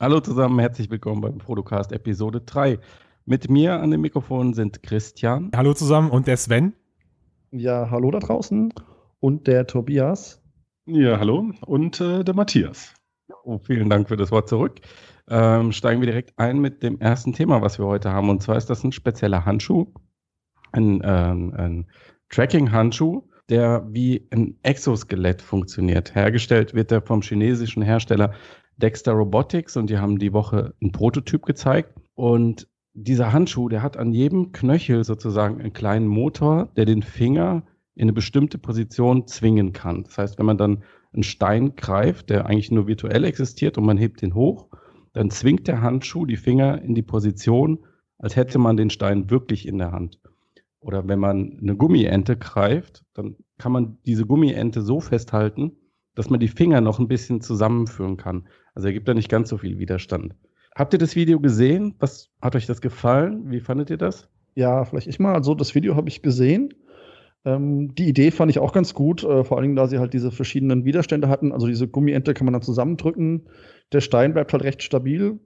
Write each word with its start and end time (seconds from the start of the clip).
Hallo 0.00 0.18
zusammen, 0.18 0.58
herzlich 0.58 0.90
willkommen 0.90 1.20
beim 1.20 1.38
Producast 1.38 1.92
Episode 1.92 2.40
3. 2.40 2.80
Mit 3.26 3.48
mir 3.48 3.74
an 3.80 3.92
dem 3.92 4.00
Mikrofon 4.00 4.52
sind 4.52 4.82
Christian. 4.82 5.52
Hallo 5.54 5.72
zusammen 5.72 6.10
und 6.10 6.26
der 6.26 6.36
Sven. 6.36 6.74
Ja, 7.52 7.88
hallo 7.92 8.10
da 8.10 8.18
draußen 8.18 8.74
und 9.20 9.46
der 9.46 9.68
Tobias. 9.68 10.42
Ja, 10.86 11.20
hallo 11.20 11.52
und 11.64 12.00
äh, 12.00 12.24
der 12.24 12.34
Matthias. 12.34 12.92
Oh, 13.44 13.58
vielen 13.58 13.88
Dank 13.88 14.08
für 14.08 14.16
das 14.16 14.32
Wort 14.32 14.48
zurück. 14.48 14.80
Ähm, 15.28 15.70
steigen 15.70 16.00
wir 16.00 16.06
direkt 16.06 16.36
ein 16.40 16.58
mit 16.58 16.82
dem 16.82 16.98
ersten 16.98 17.32
Thema, 17.32 17.62
was 17.62 17.78
wir 17.78 17.86
heute 17.86 18.10
haben. 18.10 18.30
Und 18.30 18.42
zwar 18.42 18.56
ist 18.56 18.68
das 18.68 18.82
ein 18.82 18.90
spezieller 18.90 19.44
Handschuh, 19.44 19.94
ein, 20.72 21.02
ähm, 21.04 21.54
ein 21.56 21.86
Tracking-Handschuh, 22.30 23.22
der 23.48 23.86
wie 23.92 24.26
ein 24.32 24.58
Exoskelett 24.64 25.40
funktioniert. 25.40 26.16
Hergestellt 26.16 26.74
wird 26.74 26.90
er 26.90 27.00
vom 27.00 27.22
chinesischen 27.22 27.84
Hersteller 27.84 28.34
Dexter 28.76 29.12
Robotics 29.12 29.76
und 29.76 29.90
die 29.90 29.98
haben 29.98 30.18
die 30.18 30.32
Woche 30.32 30.74
einen 30.80 30.92
Prototyp 30.92 31.44
gezeigt. 31.44 31.94
Und 32.14 32.68
dieser 32.92 33.32
Handschuh, 33.32 33.68
der 33.68 33.82
hat 33.82 33.96
an 33.96 34.12
jedem 34.12 34.52
Knöchel 34.52 35.04
sozusagen 35.04 35.60
einen 35.60 35.72
kleinen 35.72 36.06
Motor, 36.06 36.68
der 36.76 36.84
den 36.84 37.02
Finger 37.02 37.64
in 37.94 38.02
eine 38.02 38.12
bestimmte 38.12 38.58
Position 38.58 39.26
zwingen 39.26 39.72
kann. 39.72 40.04
Das 40.04 40.18
heißt, 40.18 40.38
wenn 40.38 40.46
man 40.46 40.58
dann 40.58 40.82
einen 41.12 41.22
Stein 41.22 41.76
greift, 41.76 42.30
der 42.30 42.46
eigentlich 42.46 42.70
nur 42.70 42.86
virtuell 42.86 43.24
existiert 43.24 43.78
und 43.78 43.84
man 43.84 43.98
hebt 43.98 44.22
den 44.22 44.34
hoch, 44.34 44.68
dann 45.12 45.30
zwingt 45.30 45.68
der 45.68 45.80
Handschuh 45.80 46.26
die 46.26 46.36
Finger 46.36 46.82
in 46.82 46.94
die 46.94 47.02
Position, 47.02 47.84
als 48.18 48.36
hätte 48.36 48.58
man 48.58 48.76
den 48.76 48.90
Stein 48.90 49.30
wirklich 49.30 49.66
in 49.66 49.78
der 49.78 49.92
Hand. 49.92 50.20
Oder 50.80 51.08
wenn 51.08 51.20
man 51.20 51.58
eine 51.60 51.76
Gummiente 51.76 52.36
greift, 52.36 53.04
dann 53.14 53.36
kann 53.58 53.72
man 53.72 53.98
diese 54.04 54.26
Gummiente 54.26 54.82
so 54.82 55.00
festhalten, 55.00 55.76
dass 56.14 56.30
man 56.30 56.40
die 56.40 56.48
Finger 56.48 56.80
noch 56.80 56.98
ein 56.98 57.08
bisschen 57.08 57.40
zusammenführen 57.40 58.16
kann. 58.16 58.48
Also 58.74 58.88
er 58.88 58.94
gibt 58.94 59.08
da 59.08 59.14
nicht 59.14 59.28
ganz 59.28 59.48
so 59.48 59.58
viel 59.58 59.78
Widerstand. 59.78 60.34
Habt 60.74 60.92
ihr 60.92 60.98
das 60.98 61.14
Video 61.14 61.38
gesehen? 61.40 61.94
Was 61.98 62.30
hat 62.42 62.56
euch 62.56 62.66
das 62.66 62.80
gefallen? 62.80 63.50
Wie 63.50 63.60
fandet 63.60 63.90
ihr 63.90 63.96
das? 63.96 64.28
Ja, 64.54 64.84
vielleicht 64.84 65.06
ich 65.06 65.20
mal. 65.20 65.34
Also 65.34 65.54
das 65.54 65.74
Video 65.74 65.94
habe 65.96 66.08
ich 66.08 66.22
gesehen. 66.22 66.74
Ähm, 67.44 67.94
die 67.94 68.08
Idee 68.08 68.30
fand 68.30 68.50
ich 68.50 68.58
auch 68.58 68.72
ganz 68.72 68.94
gut, 68.94 69.22
äh, 69.22 69.44
vor 69.44 69.56
allen 69.56 69.64
Dingen, 69.64 69.76
da 69.76 69.86
sie 69.86 69.98
halt 69.98 70.14
diese 70.14 70.30
verschiedenen 70.30 70.84
Widerstände 70.84 71.28
hatten. 71.28 71.52
Also 71.52 71.66
diese 71.66 71.88
Gummiente 71.88 72.34
kann 72.34 72.46
man 72.46 72.52
dann 72.52 72.62
zusammendrücken. 72.62 73.48
Der 73.92 74.00
Stein 74.00 74.32
bleibt 74.32 74.52
halt 74.52 74.64
recht 74.64 74.82
stabil. 74.82 75.38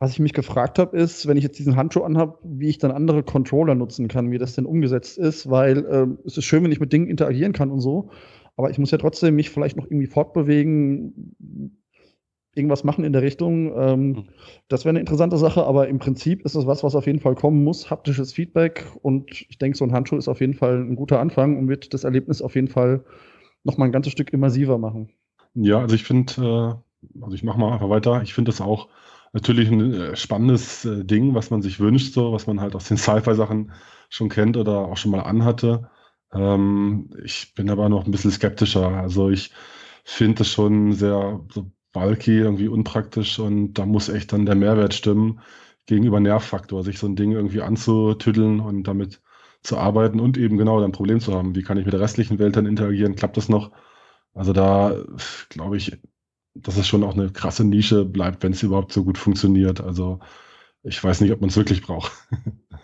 Was 0.00 0.10
ich 0.12 0.18
mich 0.18 0.32
gefragt 0.32 0.78
habe, 0.78 0.96
ist, 0.96 1.28
wenn 1.28 1.36
ich 1.36 1.44
jetzt 1.44 1.58
diesen 1.58 1.76
Handschuh 1.76 2.02
anhabe, 2.02 2.38
wie 2.42 2.68
ich 2.68 2.78
dann 2.78 2.90
andere 2.90 3.22
Controller 3.22 3.74
nutzen 3.74 4.08
kann, 4.08 4.32
wie 4.32 4.38
das 4.38 4.54
denn 4.54 4.66
umgesetzt 4.66 5.18
ist, 5.18 5.48
weil 5.48 5.78
äh, 5.86 6.06
es 6.26 6.36
ist 6.36 6.44
schön, 6.44 6.64
wenn 6.64 6.72
ich 6.72 6.80
mit 6.80 6.92
Dingen 6.92 7.06
interagieren 7.06 7.52
kann 7.52 7.70
und 7.70 7.80
so. 7.80 8.10
Aber 8.56 8.70
ich 8.70 8.78
muss 8.78 8.90
ja 8.90 8.98
trotzdem 8.98 9.34
mich 9.34 9.50
vielleicht 9.50 9.76
noch 9.76 9.86
irgendwie 9.86 10.06
fortbewegen, 10.06 11.76
irgendwas 12.54 12.84
machen 12.84 13.04
in 13.04 13.12
der 13.12 13.22
Richtung. 13.22 13.72
Ähm, 13.76 14.00
mhm. 14.00 14.24
Das 14.68 14.84
wäre 14.84 14.90
eine 14.90 15.00
interessante 15.00 15.36
Sache, 15.38 15.64
aber 15.64 15.88
im 15.88 15.98
Prinzip 15.98 16.44
ist 16.44 16.54
es 16.54 16.66
was, 16.66 16.84
was 16.84 16.94
auf 16.94 17.06
jeden 17.06 17.20
Fall 17.20 17.34
kommen 17.34 17.64
muss. 17.64 17.90
Haptisches 17.90 18.32
Feedback 18.32 18.86
und 19.02 19.30
ich 19.32 19.58
denke, 19.58 19.76
so 19.76 19.84
ein 19.84 19.92
Handschuh 19.92 20.16
ist 20.16 20.28
auf 20.28 20.40
jeden 20.40 20.54
Fall 20.54 20.78
ein 20.78 20.96
guter 20.96 21.20
Anfang 21.20 21.58
und 21.58 21.68
wird 21.68 21.92
das 21.94 22.04
Erlebnis 22.04 22.42
auf 22.42 22.54
jeden 22.54 22.68
Fall 22.68 23.04
noch 23.64 23.76
mal 23.76 23.86
ein 23.86 23.92
ganzes 23.92 24.12
Stück 24.12 24.32
immersiver 24.32 24.78
machen. 24.78 25.10
Ja, 25.54 25.80
also 25.80 25.94
ich 25.94 26.04
finde, 26.04 26.32
äh, 27.12 27.22
also 27.22 27.34
ich 27.34 27.42
mache 27.42 27.58
mal 27.58 27.72
einfach 27.72 27.88
weiter. 27.88 28.22
Ich 28.22 28.34
finde 28.34 28.50
das 28.50 28.60
auch 28.60 28.88
natürlich 29.32 29.70
ein 29.70 29.92
äh, 29.92 30.16
spannendes 30.16 30.84
äh, 30.84 31.04
Ding, 31.04 31.34
was 31.34 31.50
man 31.50 31.62
sich 31.62 31.80
wünscht, 31.80 32.14
so 32.14 32.32
was 32.32 32.46
man 32.46 32.60
halt 32.60 32.74
aus 32.74 32.88
den 32.88 32.96
Sci-Fi-Sachen 32.96 33.72
schon 34.08 34.28
kennt 34.28 34.56
oder 34.56 34.78
auch 34.78 34.96
schon 34.96 35.10
mal 35.10 35.20
anhatte. 35.20 35.90
Ähm, 36.34 37.10
ich 37.24 37.54
bin 37.54 37.70
aber 37.70 37.88
noch 37.88 38.04
ein 38.04 38.10
bisschen 38.10 38.30
skeptischer. 38.30 38.88
Also 38.88 39.30
ich 39.30 39.52
finde 40.04 40.38
das 40.38 40.48
schon 40.50 40.92
sehr 40.92 41.40
so 41.52 41.70
bulky, 41.92 42.38
irgendwie 42.38 42.68
unpraktisch 42.68 43.38
und 43.38 43.74
da 43.74 43.86
muss 43.86 44.08
echt 44.08 44.32
dann 44.32 44.46
der 44.46 44.56
Mehrwert 44.56 44.94
stimmen 44.94 45.40
gegenüber 45.86 46.20
Nervfaktor, 46.20 46.82
sich 46.82 46.98
so 46.98 47.06
ein 47.06 47.16
Ding 47.16 47.32
irgendwie 47.32 47.62
anzutüddeln 47.62 48.60
und 48.60 48.84
damit 48.84 49.22
zu 49.62 49.78
arbeiten 49.78 50.20
und 50.20 50.36
eben 50.36 50.58
genau 50.58 50.80
dann 50.80 50.90
ein 50.90 50.92
Problem 50.92 51.20
zu 51.20 51.34
haben. 51.34 51.54
Wie 51.54 51.62
kann 51.62 51.78
ich 51.78 51.84
mit 51.84 51.92
der 51.94 52.00
restlichen 52.00 52.38
Welt 52.38 52.56
dann 52.56 52.66
interagieren? 52.66 53.16
Klappt 53.16 53.36
das 53.36 53.48
noch? 53.48 53.72
Also 54.34 54.52
da 54.52 54.96
glaube 55.50 55.76
ich, 55.76 55.98
dass 56.54 56.76
es 56.76 56.86
schon 56.88 57.04
auch 57.04 57.14
eine 57.14 57.32
krasse 57.32 57.64
Nische 57.64 58.04
bleibt, 58.04 58.42
wenn 58.42 58.52
es 58.52 58.62
überhaupt 58.62 58.92
so 58.92 59.04
gut 59.04 59.18
funktioniert. 59.18 59.80
Also 59.80 60.20
ich 60.82 61.02
weiß 61.02 61.20
nicht, 61.22 61.32
ob 61.32 61.40
man 61.40 61.50
es 61.50 61.56
wirklich 61.56 61.82
braucht. 61.82 62.12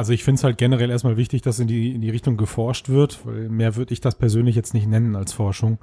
Also 0.00 0.14
ich 0.14 0.24
finde 0.24 0.38
es 0.38 0.44
halt 0.44 0.56
generell 0.56 0.88
erstmal 0.88 1.18
wichtig, 1.18 1.42
dass 1.42 1.58
in 1.58 1.66
die, 1.68 1.94
in 1.94 2.00
die 2.00 2.08
Richtung 2.08 2.38
geforscht 2.38 2.88
wird, 2.88 3.20
weil 3.26 3.50
mehr 3.50 3.76
würde 3.76 3.92
ich 3.92 4.00
das 4.00 4.14
persönlich 4.14 4.56
jetzt 4.56 4.72
nicht 4.72 4.88
nennen 4.88 5.14
als 5.14 5.34
Forschung. 5.34 5.76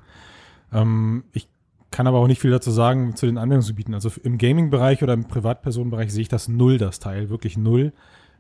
Ähm, 0.73 1.25
ich 1.33 1.47
kann 1.91 2.07
aber 2.07 2.17
auch 2.17 2.25
nicht 2.25 2.41
viel 2.41 2.49
dazu 2.49 2.71
sagen 2.71 3.15
zu 3.15 3.27
den 3.27 3.37
Anwendungsgebieten. 3.37 3.93
Also 3.93 4.09
im 4.23 4.39
Gaming-Bereich 4.39 5.03
oder 5.03 5.13
im 5.13 5.25
Privatpersonenbereich 5.25 6.11
sehe 6.11 6.23
ich 6.23 6.29
das 6.29 6.47
null, 6.47 6.79
das 6.79 6.97
Teil, 6.97 7.29
wirklich 7.29 7.57
null. 7.57 7.93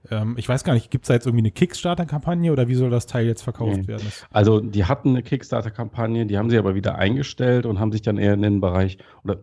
Ähm, 0.09 0.33
ich 0.39 0.49
weiß 0.49 0.63
gar 0.63 0.73
nicht, 0.73 0.89
gibt 0.89 1.03
es 1.03 1.09
da 1.09 1.13
jetzt 1.13 1.27
irgendwie 1.27 1.43
eine 1.43 1.51
Kickstarter-Kampagne 1.51 2.51
oder 2.51 2.67
wie 2.67 2.73
soll 2.73 2.89
das 2.89 3.05
Teil 3.05 3.27
jetzt 3.27 3.43
verkauft 3.43 3.81
nee. 3.81 3.87
werden? 3.87 4.07
Also 4.31 4.61
die 4.61 4.85
hatten 4.85 5.09
eine 5.09 5.21
Kickstarter-Kampagne, 5.21 6.25
die 6.25 6.39
haben 6.39 6.49
sie 6.49 6.57
aber 6.57 6.73
wieder 6.73 6.95
eingestellt 6.95 7.67
und 7.67 7.79
haben 7.79 7.91
sich 7.91 8.01
dann 8.01 8.17
eher 8.17 8.33
in 8.33 8.41
den 8.41 8.61
Bereich 8.61 8.97
oder 9.23 9.37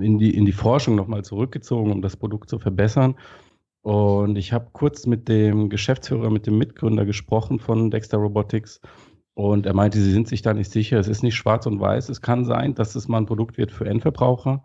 in 0.00 0.18
die, 0.18 0.34
in 0.36 0.46
die 0.46 0.52
Forschung 0.52 0.96
nochmal 0.96 1.22
zurückgezogen, 1.22 1.92
um 1.92 2.02
das 2.02 2.16
Produkt 2.16 2.50
zu 2.50 2.58
verbessern. 2.58 3.14
Und 3.82 4.36
ich 4.36 4.52
habe 4.52 4.68
kurz 4.72 5.06
mit 5.06 5.28
dem 5.28 5.70
Geschäftsführer, 5.70 6.30
mit 6.30 6.46
dem 6.46 6.58
Mitgründer 6.58 7.06
gesprochen 7.06 7.58
von 7.58 7.90
Dexter 7.90 8.18
Robotics. 8.18 8.80
Und 9.34 9.64
er 9.64 9.74
meinte, 9.74 9.98
sie 9.98 10.12
sind 10.12 10.28
sich 10.28 10.42
da 10.42 10.52
nicht 10.52 10.70
sicher. 10.70 10.98
Es 10.98 11.08
ist 11.08 11.22
nicht 11.22 11.36
schwarz 11.36 11.66
und 11.66 11.80
weiß. 11.80 12.08
Es 12.10 12.20
kann 12.20 12.44
sein, 12.44 12.74
dass 12.74 12.94
es 12.94 13.08
mal 13.08 13.18
ein 13.18 13.26
Produkt 13.26 13.56
wird 13.56 13.72
für 13.72 13.86
Endverbraucher. 13.86 14.62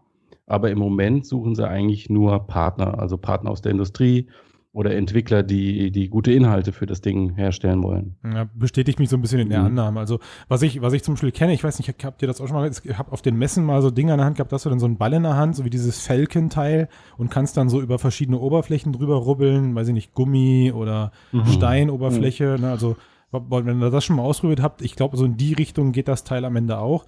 Aber 0.48 0.70
im 0.70 0.80
Moment 0.80 1.26
suchen 1.26 1.56
sie 1.56 1.68
eigentlich 1.68 2.10
nur 2.10 2.46
Partner, 2.46 3.00
also 3.00 3.18
Partner 3.18 3.52
aus 3.52 3.62
der 3.62 3.72
Industrie, 3.72 4.30
oder 4.76 4.94
Entwickler, 4.94 5.42
die, 5.42 5.90
die 5.90 6.10
gute 6.10 6.34
Inhalte 6.34 6.74
für 6.74 6.86
das 6.86 7.00
Ding 7.00 7.34
herstellen 7.36 7.82
wollen. 7.82 8.18
Ja, 8.26 8.50
bestätigt 8.54 9.00
mich 9.00 9.08
so 9.08 9.16
ein 9.16 9.22
bisschen 9.22 9.40
in 9.40 9.48
der 9.48 9.62
mhm. 9.62 9.68
Annahme. 9.68 10.02
Also, 10.02 10.20
was 10.50 10.62
ich, 10.64 10.82
was 10.82 10.92
ich 10.92 11.02
zum 11.02 11.14
Beispiel 11.14 11.32
kenne, 11.32 11.54
ich 11.54 11.64
weiß 11.64 11.80
nicht, 11.80 12.04
habt 12.04 12.22
ihr 12.22 12.28
das 12.28 12.42
auch 12.42 12.48
schon 12.48 12.58
mal, 12.58 12.70
ich 12.70 12.98
habe 12.98 13.14
auf 13.14 13.22
den 13.22 13.38
Messen 13.38 13.64
mal 13.64 13.82
so 13.82 13.90
Dinge 13.90 14.12
in 14.12 14.18
der 14.18 14.26
Hand 14.26 14.36
gehabt, 14.36 14.52
dass 14.52 14.64
du 14.64 14.70
dann 14.70 14.82
so 14.82 14.86
einen 14.86 14.98
Ball 14.98 15.14
in 15.14 15.24
der 15.24 15.38
Hand, 15.38 15.56
so 15.56 15.64
wie 15.64 15.70
dieses 15.70 16.06
Falcon-Teil 16.06 16.90
und 17.18 17.32
kannst 17.32 17.56
dann 17.56 17.70
so 17.70 17.80
über 17.80 18.00
verschiedene 18.00 18.38
Oberflächen 18.38 18.92
drüber 18.92 19.16
rubbeln, 19.16 19.74
weiß 19.76 19.88
ich 19.88 19.94
nicht, 19.94 20.14
Gummi 20.14 20.74
oder 20.76 21.14
mhm. 21.32 21.46
Steinoberfläche, 21.46 22.56
mhm. 22.58 22.62
ne, 22.66 22.72
also 22.72 22.98
wenn 23.32 23.82
ihr 23.82 23.92
das 23.92 24.04
schon 24.04 24.18
mal 24.18 24.24
ausprobiert 24.24 24.62
habt, 24.62 24.82
ich 24.82 24.98
glaube, 24.98 25.16
so 25.16 25.24
in 25.24 25.38
die 25.38 25.54
Richtung 25.54 25.94
geht 25.94 26.10
das 26.10 26.26
Teil 26.26 26.44
am 26.44 26.58
Ende 26.58 26.80
auch. 26.80 27.06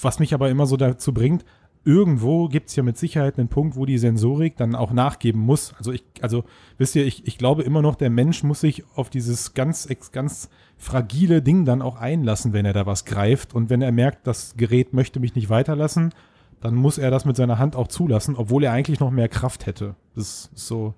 Was 0.00 0.20
mich 0.20 0.34
aber 0.34 0.50
immer 0.50 0.66
so 0.66 0.76
dazu 0.76 1.12
bringt, 1.12 1.44
irgendwo 1.84 2.48
gibt 2.48 2.68
es 2.68 2.76
ja 2.76 2.82
mit 2.82 2.96
Sicherheit 2.96 3.38
einen 3.38 3.48
Punkt, 3.48 3.76
wo 3.76 3.86
die 3.86 3.98
Sensorik 3.98 4.56
dann 4.56 4.74
auch 4.74 4.92
nachgeben 4.92 5.40
muss. 5.40 5.74
Also 5.78 5.92
ich, 5.92 6.04
also 6.20 6.44
wisst 6.78 6.94
ihr, 6.94 7.06
ich, 7.06 7.26
ich 7.26 7.38
glaube 7.38 7.62
immer 7.62 7.82
noch, 7.82 7.94
der 7.94 8.10
Mensch 8.10 8.42
muss 8.42 8.60
sich 8.60 8.84
auf 8.94 9.10
dieses 9.10 9.54
ganz, 9.54 9.88
ganz 10.12 10.48
fragile 10.76 11.42
Ding 11.42 11.64
dann 11.64 11.82
auch 11.82 11.96
einlassen, 11.96 12.52
wenn 12.52 12.66
er 12.66 12.72
da 12.72 12.86
was 12.86 13.04
greift. 13.04 13.54
Und 13.54 13.70
wenn 13.70 13.82
er 13.82 13.92
merkt, 13.92 14.26
das 14.26 14.56
Gerät 14.56 14.92
möchte 14.92 15.20
mich 15.20 15.34
nicht 15.34 15.50
weiterlassen, 15.50 16.14
dann 16.60 16.74
muss 16.74 16.98
er 16.98 17.10
das 17.10 17.24
mit 17.24 17.36
seiner 17.36 17.58
Hand 17.58 17.74
auch 17.74 17.88
zulassen, 17.88 18.36
obwohl 18.36 18.64
er 18.64 18.72
eigentlich 18.72 19.00
noch 19.00 19.10
mehr 19.10 19.28
Kraft 19.28 19.66
hätte. 19.66 19.96
Das 20.14 20.50
ist 20.54 20.66
so. 20.66 20.94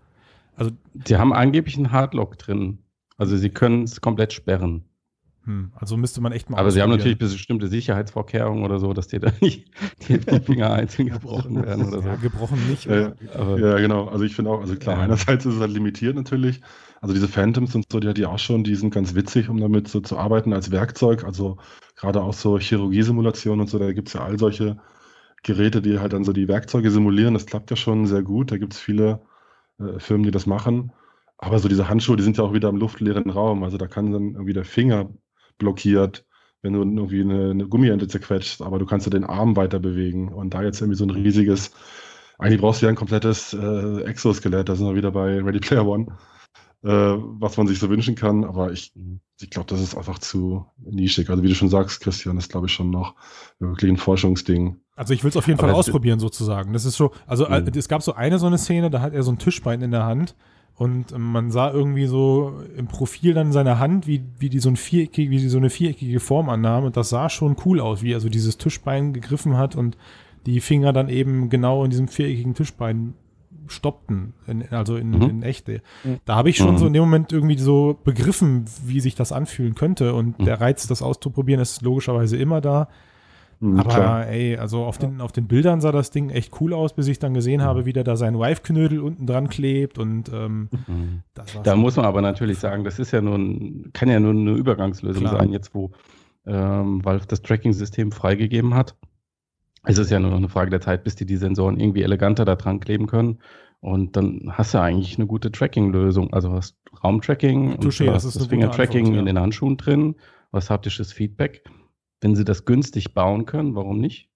Also. 0.56 0.73
Die 0.93 1.17
haben 1.17 1.33
angeblich 1.33 1.77
einen 1.77 1.91
Hardlock 1.91 2.39
drin. 2.39 2.78
Also 3.17 3.37
sie 3.37 3.50
können 3.50 3.84
es 3.84 4.00
komplett 4.00 4.33
sperren. 4.33 4.84
Hm, 5.44 5.72
also 5.75 5.99
müsste 5.99 6.22
man 6.22 6.32
echt 6.32 6.49
mal. 6.49 6.59
Aber 6.59 6.71
sie 6.71 6.81
haben 6.81 6.91
natürlich 6.91 7.19
bestimmte 7.19 7.69
Sicherheitsvorkehrungen 7.69 8.65
oder 8.65 8.78
so, 8.78 8.94
dass 8.94 9.09
dir 9.09 9.21
da 9.21 9.31
nicht 9.41 9.71
die, 10.09 10.19
die 10.19 10.41
Finger 10.41 10.72
einzeln 10.72 11.09
gebrochen 11.09 11.62
werden 11.62 11.87
oder 11.87 12.03
so. 12.03 12.09
Ja, 12.09 12.16
gebrochen 12.16 12.59
nicht. 12.69 12.87
Äh, 12.87 13.12
ja, 13.59 13.78
genau. 13.78 14.09
Also 14.09 14.25
ich 14.25 14.34
finde 14.34 14.50
auch, 14.50 14.60
also 14.60 14.75
klar, 14.77 14.97
ja. 14.97 15.03
einerseits 15.03 15.44
ist 15.44 15.55
es 15.55 15.60
halt 15.60 15.72
limitiert 15.72 16.16
natürlich. 16.16 16.62
Also 17.03 17.12
diese 17.12 17.28
Phantoms 17.28 17.75
und 17.75 17.84
so, 17.93 18.00
die 18.00 18.09
hat 18.09 18.16
die 18.16 18.25
auch 18.25 18.38
schon, 18.38 18.65
die 18.65 18.75
sind 18.75 18.94
ganz 18.94 19.15
witzig, 19.15 19.50
um 19.50 19.60
damit 19.60 19.88
so 19.88 20.00
zu 20.00 20.16
arbeiten 20.16 20.55
als 20.55 20.71
Werkzeug. 20.71 21.25
Also 21.25 21.59
gerade 21.97 22.22
auch 22.22 22.32
so 22.32 22.59
Chirurgiesimulationen 22.59 23.61
und 23.61 23.66
so, 23.69 23.78
da 23.78 23.93
gibt 23.93 24.09
es 24.09 24.15
ja 24.15 24.25
all 24.25 24.38
solche 24.38 24.78
Geräte, 25.43 25.82
die 25.82 25.99
halt 25.99 26.15
dann 26.15 26.25
so 26.25 26.32
die 26.32 26.49
Werkzeuge 26.49 26.91
simulieren. 26.91 27.35
Das 27.35 27.44
klappt 27.44 27.69
ja 27.70 27.76
schon 27.76 28.06
sehr 28.06 28.23
gut. 28.23 28.50
Da 28.50 28.56
gibt 28.56 28.73
es 28.73 28.81
viele 28.81 29.20
äh, 29.79 29.99
Firmen, 29.99 30.25
die 30.25 30.31
das 30.31 30.47
machen. 30.47 30.93
Aber 31.37 31.58
so 31.58 31.69
diese 31.69 31.90
Handschuhe, 31.90 32.17
die 32.17 32.23
sind 32.23 32.38
ja 32.38 32.44
auch 32.44 32.55
wieder 32.55 32.70
im 32.70 32.76
luftleeren 32.76 33.29
Raum. 33.29 33.62
Also 33.62 33.76
da 33.76 33.87
kann 33.87 34.11
dann 34.11 34.32
irgendwie 34.32 34.55
der 34.55 34.64
Finger 34.64 35.11
blockiert, 35.59 36.25
wenn 36.62 36.73
du 36.73 36.81
irgendwie 36.81 37.21
eine, 37.21 37.51
eine 37.51 37.69
Gummiente 37.69 38.09
zerquetscht, 38.09 38.62
aber 38.62 38.79
du 38.79 38.87
kannst 38.87 39.06
ja 39.06 39.11
den 39.11 39.25
Arm 39.25 39.55
weiter 39.56 39.79
bewegen. 39.79 40.33
Und 40.33 40.55
da 40.55 40.62
jetzt 40.62 40.81
irgendwie 40.81 40.97
so 40.97 41.05
ein 41.05 41.11
riesiges, 41.11 41.73
eigentlich 42.39 42.61
brauchst 42.61 42.81
du 42.81 42.87
ja 42.87 42.91
ein 42.91 42.97
komplettes 42.97 43.53
äh, 43.53 44.01
Exoskelett, 44.03 44.69
da 44.69 44.75
sind 44.75 44.87
wir 44.87 44.97
wieder 44.97 45.11
bei 45.11 45.41
Ready 45.41 45.61
Player 45.61 45.87
One, 45.87 46.06
äh, 46.83 46.89
was 46.89 47.56
man 47.59 47.67
sich 47.67 47.79
so 47.79 47.91
wünschen 47.91 48.15
kann. 48.15 48.45
Aber 48.45 48.73
ich, 48.73 48.95
ich 49.41 49.51
glaube, 49.51 49.69
das 49.69 49.81
ist 49.81 49.95
einfach 49.95 50.19
zu 50.19 50.65
nischig. 50.79 51.29
Also 51.29 51.43
wie 51.43 51.49
du 51.49 51.55
schon 51.55 51.69
sagst, 51.69 52.00
Christian, 52.00 52.39
ist 52.39 52.50
glaube 52.50 52.67
ich 52.67 52.73
schon 52.73 52.91
noch 52.91 53.15
wirklich 53.59 53.91
ein 53.91 53.99
Forschungsding. 53.99 54.81
Also 54.97 55.12
ich 55.12 55.23
will 55.23 55.29
es 55.29 55.37
auf 55.37 55.47
jeden 55.47 55.59
Aber 55.59 55.69
Fall 55.69 55.77
ausprobieren 55.77 56.19
sozusagen. 56.19 56.73
Das 56.73 56.87
ist 56.87 56.97
so, 56.97 57.12
also 57.27 57.47
mhm. 57.47 57.69
es 57.75 57.89
gab 57.89 58.03
so 58.03 58.15
eine 58.15 58.39
so 58.39 58.47
eine 58.47 58.59
Szene, 58.59 58.89
da 58.91 59.00
hat 59.03 59.12
er 59.12 59.23
so 59.23 59.33
ein 59.33 59.39
Tischbein 59.39 59.83
in 59.83 59.91
der 59.91 60.07
Hand 60.07 60.35
und 60.76 61.17
man 61.17 61.50
sah 61.50 61.71
irgendwie 61.71 62.06
so 62.06 62.53
im 62.76 62.87
Profil 62.88 63.32
dann 63.35 63.53
seiner 63.53 63.79
Hand, 63.79 64.06
wie, 64.09 64.23
wie 64.38 64.49
die 64.49 64.59
so 64.59 64.69
ein 64.69 64.76
viereckige, 64.76 65.31
wie 65.31 65.38
die 65.38 65.49
so 65.49 65.59
eine 65.59 65.71
viereckige 65.71 66.19
Form 66.21 66.49
annahm. 66.49 66.85
Und 66.85 66.97
das 66.97 67.11
sah 67.11 67.29
schon 67.31 67.56
cool 67.65 67.81
aus, 67.81 68.03
wie 68.03 68.12
er 68.12 68.21
so 68.21 68.29
dieses 68.29 68.59
Tischbein 68.59 69.12
gegriffen 69.12 69.56
hat 69.56 69.76
und 69.76 69.97
die 70.47 70.61
Finger 70.61 70.93
dann 70.93 71.09
eben 71.09 71.49
genau 71.49 71.85
in 71.85 71.91
diesem 71.91 72.09
viereckigen 72.09 72.55
Tischbein 72.55 73.15
stoppten, 73.67 74.35
in, 74.47 74.69
also 74.71 74.97
in, 74.97 75.11
Mhm. 75.11 75.23
in 75.23 75.43
echte. 75.43 75.81
Da 76.26 76.35
habe 76.37 76.50
ich 76.50 76.56
schon 76.59 76.73
Mhm. 76.75 76.79
so 76.79 76.87
in 76.87 76.93
dem 76.93 77.03
Moment 77.05 77.32
irgendwie 77.32 77.56
so 77.59 77.99
begriffen, 78.05 78.65
wie 78.85 79.00
sich 79.00 79.15
das 79.15 79.32
anfühlen 79.32 79.75
könnte. 79.75 80.12
Und 80.15 80.38
Mhm. 80.41 80.44
der 80.44 80.61
Reiz, 80.61 80.87
das 80.87 81.00
auszuprobieren, 81.03 81.62
ist 81.62 81.81
logischerweise 81.82 82.37
immer 82.37 82.61
da. 82.61 82.88
Mhm, 83.64 83.81
Aber 83.81 83.88
klar. 83.94 84.26
ey, 84.28 84.56
also 84.56 84.84
auf 84.84 84.99
den, 84.99 85.20
auf 85.20 85.32
den 85.32 85.46
Bildern 85.46 85.81
sah 85.81 85.90
das 85.93 86.11
Ding 86.11 86.28
echt 86.31 86.61
cool 86.61 86.75
aus, 86.75 86.93
bis 86.94 87.08
ich 87.08 87.19
dann 87.19 87.32
gesehen 87.34 87.61
Mhm. 87.61 87.64
habe, 87.64 87.87
wie 87.87 87.93
der 87.94 88.05
da 88.05 88.16
sein 88.16 88.38
Wife-Knödel 88.38 89.00
unten 89.00 89.26
dran 89.26 89.49
klebt 89.49 89.99
und 89.99 90.31
ähm, 90.32 90.69
Mhm. 90.87 91.22
das 91.34 91.55
war 91.55 91.62
Da 91.62 91.75
muss 91.76 91.96
man 91.96 92.05
aber 92.05 92.20
natürlich 92.20 92.58
sagen, 92.58 92.84
das 92.84 92.99
ist 92.99 93.11
ja 93.12 93.22
nur 93.22 93.37
ein, 93.37 93.90
kann 93.94 94.08
ja 94.11 94.20
nur 94.20 94.32
eine 94.32 94.52
Übergangslösung 94.52 95.22
Klar. 95.25 95.38
sein, 95.38 95.50
jetzt 95.52 95.75
wo 95.75 95.93
ähm, 96.46 97.02
Valve 97.05 97.25
das 97.26 97.40
Tracking-System 97.40 98.12
freigegeben 98.12 98.75
hat. 98.75 98.96
Es 99.84 99.96
ist 99.96 100.11
ja 100.11 100.19
nur 100.19 100.31
noch 100.31 100.37
eine 100.38 100.49
Frage 100.50 100.70
der 100.70 100.81
Zeit, 100.82 101.02
bis 101.05 101.14
die 101.16 101.25
die 101.25 101.37
Sensoren 101.38 101.81
irgendwie 101.81 102.02
eleganter 102.02 102.44
da 102.44 102.56
dran 102.56 102.81
kleben 102.81 103.06
können. 103.06 103.38
Und 103.81 104.16
dann 104.16 104.50
hast 104.52 104.75
du 104.75 104.78
eigentlich 104.81 105.16
eine 105.19 105.26
gute 105.26 105.50
Tracking-Lösung. 105.52 106.32
Also 106.34 106.52
hast 106.52 106.76
Raumtracking, 107.02 107.72
und 107.76 107.84
Touché, 107.84 108.06
das 108.06 108.25
das 108.25 108.34
gute 108.34 108.49
Finger-Tracking 108.50 109.14
ja. 109.14 109.20
in 109.20 109.26
den 109.26 109.38
Handschuhen 109.38 109.76
drin, 109.78 110.16
was 110.50 110.69
haptisches 110.70 111.12
Feedback. 111.14 111.64
Wenn 112.25 112.35
sie 112.35 112.44
das 112.47 112.65
günstig 112.65 113.12
bauen 113.12 113.44
können, 113.44 113.75
warum 113.75 114.00
nicht? 114.00 114.31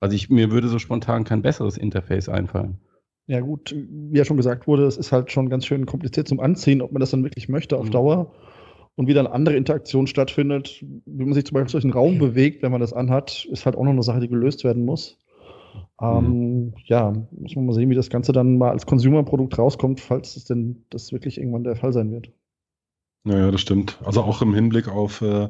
Also 0.00 0.14
ich, 0.14 0.28
mir 0.28 0.50
würde 0.50 0.68
so 0.68 0.78
spontan 0.78 1.24
kein 1.24 1.40
besseres 1.40 1.78
Interface 1.78 2.28
einfallen. 2.28 2.76
Ja, 3.26 3.40
gut, 3.40 3.74
wie 3.74 4.18
ja 4.18 4.26
schon 4.26 4.36
gesagt 4.36 4.66
wurde, 4.66 4.84
es 4.84 4.98
ist 4.98 5.12
halt 5.12 5.32
schon 5.32 5.48
ganz 5.48 5.64
schön 5.64 5.86
kompliziert 5.86 6.28
zum 6.28 6.40
Anziehen, 6.40 6.82
ob 6.82 6.92
man 6.92 7.00
das 7.00 7.12
dann 7.12 7.24
wirklich 7.24 7.48
möchte 7.48 7.78
auf 7.78 7.86
Mhm. 7.86 7.92
Dauer. 7.92 8.34
Und 8.96 9.06
wie 9.06 9.14
dann 9.14 9.26
andere 9.26 9.56
Interaktion 9.56 10.06
stattfindet, 10.06 10.84
wie 11.06 11.24
man 11.24 11.32
sich 11.32 11.46
zum 11.46 11.54
Beispiel 11.54 11.72
durch 11.72 11.84
den 11.84 11.92
Raum 11.92 12.18
bewegt, 12.18 12.62
wenn 12.62 12.70
man 12.70 12.82
das 12.82 12.92
anhat, 12.92 13.46
ist 13.50 13.64
halt 13.64 13.76
auch 13.76 13.84
noch 13.84 13.92
eine 13.92 14.02
Sache, 14.02 14.20
die 14.20 14.28
gelöst 14.28 14.62
werden 14.62 14.84
muss. 14.84 15.16
Ähm, 16.02 16.74
ja, 16.84 17.14
muss 17.30 17.56
man 17.56 17.64
mal 17.64 17.72
sehen, 17.72 17.88
wie 17.88 17.94
das 17.94 18.10
Ganze 18.10 18.32
dann 18.32 18.58
mal 18.58 18.72
als 18.72 18.84
Consumer-Produkt 18.84 19.58
rauskommt, 19.58 20.00
falls 20.00 20.36
es 20.36 20.44
denn 20.44 20.84
das 20.90 21.12
wirklich 21.12 21.38
irgendwann 21.38 21.64
der 21.64 21.76
Fall 21.76 21.94
sein 21.94 22.12
wird. 22.12 22.30
Ja, 23.26 23.38
ja, 23.38 23.50
das 23.50 23.60
stimmt. 23.60 23.98
Also 24.04 24.22
auch 24.22 24.40
im 24.40 24.54
Hinblick 24.54 24.86
auf 24.88 25.20
äh, 25.20 25.48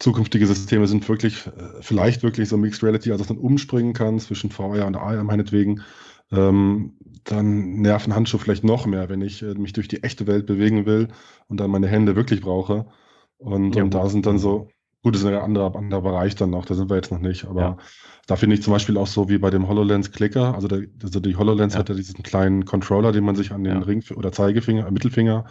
zukünftige 0.00 0.46
Systeme 0.46 0.86
sind 0.88 1.08
wirklich, 1.08 1.46
äh, 1.46 1.50
vielleicht 1.80 2.24
wirklich 2.24 2.48
so 2.48 2.56
Mixed 2.56 2.82
Reality, 2.82 3.12
also 3.12 3.22
dass 3.22 3.28
man 3.34 3.38
umspringen 3.38 3.92
kann 3.92 4.18
zwischen 4.18 4.50
VR 4.50 4.86
und 4.86 4.96
AR 4.96 5.22
meinetwegen. 5.22 5.82
Ähm, 6.32 6.94
dann 7.22 7.76
nerven 7.80 8.14
Handschuhe 8.14 8.40
vielleicht 8.40 8.64
noch 8.64 8.86
mehr, 8.86 9.08
wenn 9.08 9.22
ich 9.22 9.42
äh, 9.42 9.54
mich 9.54 9.72
durch 9.72 9.86
die 9.86 10.02
echte 10.02 10.26
Welt 10.26 10.46
bewegen 10.46 10.86
will 10.86 11.08
und 11.48 11.60
dann 11.60 11.70
meine 11.70 11.86
Hände 11.86 12.16
wirklich 12.16 12.40
brauche. 12.40 12.86
Und, 13.38 13.76
Ja, 13.76 13.84
und 13.84 13.94
da 13.94 14.08
sind 14.08 14.26
dann 14.26 14.38
so, 14.38 14.68
gut, 15.02 15.14
das 15.14 15.22
ist 15.22 15.28
ein 15.28 15.34
anderer, 15.34 15.76
anderer 15.76 16.02
Bereich 16.02 16.34
dann 16.34 16.50
noch, 16.50 16.64
da 16.64 16.74
sind 16.74 16.90
wir 16.90 16.96
jetzt 16.96 17.12
noch 17.12 17.20
nicht, 17.20 17.44
aber 17.44 17.60
Ja. 17.60 17.76
da 18.26 18.36
finde 18.36 18.56
ich 18.56 18.62
zum 18.62 18.72
Beispiel 18.72 18.96
auch 18.96 19.06
so 19.06 19.28
wie 19.28 19.38
bei 19.38 19.50
dem 19.50 19.68
HoloLens 19.68 20.10
Clicker, 20.10 20.54
also, 20.54 20.66
der, 20.66 20.84
also 21.02 21.20
die 21.20 21.36
HoloLens 21.36 21.74
Ja. 21.74 21.80
hat 21.80 21.90
ja 21.90 21.94
diesen 21.94 22.22
kleinen 22.24 22.64
Controller, 22.64 23.12
den 23.12 23.24
man 23.24 23.36
sich 23.36 23.52
an 23.52 23.62
den. 23.62 23.82
Ring 23.82 24.02
oder 24.16 24.32
Zeigefinger, 24.32 24.90
Mittelfinger 24.90 25.44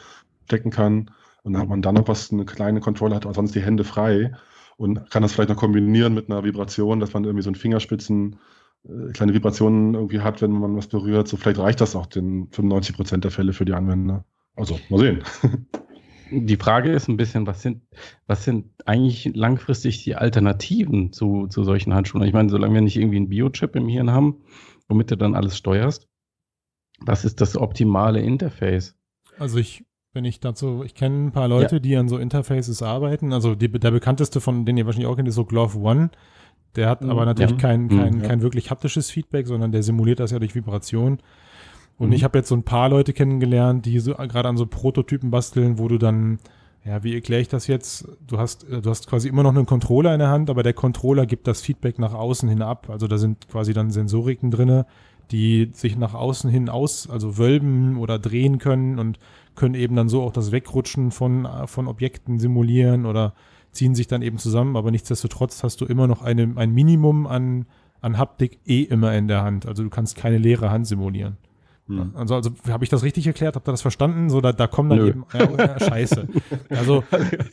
stecken 0.45 0.71
kann. 0.71 1.09
Und 1.43 1.53
dann 1.53 1.61
hat 1.61 1.69
man 1.69 1.81
dann 1.81 1.95
noch 1.95 2.07
was, 2.07 2.31
eine 2.31 2.45
kleine 2.45 2.79
Controller 2.79 3.17
hat, 3.17 3.25
aber 3.25 3.33
sonst 3.33 3.53
die 3.53 3.61
Hände 3.61 3.83
frei 3.83 4.31
und 4.77 5.09
kann 5.11 5.21
das 5.21 5.33
vielleicht 5.33 5.49
noch 5.49 5.57
kombinieren 5.57 6.13
mit 6.13 6.29
einer 6.29 6.43
Vibration, 6.43 6.99
dass 6.99 7.13
man 7.13 7.25
irgendwie 7.25 7.43
so 7.43 7.51
ein 7.51 7.55
Fingerspitzen, 7.55 8.37
äh, 8.85 9.11
kleine 9.11 9.33
Vibrationen 9.33 9.93
irgendwie 9.93 10.21
hat, 10.21 10.41
wenn 10.41 10.51
man 10.51 10.75
was 10.75 10.87
berührt. 10.87 11.27
So 11.27 11.37
vielleicht 11.37 11.59
reicht 11.59 11.81
das 11.81 11.95
auch 11.95 12.05
den 12.05 12.49
95 12.51 12.95
Prozent 12.95 13.23
der 13.23 13.31
Fälle 13.31 13.53
für 13.53 13.65
die 13.65 13.73
Anwender. 13.73 14.25
Also, 14.55 14.79
mal 14.89 14.99
sehen. 14.99 15.23
Die 16.31 16.55
Frage 16.55 16.91
ist 16.91 17.09
ein 17.09 17.17
bisschen, 17.17 17.45
was 17.45 17.61
sind, 17.61 17.83
was 18.25 18.43
sind 18.43 18.71
eigentlich 18.85 19.35
langfristig 19.35 20.03
die 20.03 20.15
Alternativen 20.15 21.11
zu, 21.11 21.45
zu 21.45 21.63
solchen 21.63 21.93
Handschuhen? 21.93 22.23
Ich 22.23 22.33
meine, 22.33 22.49
solange 22.49 22.73
wir 22.73 22.81
nicht 22.81 22.97
irgendwie 22.97 23.17
einen 23.17 23.29
Biochip 23.29 23.75
im 23.75 23.87
Hirn 23.87 24.09
haben, 24.09 24.41
womit 24.87 25.11
du 25.11 25.17
dann 25.17 25.35
alles 25.35 25.55
steuerst, 25.57 26.07
was 26.99 27.23
ist 27.23 27.39
das 27.39 27.55
optimale 27.55 28.19
Interface? 28.19 28.95
Also 29.37 29.59
ich, 29.59 29.85
wenn 30.13 30.25
ich 30.25 30.39
dazu, 30.39 30.83
ich 30.85 30.93
kenne 30.93 31.25
ein 31.27 31.31
paar 31.31 31.47
Leute, 31.47 31.81
die 31.81 31.95
an 31.97 32.07
so 32.07 32.17
Interfaces 32.17 32.83
arbeiten. 32.83 33.33
Also 33.33 33.55
die, 33.55 33.67
der 33.67 33.89
bekannteste 33.91 34.41
von 34.41 34.63
denen 34.65 34.77
ihr 34.77 34.85
wahrscheinlich 34.85 35.07
auch 35.09 35.15
kennt, 35.15 35.27
ist 35.27 35.35
so 35.35 35.45
Glove 35.45 35.77
One. 35.79 36.11
Der 36.75 36.87
hat 36.89 37.01
Mhm. 37.03 37.09
aber 37.09 37.25
natürlich 37.25 37.51
Ja. 37.53 37.57
kein, 37.57 37.87
kein, 37.89 38.15
Mhm, 38.15 38.21
ja. 38.21 38.27
kein 38.27 38.41
wirklich 38.43 38.69
haptisches 38.69 39.09
Feedback, 39.09 39.47
sondern 39.47 39.71
der 39.71 39.81
simuliert 39.81 40.19
das 40.19 40.31
ja 40.31 40.37
durch 40.39 40.53
Vibration. 40.53 41.17
Und 41.97 42.07
Mhm. 42.09 42.13
ich 42.13 42.23
habe 42.23 42.37
jetzt 42.37 42.49
so 42.49 42.55
ein 42.55 42.63
paar 42.63 42.89
Leute 42.89 43.11
kennengelernt, 43.13 43.85
die 43.87 43.99
so 43.99 44.13
gerade 44.13 44.47
an 44.49 44.57
so 44.57 44.67
Prototypen 44.67 45.31
basteln, 45.31 45.79
wo 45.79 45.87
du 45.87 45.97
dann, 45.97 46.37
ja, 46.85 47.03
wie 47.03 47.15
erkläre 47.15 47.41
ich 47.41 47.47
das 47.47 47.65
jetzt? 47.65 48.07
Du 48.27 48.37
hast, 48.37 48.69
äh, 48.69 48.81
du 48.81 48.89
hast 48.91 49.07
quasi 49.07 49.29
immer 49.29 49.41
noch 49.41 49.55
einen 49.55 49.65
Controller 49.65 50.13
in 50.13 50.19
der 50.19 50.29
Hand, 50.29 50.49
aber 50.51 50.61
der 50.61 50.73
Controller 50.73 51.25
gibt 51.25 51.47
das 51.47 51.61
Feedback 51.61 51.97
nach 51.97 52.13
außen 52.13 52.47
hin 52.49 52.61
ab. 52.61 52.87
Also 52.89 53.07
da 53.07 53.17
sind 53.17 53.47
quasi 53.49 53.73
dann 53.73 53.89
Sensoriken 53.89 54.51
drinne, 54.51 54.85
die 55.31 55.69
sich 55.73 55.97
nach 55.97 56.13
außen 56.13 56.49
hin 56.51 56.69
aus, 56.69 57.09
also 57.09 57.37
wölben 57.39 57.97
oder 57.97 58.19
drehen 58.19 58.57
können 58.59 58.99
und 58.99 59.17
können 59.55 59.75
eben 59.75 59.95
dann 59.95 60.09
so 60.09 60.23
auch 60.23 60.31
das 60.31 60.51
Wegrutschen 60.51 61.11
von, 61.11 61.47
von 61.65 61.87
Objekten 61.87 62.39
simulieren 62.39 63.05
oder 63.05 63.33
ziehen 63.71 63.95
sich 63.95 64.07
dann 64.07 64.21
eben 64.21 64.37
zusammen, 64.37 64.77
aber 64.77 64.91
nichtsdestotrotz 64.91 65.63
hast 65.63 65.81
du 65.81 65.85
immer 65.85 66.07
noch 66.07 66.21
eine, 66.21 66.53
ein 66.55 66.71
Minimum 66.71 67.27
an, 67.27 67.65
an 68.01 68.17
Haptik 68.17 68.59
eh 68.65 68.83
immer 68.83 69.15
in 69.15 69.27
der 69.27 69.43
Hand. 69.43 69.65
Also 69.65 69.83
du 69.83 69.89
kannst 69.89 70.15
keine 70.15 70.37
leere 70.37 70.69
Hand 70.69 70.87
simulieren. 70.87 71.37
Hm. 71.87 72.11
Also, 72.15 72.35
also 72.35 72.51
habe 72.69 72.85
ich 72.85 72.89
das 72.89 73.03
richtig 73.03 73.27
erklärt? 73.27 73.57
Habt 73.57 73.67
ihr 73.67 73.71
das 73.71 73.81
verstanden? 73.81 74.29
So, 74.29 74.39
da, 74.39 74.53
da 74.53 74.67
kommen 74.67 74.89
dann 74.89 74.99
Nö. 74.99 75.07
eben. 75.09 75.25
Ja, 75.33 75.49
ja, 75.57 75.79
scheiße. 75.79 76.27
Also, 76.69 77.03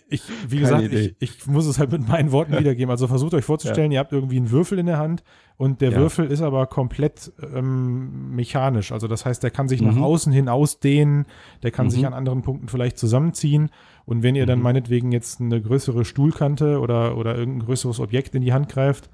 ich, 0.08 0.22
wie 0.48 0.60
Keine 0.60 0.88
gesagt, 0.88 0.92
ich, 0.94 1.16
ich 1.18 1.46
muss 1.48 1.66
es 1.66 1.80
halt 1.80 1.90
mit 1.90 2.06
meinen 2.06 2.30
Worten 2.30 2.56
wiedergeben. 2.56 2.90
Also 2.90 3.08
versucht 3.08 3.34
euch 3.34 3.44
vorzustellen, 3.44 3.90
ihr 3.90 3.98
habt 3.98 4.12
irgendwie 4.12 4.36
einen 4.36 4.52
Würfel 4.52 4.78
in 4.78 4.86
der 4.86 4.98
Hand 4.98 5.24
und 5.56 5.80
der 5.80 5.90
Ja. 5.90 5.98
Würfel 5.98 6.26
ist 6.26 6.42
aber 6.42 6.66
komplett 6.68 7.32
ähm, 7.54 8.36
mechanisch. 8.36 8.92
Also 8.92 9.08
das 9.08 9.26
heißt, 9.26 9.42
der 9.42 9.50
kann 9.50 9.66
sich 9.68 9.82
nach 9.82 9.96
Mhm. 9.96 10.02
außen 10.04 10.32
hin 10.32 10.48
ausdehnen, 10.48 11.26
der 11.64 11.72
kann 11.72 11.86
Mhm. 11.86 11.90
sich 11.90 12.06
an 12.06 12.14
anderen 12.14 12.42
Punkten 12.42 12.68
vielleicht 12.68 12.98
zusammenziehen. 12.98 13.70
Und 14.06 14.22
wenn 14.22 14.36
ihr 14.36 14.46
dann 14.46 14.58
Mhm. 14.58 14.64
meinetwegen 14.64 15.10
jetzt 15.10 15.40
eine 15.40 15.60
größere 15.60 16.04
Stuhlkante 16.04 16.78
oder, 16.78 17.16
oder 17.16 17.36
irgendein 17.36 17.66
größeres 17.66 17.98
Objekt 17.98 18.36
in 18.36 18.42
die 18.42 18.52
Hand 18.52 18.68
greift, 18.68 19.10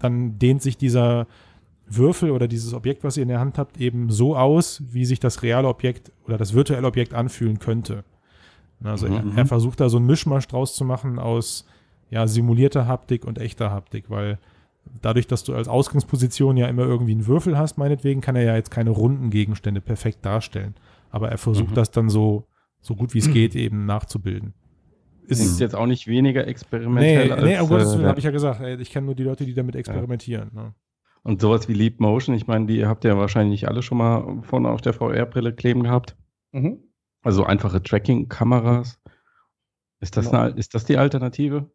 dann 0.00 0.38
dehnt 0.40 0.60
sich 0.60 0.76
dieser 0.76 1.26
Würfel 1.88 2.30
oder 2.32 2.48
dieses 2.48 2.74
Objekt, 2.74 3.04
was 3.04 3.16
ihr 3.16 3.22
in 3.22 3.28
der 3.28 3.40
Hand 3.40 3.58
habt, 3.58 3.78
eben 3.80 4.10
so 4.10 4.36
aus, 4.36 4.82
wie 4.90 5.04
sich 5.04 5.20
das 5.20 5.42
reale 5.42 5.68
Objekt 5.68 6.10
oder 6.26 6.36
das 6.36 6.52
virtuelle 6.54 6.86
Objekt 6.86 7.14
anfühlen 7.14 7.58
könnte. 7.58 8.04
Also 8.82 9.06
er, 9.06 9.22
Mhm. 9.22 9.32
er 9.38 9.46
versucht 9.46 9.80
da 9.80 9.88
so 9.88 9.96
einen 9.96 10.06
Mischmasch 10.06 10.48
draus 10.48 10.74
zu 10.74 10.84
machen 10.84 11.18
aus 11.18 11.66
ja, 12.10 12.26
simulierter 12.26 12.86
Haptik 12.86 13.24
und 13.24 13.38
echter 13.38 13.70
Haptik, 13.70 14.10
weil 14.10 14.38
dadurch, 15.02 15.26
dass 15.26 15.42
du 15.44 15.54
als 15.54 15.66
Ausgangsposition 15.68 16.56
ja 16.56 16.66
immer 16.68 16.82
irgendwie 16.82 17.12
einen 17.12 17.26
Würfel 17.26 17.56
hast, 17.58 17.78
meinetwegen, 17.78 18.20
kann 18.20 18.36
er 18.36 18.42
ja 18.42 18.54
jetzt 18.56 18.70
keine 18.70 18.90
runden 18.90 19.30
Gegenstände 19.30 19.80
perfekt 19.80 20.24
darstellen. 20.24 20.74
Aber 21.10 21.30
er 21.30 21.38
versucht 21.38 21.70
Mhm. 21.70 21.74
das 21.74 21.90
dann 21.90 22.08
so, 22.08 22.46
so 22.80 22.94
gut 22.94 23.14
wie 23.14 23.18
es 23.18 23.30
geht 23.32 23.54
eben 23.56 23.86
nachzubilden. 23.86 24.54
Ist 25.28 25.40
es 25.40 25.58
jetzt 25.58 25.74
auch 25.74 25.86
nicht 25.86 26.06
weniger 26.06 26.46
experimentell 26.46 27.26
Nee, 27.26 27.32
als, 27.32 27.42
nee, 27.44 27.58
um 27.58 27.68
Gottes 27.68 27.92
äh, 27.94 27.98
Willen, 27.98 28.06
habe 28.08 28.18
ich 28.20 28.24
ja 28.24 28.30
gesagt. 28.30 28.60
Ich 28.80 28.90
kenne 28.90 29.06
nur 29.06 29.14
die 29.16 29.24
Leute, 29.24 29.44
die 29.44 29.54
damit 29.54 29.74
experimentieren. 29.74 30.50
Ne? 30.54 30.72
Und 31.26 31.40
sowas 31.40 31.68
wie 31.68 31.74
Leap 31.74 31.98
Motion, 31.98 32.36
ich 32.36 32.46
meine, 32.46 32.66
die 32.66 32.86
habt 32.86 33.04
ihr 33.04 33.16
wahrscheinlich 33.18 33.66
alle 33.66 33.82
schon 33.82 33.98
mal 33.98 34.42
vorne 34.42 34.68
auf 34.68 34.80
der 34.80 34.92
VR-Brille 34.92 35.52
kleben 35.52 35.82
gehabt. 35.82 36.16
Mhm. 36.52 36.78
Also 37.22 37.42
einfache 37.42 37.82
Tracking-Kameras. 37.82 39.00
Ist 40.00 40.16
das, 40.16 40.26
Genau. 40.30 40.42
eine, 40.42 40.54
ist 40.56 40.74
das 40.74 40.84
die 40.84 40.96
Alternative? 40.98 41.68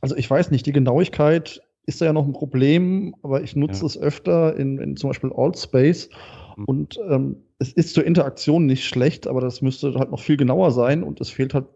Also 0.00 0.14
ich 0.14 0.30
weiß 0.30 0.52
nicht, 0.52 0.64
die 0.66 0.72
Genauigkeit 0.72 1.60
ist 1.86 2.00
da 2.00 2.04
ja 2.04 2.12
noch 2.12 2.24
ein 2.26 2.32
Problem, 2.32 3.16
aber 3.22 3.42
ich 3.42 3.56
nutze 3.56 3.80
Ja. 3.80 3.86
es 3.86 3.98
öfter 3.98 4.54
in, 4.56 4.78
in 4.78 4.96
zum 4.96 5.10
Beispiel 5.10 5.32
Altspace 5.34 6.08
Mhm. 6.56 6.64
und 6.66 7.00
ähm, 7.08 7.36
es 7.58 7.72
ist 7.72 7.94
zur 7.94 8.04
Interaktion 8.06 8.66
nicht 8.66 8.84
schlecht, 8.86 9.26
aber 9.26 9.40
das 9.40 9.60
müsste 9.60 9.94
halt 9.94 10.10
noch 10.12 10.20
viel 10.20 10.36
genauer 10.36 10.70
sein 10.70 11.02
und 11.02 11.20
es 11.20 11.30
fehlt 11.30 11.52
halt 11.54 11.66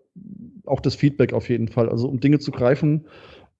auch 0.66 0.80
das 0.80 0.94
Feedback 0.94 1.32
auf 1.32 1.48
jeden 1.48 1.66
Fall. 1.68 1.88
Also 1.88 2.08
um 2.08 2.20
Dinge 2.20 2.38
zu 2.38 2.52
greifen, 2.52 3.06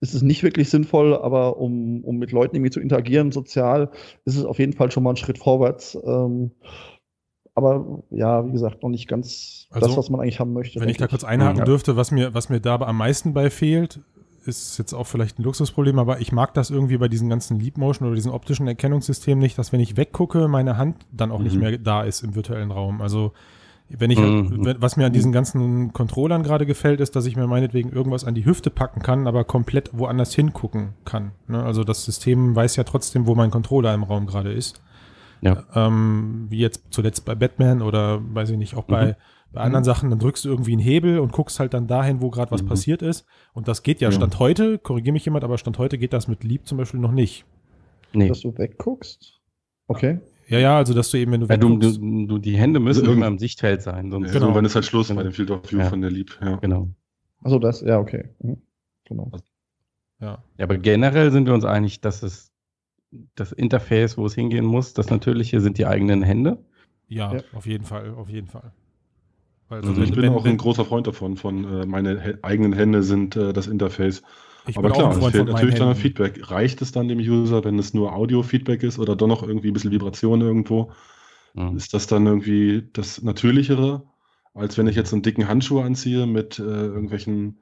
ist 0.01 0.15
es 0.15 0.23
nicht 0.23 0.43
wirklich 0.43 0.71
sinnvoll, 0.71 1.17
aber 1.17 1.57
um, 1.59 2.05
um 2.05 2.17
mit 2.17 2.33
Leuten 2.33 2.57
irgendwie 2.57 2.71
zu 2.71 2.81
interagieren, 2.81 3.33
sozial, 3.33 3.91
ist 4.25 4.37
es 4.37 4.45
auf 4.45 4.59
jeden 4.59 4.73
Fall 4.73 4.91
schon 4.91 5.03
mal 5.03 5.11
ein 5.11 5.17
Schritt 5.17 5.39
vorwärts. 5.39 5.99
Ähm, 6.05 6.51
aber 7.55 8.03
ja, 8.11 8.47
wie 8.47 8.53
gesagt, 8.53 8.83
noch 8.83 8.91
nicht 8.91 9.09
ganz 9.09 9.69
Also, 9.71 9.89
das, 9.89 9.97
was 9.97 10.11
man 10.11 10.21
eigentlich 10.21 10.41
haben 10.41 10.53
möchte. 10.53 10.81
Wenn 10.81 10.89
ich 10.89 10.97
da 10.97 11.07
kurz 11.07 11.25
einhaken 11.25 11.59
Ja. 11.59 11.65
dürfte, 11.65 11.97
was 11.97 12.11
mir, 12.11 12.35
was 12.35 12.49
mir 12.49 12.61
da 12.61 12.77
am 12.77 12.97
meisten 12.99 13.33
bei 13.33 13.49
fehlt, 13.49 14.01
ist 14.45 14.77
jetzt 14.77 14.93
auch 14.93 15.07
vielleicht 15.07 15.39
ein 15.39 15.43
Luxusproblem, 15.43 15.99
aber 15.99 16.21
ich 16.21 16.33
mag 16.33 16.53
das 16.53 16.69
irgendwie 16.71 16.99
bei 16.99 17.09
diesen 17.09 17.31
ganzen 17.31 17.59
Leap 17.59 17.79
Motion 17.79 18.09
oder 18.09 18.17
diesen 18.17 18.33
optischen 18.33 18.67
Erkennungssystemen 18.67 19.39
nicht, 19.41 19.57
dass 19.57 19.73
wenn 19.73 19.81
ich 19.81 19.97
weggucke, 19.97 20.49
meine 20.49 20.77
Hand 20.77 21.07
dann 21.13 21.31
auch 21.31 21.39
nicht 21.39 21.55
Mhm. 21.55 21.61
mehr 21.61 21.79
da 21.79 22.03
ist 22.03 22.23
im 22.23 22.35
virtuellen 22.35 22.71
Raum. 22.71 23.01
Also 23.01 23.33
wenn 23.99 24.11
ich, 24.11 24.19
Mhm. 24.19 24.65
wenn- 24.65 24.81
was 24.83 24.97
mir 24.97 25.07
an 25.07 25.13
diesen 25.13 25.33
ganzen 25.33 25.93
Controllern 25.93 26.43
gerade 26.43 26.67
gefällt, 26.67 27.01
ist, 27.01 27.15
dass 27.17 27.27
ich 27.27 27.37
mir 27.37 27.47
meinetwegen 27.47 27.91
irgendwas 27.91 28.25
an 28.25 28.35
die 28.35 28.45
Hüfte 28.45 28.71
packen 28.71 29.01
kann, 29.01 29.27
aber 29.27 29.45
komplett 29.45 29.91
woanders 29.93 30.35
hingucken 30.35 30.95
kann. 31.05 31.33
Ne? 31.49 31.63
Also 31.63 31.85
das 31.85 32.05
System 32.05 32.55
weiß 32.57 32.77
ja 32.77 32.85
trotzdem, 32.85 33.27
wo 33.27 33.35
mein 33.35 33.51
Controller 33.51 33.93
im 33.95 34.03
Raum 34.03 34.27
gerade 34.27 34.53
ist. 34.53 34.83
Ja. 35.41 35.65
Ähm, 35.75 36.47
wie 36.49 36.59
jetzt 36.59 36.85
zuletzt 36.91 37.25
bei 37.25 37.35
Batman 37.35 37.83
oder 37.83 38.21
weiß 38.35 38.51
ich 38.51 38.57
nicht, 38.57 38.77
auch 38.77 38.85
bei, 38.85 39.07
Mhm. 39.09 39.15
bei 39.53 39.61
anderen 39.61 39.85
Sachen, 39.85 40.09
dann 40.11 40.19
drückst 40.19 40.45
du 40.45 40.49
irgendwie 40.49 40.73
einen 40.73 40.81
Hebel 40.81 41.19
und 41.19 41.33
guckst 41.33 41.61
halt 41.61 41.75
dann 41.75 41.87
dahin, 41.87 42.23
wo 42.23 42.31
gerade 42.31 42.51
was 42.51 42.63
Mhm. 42.63 42.69
passiert 42.69 43.03
ist. 43.03 43.27
Und 43.53 43.69
das 43.69 43.83
geht 43.83 44.01
ja, 44.01 44.09
Ja. 44.09 44.13
Stand 44.13 44.39
heute, 44.39 44.79
korrigiere 44.79 45.13
mich 45.13 45.25
jemand, 45.27 45.45
aber 45.45 45.59
Stand 45.59 45.79
heute 45.79 45.99
geht 45.99 46.13
das 46.13 46.29
mit 46.29 46.45
Leap 46.45 46.67
zum 46.67 46.79
Beispiel 46.79 47.01
noch 47.01 47.13
nicht. 47.13 47.45
Nee. 48.13 48.29
Dass 48.29 48.41
du 48.41 48.57
wegguckst? 48.57 49.41
Okay. 49.87 50.21
Ja, 50.49 50.59
ja, 50.59 50.77
also 50.77 50.95
dass 50.95 51.11
du 51.11 51.17
eben, 51.19 51.33
wenn 51.33 51.41
du 51.41 51.47
ja, 51.49 51.57
du, 51.57 51.79
du, 51.79 52.27
du, 52.27 52.39
Die 52.39 52.57
Hände 52.57 52.81
müssen 52.81 53.01
also 53.03 53.13
immer 53.13 53.27
im 53.27 53.39
Sichtfeld 53.39 53.83
sein. 53.83 54.11
Sonst 54.11 54.33
genau. 54.33 54.47
Irgendwann 54.47 54.65
ist 54.65 54.75
halt 54.75 54.85
Schluss 54.85 55.09
genau. 55.09 55.21
bei 55.21 55.25
dem 55.25 55.33
Field 55.33 55.51
of 55.51 55.71
View 55.71 55.79
ja. 55.79 55.89
von 55.89 56.01
der 56.01 56.11
Lieb. 56.11 56.39
Ja. 56.41 56.57
Genau. 56.57 56.91
Also 57.43 57.59
das, 57.59 57.81
ja, 57.81 57.99
okay. 57.99 58.31
Mhm. 58.41 58.59
Genau. 59.05 59.31
Ja. 60.21 60.43
ja, 60.57 60.65
aber 60.65 60.79
generell 60.79 61.31
sind 61.31 61.47
wir 61.47 61.55
uns 61.55 61.65
einig, 61.65 62.01
dass 62.01 62.23
es 62.23 62.53
das 63.35 63.53
Interface, 63.53 64.17
wo 64.17 64.27
es 64.27 64.35
hingehen 64.35 64.65
muss, 64.65 64.95
das 64.95 65.11
Natürliche 65.11 65.61
sind 65.61 65.79
die 65.79 65.87
eigenen 65.87 66.23
Hände. 66.23 66.65
Ja, 67.09 67.35
ja. 67.35 67.43
auf 67.53 67.67
jeden 67.67 67.85
Fall, 67.85 68.15
auf 68.15 68.29
jeden 68.29 68.49
Fall. 68.49 68.73
Also, 69.69 69.91
also 69.91 70.03
ich 70.03 70.13
bin 70.13 70.29
auch 70.31 70.45
ein 70.45 70.57
großer 70.57 70.85
Freund 70.85 71.07
davon, 71.07 71.37
von 71.37 71.65
äh, 71.65 71.87
meine 71.87 72.39
eigenen 72.43 72.73
Hände 72.73 73.03
sind 73.03 73.37
äh, 73.37 73.53
das 73.53 73.67
Interface. 73.67 74.23
Aber 74.75 74.91
klar, 74.91 75.17
es 75.17 75.27
fehlt 75.27 75.49
natürlich 75.49 75.75
dann 75.75 75.95
Feedback. 75.95 76.51
Reicht 76.51 76.81
es 76.83 76.93
dann 76.93 77.09
dem 77.09 77.19
User, 77.19 77.65
wenn 77.65 77.79
es 77.79 77.93
nur 77.93 78.15
Audio-Feedback 78.15 78.83
ist 78.83 78.99
oder 78.99 79.17
doch 79.17 79.27
noch 79.27 79.43
irgendwie 79.43 79.69
ein 79.69 79.75
bisschen 79.75 79.91
Vibration 79.91 80.41
irgendwo? 80.41 80.93
Mhm. 81.55 81.77
Ist 81.77 81.95
das 81.95 82.07
dann 82.07 82.27
irgendwie 82.27 82.89
das 82.93 83.23
Natürlichere, 83.23 84.03
als 84.55 84.79
wenn 84.79 84.87
ich 84.87 84.97
jetzt 84.97 85.13
einen 85.13 85.23
dicken 85.23 85.49
Handschuh 85.49 85.81
anziehe 85.81 86.27
mit 86.27 86.59
äh, 86.59 86.63
irgendwelchen 86.63 87.61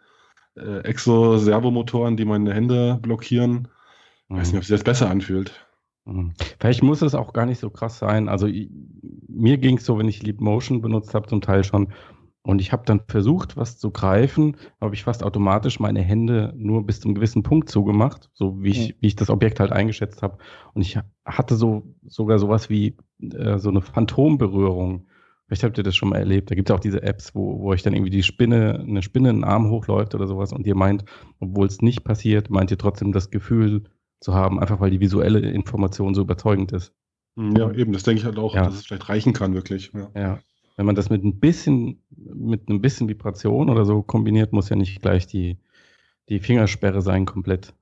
äh, 0.56 0.80
Exo-Servomotoren, 0.84 2.16
die 2.16 2.24
meine 2.24 2.54
Hände 2.54 2.98
blockieren? 3.02 3.68
Mhm. 4.28 4.36
Weiß 4.36 4.48
nicht, 4.48 4.58
ob 4.58 4.64
sich 4.64 4.74
das 4.74 4.84
besser 4.84 5.10
anfühlt. 5.10 5.66
Mhm. 6.04 6.34
Vielleicht 6.58 6.82
muss 6.82 7.02
es 7.02 7.14
auch 7.14 7.32
gar 7.32 7.46
nicht 7.46 7.60
so 7.60 7.70
krass 7.70 7.98
sein. 7.98 8.28
Also 8.28 8.46
ich, 8.46 8.70
mir 9.28 9.58
ging 9.58 9.78
es 9.78 9.84
so, 9.84 9.98
wenn 9.98 10.08
ich 10.08 10.22
Leap 10.22 10.40
Motion 10.40 10.82
benutzt 10.82 11.14
habe, 11.14 11.28
zum 11.28 11.40
Teil 11.40 11.64
schon. 11.64 11.92
Und 12.44 12.60
ich 12.60 12.72
habe 12.72 12.82
dann 12.84 13.02
versucht, 13.06 13.56
was 13.56 13.78
zu 13.78 13.92
greifen, 13.92 14.56
habe 14.80 14.94
ich 14.94 15.04
fast 15.04 15.22
automatisch 15.22 15.78
meine 15.78 16.00
Hände 16.00 16.52
nur 16.56 16.84
bis 16.84 17.00
zu 17.00 17.06
einem 17.06 17.14
gewissen 17.14 17.44
Punkt 17.44 17.68
zugemacht, 17.68 18.30
so 18.34 18.60
wie 18.62 18.70
ich, 18.70 18.88
mhm. 18.88 18.94
wie 19.00 19.06
ich 19.06 19.16
das 19.16 19.30
Objekt 19.30 19.60
halt 19.60 19.70
eingeschätzt 19.70 20.22
habe. 20.22 20.38
Und 20.74 20.82
ich 20.82 20.98
hatte 21.24 21.54
so 21.54 21.94
sogar 22.04 22.40
sowas 22.40 22.68
wie 22.68 22.96
äh, 23.20 23.58
so 23.58 23.70
eine 23.70 23.80
Phantomberührung. 23.80 25.06
Vielleicht 25.46 25.62
habt 25.62 25.78
ihr 25.78 25.84
das 25.84 25.94
schon 25.94 26.08
mal 26.08 26.18
erlebt. 26.18 26.50
Da 26.50 26.56
gibt 26.56 26.70
es 26.70 26.74
auch 26.74 26.80
diese 26.80 27.02
Apps, 27.02 27.34
wo, 27.34 27.60
wo 27.60 27.70
euch 27.70 27.82
dann 27.82 27.94
irgendwie 27.94 28.10
die 28.10 28.24
Spinne, 28.24 28.80
eine 28.80 29.02
Spinne 29.02 29.30
in 29.30 29.36
den 29.36 29.44
Arm 29.44 29.70
hochläuft 29.70 30.14
oder 30.14 30.26
sowas 30.26 30.52
und 30.52 30.66
ihr 30.66 30.74
meint, 30.74 31.04
obwohl 31.38 31.66
es 31.66 31.80
nicht 31.80 32.02
passiert, 32.02 32.50
meint 32.50 32.72
ihr 32.72 32.78
trotzdem 32.78 33.12
das 33.12 33.30
Gefühl, 33.30 33.84
zu 34.22 34.34
haben, 34.34 34.60
einfach 34.60 34.80
weil 34.80 34.90
die 34.90 35.00
visuelle 35.00 35.40
Information 35.40 36.14
so 36.14 36.22
überzeugend 36.22 36.72
ist. 36.72 36.94
Ja, 37.36 37.70
eben, 37.72 37.92
das 37.92 38.02
denke 38.02 38.20
ich 38.20 38.24
halt 38.24 38.38
auch, 38.38 38.54
ja. 38.54 38.64
dass 38.64 38.74
es 38.74 38.86
vielleicht 38.86 39.08
reichen 39.08 39.32
kann, 39.32 39.54
wirklich. 39.54 39.90
Ja. 39.94 40.10
ja. 40.14 40.38
Wenn 40.76 40.86
man 40.86 40.94
das 40.94 41.10
mit 41.10 41.22
ein 41.22 41.38
bisschen, 41.38 42.02
mit 42.10 42.68
einem 42.68 42.80
bisschen 42.80 43.08
Vibration 43.08 43.68
oder 43.68 43.84
so 43.84 44.02
kombiniert, 44.02 44.52
muss 44.52 44.68
ja 44.68 44.76
nicht 44.76 45.02
gleich 45.02 45.26
die, 45.26 45.58
die 46.28 46.40
Fingersperre 46.40 47.02
sein, 47.02 47.26
komplett. 47.26 47.74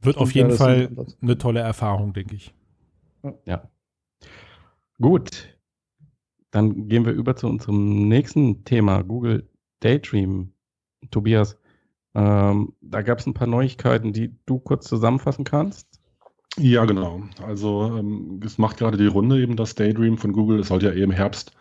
Wird 0.00 0.16
auf 0.16 0.32
jeden 0.32 0.52
Fall 0.52 0.90
eine 1.20 1.36
tolle 1.36 1.60
Erfahrung, 1.60 2.12
denke 2.12 2.36
ich. 2.36 2.54
Ja. 3.44 3.68
Gut. 5.00 5.58
Dann 6.50 6.88
gehen 6.88 7.04
wir 7.04 7.12
über 7.12 7.36
zu 7.36 7.46
unserem 7.46 8.08
nächsten 8.08 8.64
Thema, 8.64 9.02
Google 9.02 9.48
Daydream. 9.80 10.52
Tobias, 11.10 11.58
ähm, 12.14 12.72
da 12.80 13.02
gab 13.02 13.18
es 13.18 13.26
ein 13.26 13.34
paar 13.34 13.46
Neuigkeiten, 13.46 14.12
die 14.12 14.34
du 14.46 14.58
kurz 14.58 14.88
zusammenfassen 14.88 15.44
kannst. 15.44 15.86
Ja, 16.56 16.84
genau. 16.86 17.22
Also 17.46 17.96
ähm, 17.96 18.40
es 18.44 18.58
macht 18.58 18.78
gerade 18.78 18.96
die 18.96 19.06
Runde 19.06 19.40
eben 19.40 19.56
das 19.56 19.74
Daydream 19.74 20.18
von 20.18 20.32
Google. 20.32 20.60
Es 20.60 20.68
sollte 20.68 20.86
ja 20.86 20.94
eben 20.94 21.12
Herbst 21.12 21.52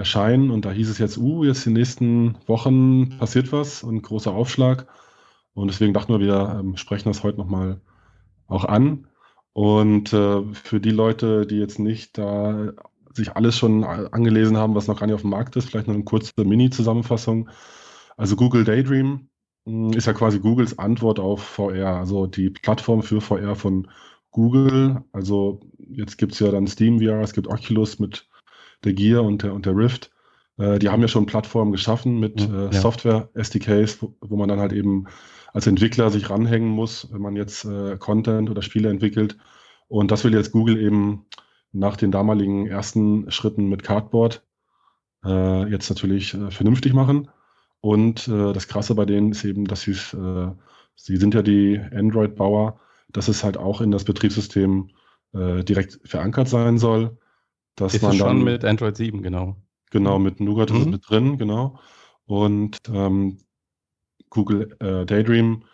erscheinen 0.00 0.50
und 0.50 0.64
da 0.64 0.72
hieß 0.72 0.88
es 0.88 0.98
jetzt, 0.98 1.18
uh, 1.18 1.44
jetzt 1.44 1.66
in 1.66 1.74
den 1.74 1.80
nächsten 1.80 2.36
Wochen 2.46 3.10
passiert 3.18 3.52
was 3.52 3.84
und 3.84 4.02
großer 4.02 4.32
Aufschlag. 4.32 4.86
Und 5.52 5.68
deswegen 5.68 5.92
dachten 5.92 6.12
wir, 6.12 6.20
wir 6.20 6.58
ähm, 6.58 6.76
sprechen 6.76 7.08
das 7.08 7.22
heute 7.22 7.38
nochmal 7.38 7.80
auch 8.46 8.64
an. 8.64 9.06
Und 9.52 10.12
äh, 10.12 10.42
für 10.54 10.80
die 10.80 10.90
Leute, 10.90 11.46
die 11.46 11.58
jetzt 11.58 11.78
nicht 11.78 12.16
da 12.16 12.72
sich 13.12 13.36
alles 13.36 13.58
schon 13.58 13.84
angelesen 13.84 14.56
haben, 14.56 14.74
was 14.74 14.86
noch 14.86 14.98
gar 14.98 15.06
nicht 15.06 15.14
auf 15.14 15.20
dem 15.20 15.30
Markt 15.30 15.54
ist, 15.56 15.68
vielleicht 15.68 15.88
noch 15.88 15.94
eine 15.94 16.04
kurze 16.04 16.32
Mini-Zusammenfassung. 16.42 17.50
Also 18.16 18.36
Google 18.36 18.64
Daydream 18.64 19.28
hm, 19.66 19.92
ist 19.92 20.06
ja 20.06 20.14
quasi 20.14 20.38
Googles 20.38 20.78
Antwort 20.78 21.18
auf 21.20 21.42
VR, 21.42 21.96
also 21.98 22.26
die 22.26 22.48
Plattform 22.50 23.02
für 23.02 23.20
VR 23.20 23.54
von 23.54 23.88
Google. 24.30 25.02
Also 25.12 25.60
jetzt 25.78 26.16
gibt 26.16 26.32
es 26.32 26.38
ja 26.38 26.50
dann 26.50 26.68
Steam 26.68 27.00
VR, 27.00 27.20
es 27.20 27.34
gibt 27.34 27.48
Oculus 27.48 27.98
mit 27.98 28.29
der 28.84 28.92
Gear 28.92 29.22
und 29.22 29.42
der, 29.42 29.54
und 29.54 29.66
der 29.66 29.76
Rift. 29.76 30.10
Äh, 30.58 30.78
die 30.78 30.88
haben 30.88 31.02
ja 31.02 31.08
schon 31.08 31.26
Plattformen 31.26 31.72
geschaffen 31.72 32.20
mit 32.20 32.40
äh, 32.40 32.64
ja. 32.64 32.72
Software-SDKs, 32.72 34.02
wo, 34.02 34.14
wo, 34.20 34.36
man 34.36 34.48
dann 34.48 34.60
halt 34.60 34.72
eben 34.72 35.06
als 35.52 35.66
Entwickler 35.66 36.10
sich 36.10 36.30
ranhängen 36.30 36.68
muss, 36.68 37.08
wenn 37.12 37.22
man 37.22 37.36
jetzt 37.36 37.64
äh, 37.64 37.96
Content 37.96 38.50
oder 38.50 38.62
Spiele 38.62 38.88
entwickelt. 38.88 39.36
Und 39.88 40.10
das 40.10 40.24
will 40.24 40.34
jetzt 40.34 40.52
Google 40.52 40.78
eben 40.78 41.26
nach 41.72 41.96
den 41.96 42.10
damaligen 42.10 42.66
ersten 42.66 43.30
Schritten 43.30 43.68
mit 43.68 43.82
Cardboard 43.82 44.44
äh, 45.24 45.68
jetzt 45.70 45.88
natürlich 45.88 46.34
äh, 46.34 46.50
vernünftig 46.50 46.92
machen. 46.92 47.28
Und 47.80 48.28
äh, 48.28 48.52
das 48.52 48.68
Krasse 48.68 48.94
bei 48.94 49.06
denen 49.06 49.32
ist 49.32 49.44
eben, 49.44 49.64
dass 49.64 49.82
sie 49.82 49.92
äh, 49.92 50.52
sie 50.94 51.16
sind 51.16 51.34
ja 51.34 51.42
die 51.42 51.80
Android-Bauer, 51.92 52.78
dass 53.08 53.28
es 53.28 53.42
halt 53.42 53.56
auch 53.56 53.80
in 53.80 53.90
das 53.90 54.04
Betriebssystem 54.04 54.90
äh, 55.32 55.64
direkt 55.64 56.00
verankert 56.04 56.48
sein 56.48 56.78
soll. 56.78 57.18
Dass 57.76 57.94
ist 57.94 58.02
man 58.02 58.12
dann, 58.12 58.18
schon 58.18 58.44
mit 58.44 58.64
Android 58.64 58.96
7, 58.96 59.22
genau. 59.22 59.56
Genau, 59.90 60.18
mit 60.18 60.40
Nougat 60.40 60.70
mhm. 60.70 60.76
ist 60.76 60.82
es 60.82 60.88
mit 60.88 61.08
drin, 61.08 61.38
genau. 61.38 61.78
Und 62.26 62.78
ähm, 62.92 63.38
Google 64.30 64.76
äh, 64.80 65.04
Daydream 65.04 65.64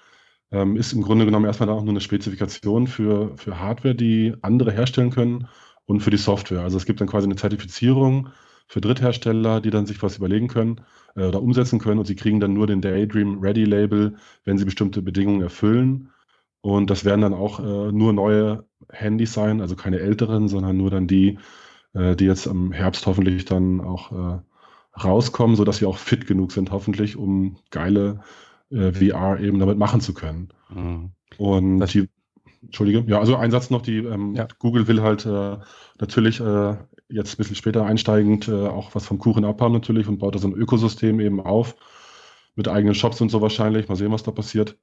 ähm, 0.51 0.77
ist 0.77 0.93
im 0.93 1.03
Grunde 1.03 1.27
genommen 1.27 1.45
erstmal 1.45 1.69
auch 1.69 1.83
nur 1.83 1.91
eine 1.91 2.01
Spezifikation 2.01 2.87
für, 2.87 3.37
für 3.37 3.61
Hardware, 3.61 3.95
die 3.95 4.35
andere 4.43 4.73
herstellen 4.73 5.11
können 5.11 5.49
und 5.85 6.01
für 6.01 6.11
die 6.11 6.17
Software. 6.17 6.63
Also 6.63 6.77
es 6.77 6.87
gibt 6.87 7.01
dann 7.01 7.09
quasi 7.09 7.27
eine 7.27 7.37
Zertifizierung 7.37 8.31
für 8.69 8.81
Dritthersteller, 8.81 9.61
die 9.61 9.71
dann 9.71 9.87
sich 9.87 10.03
was 10.03 10.17
überlegen 10.17 10.49
können 10.49 10.81
äh, 11.15 11.25
oder 11.25 11.43
umsetzen 11.43 11.79
können 11.79 11.99
und 11.99 12.07
sie 12.07 12.17
kriegen 12.17 12.41
dann 12.41 12.55
nur 12.55 12.67
den 12.67 12.81
Daydream 12.81 13.41
Ready 13.41 13.65
Label, 13.65 14.17
wenn 14.45 14.59
sie 14.59 14.65
bestimmte 14.65 15.03
Bedingungen 15.03 15.43
erfüllen. 15.43 16.11
Und 16.63 16.91
das 16.91 17.05
werden 17.05 17.21
dann 17.21 17.35
auch 17.35 17.61
äh, 17.61 17.93
nur 17.93 18.13
neue 18.13 18.65
Handys 18.91 19.33
sein, 19.33 19.61
also 19.61 19.77
keine 19.77 20.01
älteren, 20.01 20.49
sondern 20.49 20.77
nur 20.77 20.91
dann 20.91 21.07
die, 21.07 21.39
die 22.17 22.25
jetzt 22.25 22.47
im 22.47 22.73
Herbst 22.73 23.07
hoffentlich 23.07 23.45
dann 23.45 23.81
auch 23.81 24.13
äh, 24.13 24.39
rauskommen, 25.03 25.57
sodass 25.57 25.79
sie 25.79 25.87
auch 25.87 25.99
fit 25.99 26.27
genug 26.27 26.53
sind, 26.53 26.71
hoffentlich, 26.71 27.17
um 27.17 27.59
geile 27.71 28.21
äh, 28.71 28.93
VR 28.93 29.41
eben 29.41 29.59
damit 29.59 29.79
machen 29.79 30.01
zu 30.01 30.15
können. 30.15 30.49
Mhm. 30.71 31.11
Und 31.39 31.79
das 31.79 31.93
die, 31.93 32.09
Entschuldige, 32.63 33.05
ja, 33.07 33.21
also 33.21 33.37
ein 33.37 33.51
Satz 33.51 33.71
noch, 33.71 33.83
die 33.83 33.99
ähm, 33.99 34.35
ja. 34.35 34.49
Google 34.59 34.89
will 34.89 35.03
halt 35.03 35.25
äh, 35.25 35.59
natürlich 36.01 36.41
äh, 36.41 36.77
jetzt 37.09 37.35
ein 37.35 37.37
bisschen 37.37 37.55
später 37.57 37.85
einsteigend 37.85 38.49
äh, 38.49 38.67
auch 38.67 38.95
was 38.95 39.07
vom 39.07 39.19
Kuchen 39.19 39.45
abhaben 39.45 39.75
natürlich 39.75 40.09
und 40.09 40.19
baut 40.19 40.35
da 40.35 40.39
so 40.39 40.49
ein 40.49 40.55
Ökosystem 40.55 41.21
eben 41.21 41.41
auf 41.41 41.77
mit 42.57 42.69
eigenen 42.69 42.95
Shops 42.95 43.21
und 43.21 43.29
so 43.29 43.41
wahrscheinlich. 43.41 43.89
Mal 43.89 43.97
sehen, 43.97 44.13
was 44.13 44.23
da 44.23 44.33
passiert. 44.33 44.77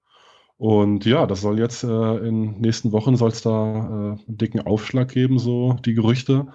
Und 0.58 1.06
ja, 1.06 1.26
das 1.26 1.42
soll 1.42 1.60
jetzt 1.60 1.84
äh, 1.84 2.18
in 2.18 2.62
nächsten 2.62 2.92
Wochen 2.92 3.16
soll 3.16 3.32
es 3.32 3.42
da 3.42 3.50
äh, 3.52 4.28
einen 4.28 4.38
dicken 4.38 4.62
Aufschlag 4.62 5.10
geben, 5.10 5.40
so 5.40 5.76
die 5.84 5.96
Gerüchte. 5.96 6.54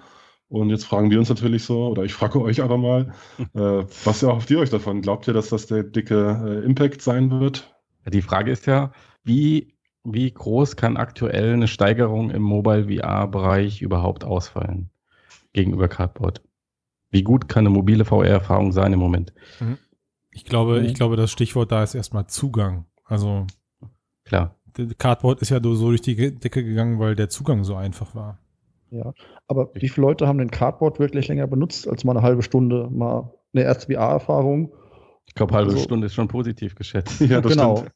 Und 0.49 0.69
jetzt 0.69 0.85
fragen 0.85 1.11
wir 1.11 1.19
uns 1.19 1.29
natürlich 1.29 1.63
so, 1.63 1.87
oder 1.87 2.03
ich 2.03 2.13
frage 2.13 2.41
euch 2.41 2.61
aber 2.61 2.77
mal, 2.77 3.13
äh, 3.53 3.83
was 4.03 4.23
erhofft 4.23 4.49
ihr 4.51 4.59
euch 4.59 4.69
davon? 4.69 5.01
Glaubt 5.01 5.27
ihr, 5.27 5.33
dass 5.33 5.49
das 5.49 5.67
der 5.67 5.83
dicke 5.83 6.61
äh, 6.63 6.65
Impact 6.65 7.01
sein 7.01 7.31
wird? 7.39 7.73
Die 8.07 8.21
Frage 8.21 8.51
ist 8.51 8.65
ja, 8.65 8.91
wie, 9.23 9.75
wie 10.03 10.31
groß 10.31 10.75
kann 10.75 10.97
aktuell 10.97 11.53
eine 11.53 11.67
Steigerung 11.67 12.31
im 12.31 12.41
Mobile 12.41 12.85
VR-Bereich 12.85 13.81
überhaupt 13.81 14.23
ausfallen? 14.23 14.89
gegenüber 15.53 15.87
Cardboard. 15.87 16.41
Wie 17.11 17.23
gut 17.23 17.49
kann 17.49 17.65
eine 17.65 17.75
mobile 17.75 18.05
VR-Erfahrung 18.05 18.71
sein 18.71 18.93
im 18.93 18.99
Moment? 18.99 19.33
Mhm. 19.59 19.77
Ich 20.31 20.45
glaube, 20.45 20.79
mhm. 20.79 20.85
ich 20.85 20.93
glaube, 20.93 21.15
das 21.15 21.31
Stichwort 21.31 21.71
da 21.71 21.83
ist 21.83 21.95
erstmal 21.95 22.27
Zugang. 22.27 22.85
Also 23.03 23.47
klar. 24.25 24.55
Cardboard 24.97 25.41
ist 25.41 25.49
ja 25.49 25.59
so 25.61 25.89
durch 25.89 26.01
die 26.01 26.15
Decke 26.15 26.63
gegangen, 26.63 26.99
weil 26.99 27.15
der 27.15 27.29
Zugang 27.29 27.63
so 27.63 27.75
einfach 27.75 28.13
war. 28.13 28.39
Ja, 28.91 29.13
aber 29.47 29.69
wie 29.73 29.89
viele 29.89 30.07
Leute 30.07 30.27
haben 30.27 30.39
den 30.39 30.51
Cardboard 30.51 30.99
wirklich 30.99 31.27
länger 31.27 31.47
benutzt 31.47 31.87
als 31.87 32.03
mal 32.03 32.13
eine 32.13 32.23
halbe 32.23 32.41
Stunde, 32.41 32.89
mal 32.91 33.33
eine 33.53 33.63
erste 33.63 33.93
VR-Erfahrung? 33.93 34.73
Ich 35.27 35.35
glaube, 35.35 35.53
halbe 35.53 35.71
also, 35.71 35.83
Stunde 35.83 36.07
ist 36.07 36.13
schon 36.15 36.27
positiv 36.27 36.75
geschätzt. 36.75 37.21
Ja, 37.29 37.39
genau. 37.39 37.77
Stimmt. 37.77 37.93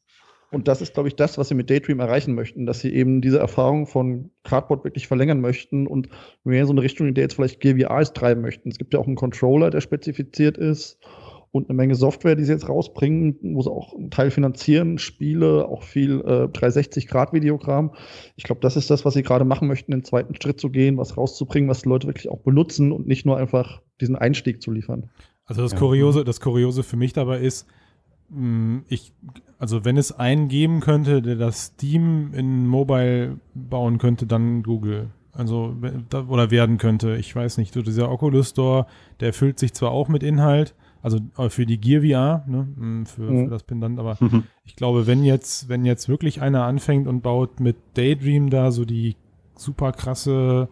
Und 0.50 0.68
das 0.68 0.80
ist, 0.80 0.94
glaube 0.94 1.08
ich, 1.08 1.16
das, 1.16 1.36
was 1.36 1.48
sie 1.48 1.56
mit 1.56 1.68
Daydream 1.68 1.98
erreichen 1.98 2.32
möchten, 2.36 2.64
dass 2.64 2.78
sie 2.78 2.94
eben 2.94 3.20
diese 3.20 3.40
Erfahrung 3.40 3.88
von 3.88 4.30
Cardboard 4.44 4.84
wirklich 4.84 5.08
verlängern 5.08 5.40
möchten 5.40 5.88
und 5.88 6.08
mehr 6.44 6.64
so 6.64 6.70
eine 6.70 6.82
Richtung, 6.82 7.08
in 7.08 7.14
der 7.14 7.22
jetzt 7.22 7.34
vielleicht 7.34 7.58
GVRs 7.58 8.12
treiben 8.12 8.40
möchten. 8.40 8.68
Es 8.68 8.78
gibt 8.78 8.94
ja 8.94 9.00
auch 9.00 9.08
einen 9.08 9.16
Controller, 9.16 9.70
der 9.70 9.80
spezifiziert 9.80 10.56
ist 10.56 11.00
und 11.54 11.70
eine 11.70 11.76
Menge 11.76 11.94
Software, 11.94 12.34
die 12.34 12.42
sie 12.42 12.50
jetzt 12.50 12.68
rausbringen, 12.68 13.38
wo 13.40 13.62
sie 13.62 13.70
auch 13.70 13.94
einen 13.94 14.10
Teil 14.10 14.32
finanzieren, 14.32 14.98
Spiele, 14.98 15.68
auch 15.68 15.84
viel 15.84 16.20
äh, 16.22 16.48
360-Grad-Videogramm. 16.48 17.92
Ich 18.34 18.42
glaube, 18.42 18.60
das 18.60 18.76
ist 18.76 18.90
das, 18.90 19.04
was 19.04 19.14
sie 19.14 19.22
gerade 19.22 19.44
machen 19.44 19.68
möchten, 19.68 19.92
den 19.92 20.02
zweiten 20.02 20.34
Schritt 20.34 20.58
zu 20.58 20.68
gehen, 20.68 20.96
was 20.96 21.16
rauszubringen, 21.16 21.70
was 21.70 21.82
die 21.82 21.88
Leute 21.88 22.08
wirklich 22.08 22.28
auch 22.28 22.40
benutzen 22.40 22.90
und 22.90 23.06
nicht 23.06 23.24
nur 23.24 23.36
einfach 23.36 23.82
diesen 24.00 24.16
Einstieg 24.16 24.62
zu 24.62 24.72
liefern. 24.72 25.10
Also 25.46 25.62
das 25.62 25.76
Kuriose, 25.76 26.24
das 26.24 26.40
Kuriose 26.40 26.82
für 26.82 26.96
mich 26.96 27.12
dabei 27.12 27.38
ist, 27.38 27.68
mm, 28.30 28.78
ich, 28.88 29.12
also 29.60 29.84
wenn 29.84 29.96
es 29.96 30.10
einen 30.10 30.48
geben 30.48 30.80
könnte, 30.80 31.22
der 31.22 31.36
das 31.36 31.66
Steam 31.66 32.32
in 32.34 32.66
Mobile 32.66 33.38
bauen 33.54 33.98
könnte, 33.98 34.26
dann 34.26 34.64
Google. 34.64 35.10
Also, 35.30 35.76
oder 36.28 36.50
werden 36.50 36.78
könnte. 36.78 37.16
Ich 37.16 37.34
weiß 37.34 37.58
nicht, 37.58 37.74
so 37.74 37.82
dieser 37.82 38.10
Oculus 38.10 38.50
Store, 38.50 38.86
der 39.20 39.32
füllt 39.32 39.60
sich 39.60 39.72
zwar 39.72 39.92
auch 39.92 40.08
mit 40.08 40.24
Inhalt, 40.24 40.74
also 41.04 41.18
äh, 41.36 41.50
für 41.50 41.66
die 41.66 41.78
Gear 41.78 42.00
VR, 42.00 42.44
ne, 42.48 42.62
mm, 42.62 43.04
für, 43.04 43.30
mhm. 43.30 43.44
für 43.44 43.50
das 43.50 43.62
Pendant, 43.62 44.00
aber 44.00 44.16
mhm. 44.20 44.44
ich 44.64 44.74
glaube, 44.74 45.06
wenn 45.06 45.22
jetzt, 45.22 45.68
wenn 45.68 45.84
jetzt 45.84 46.08
wirklich 46.08 46.40
einer 46.40 46.64
anfängt 46.64 47.06
und 47.06 47.20
baut 47.20 47.60
mit 47.60 47.76
Daydream 47.92 48.48
da 48.48 48.70
so 48.70 48.86
die 48.86 49.14
super 49.54 49.92
krasse, 49.92 50.70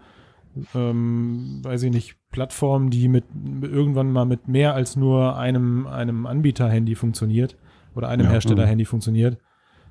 ähm, 0.75 1.61
weiß 1.63 1.83
ich 1.83 1.93
nicht, 1.93 2.17
Plattform, 2.31 2.89
die 2.89 3.09
mit 3.09 3.25
irgendwann 3.61 4.11
mal 4.11 4.25
mit 4.25 4.49
mehr 4.49 4.75
als 4.75 4.97
nur 4.97 5.37
einem, 5.37 5.87
einem 5.87 6.25
Anbieter-Handy 6.25 6.95
funktioniert 6.95 7.59
oder 7.95 8.09
einem 8.09 8.25
ja, 8.25 8.33
Hersteller-Handy 8.33 8.87
funktioniert, 8.87 9.37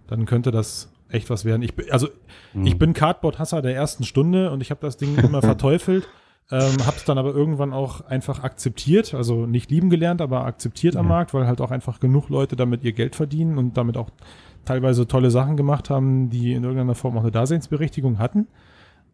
dann 0.07 0.25
könnte 0.25 0.49
das 0.49 0.91
echt 1.07 1.29
was 1.29 1.45
werden. 1.45 1.61
Ich, 1.61 1.75
also, 1.93 2.07
mhm. 2.53 2.65
ich 2.65 2.79
bin 2.79 2.93
Cardboard-Hasser 2.93 3.61
der 3.61 3.75
ersten 3.75 4.05
Stunde 4.05 4.49
und 4.49 4.61
ich 4.61 4.71
habe 4.71 4.81
das 4.81 4.97
Ding 4.97 5.15
immer 5.17 5.41
verteufelt. 5.43 6.07
Ähm, 6.51 6.85
hab's 6.85 7.05
dann 7.05 7.17
aber 7.17 7.33
irgendwann 7.33 7.71
auch 7.71 8.01
einfach 8.01 8.43
akzeptiert, 8.43 9.13
also 9.13 9.45
nicht 9.45 9.71
lieben 9.71 9.89
gelernt, 9.89 10.21
aber 10.21 10.45
akzeptiert 10.45 10.97
am 10.97 11.07
Markt, 11.07 11.33
weil 11.33 11.47
halt 11.47 11.61
auch 11.61 11.71
einfach 11.71 12.01
genug 12.01 12.27
Leute 12.27 12.57
damit 12.57 12.83
ihr 12.83 12.91
Geld 12.91 13.15
verdienen 13.15 13.57
und 13.57 13.77
damit 13.77 13.95
auch 13.95 14.09
teilweise 14.65 15.07
tolle 15.07 15.31
Sachen 15.31 15.55
gemacht 15.55 15.89
haben, 15.89 16.29
die 16.29 16.53
in 16.53 16.63
irgendeiner 16.63 16.95
Form 16.95 17.17
auch 17.17 17.21
eine 17.21 17.31
Daseinsberechtigung 17.31 18.19
hatten. 18.19 18.47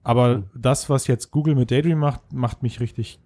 Aber 0.03 0.39
mhm. 0.39 0.43
das, 0.55 0.89
was 0.89 1.05
jetzt 1.07 1.31
Google 1.31 1.55
mit 1.55 1.69
Daydream 1.69 1.99
macht, 1.99 2.33
macht 2.33 2.63
mich 2.63 2.79
richtig 2.79 3.19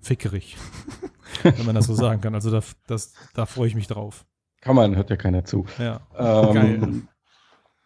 fickerig, 0.00 0.56
wenn 1.42 1.64
man 1.64 1.74
das 1.74 1.86
so 1.86 1.94
sagen 1.94 2.20
kann. 2.20 2.34
Also 2.34 2.50
da, 2.50 2.60
das, 2.86 3.14
da 3.34 3.46
freue 3.46 3.68
ich 3.68 3.74
mich 3.74 3.86
drauf. 3.86 4.26
Kann 4.60 4.76
man, 4.76 4.94
hört 4.94 5.10
ja 5.10 5.16
keiner 5.16 5.44
zu. 5.44 5.64
Ja, 5.78 6.00
ähm, 6.18 6.54
geil. 6.54 7.02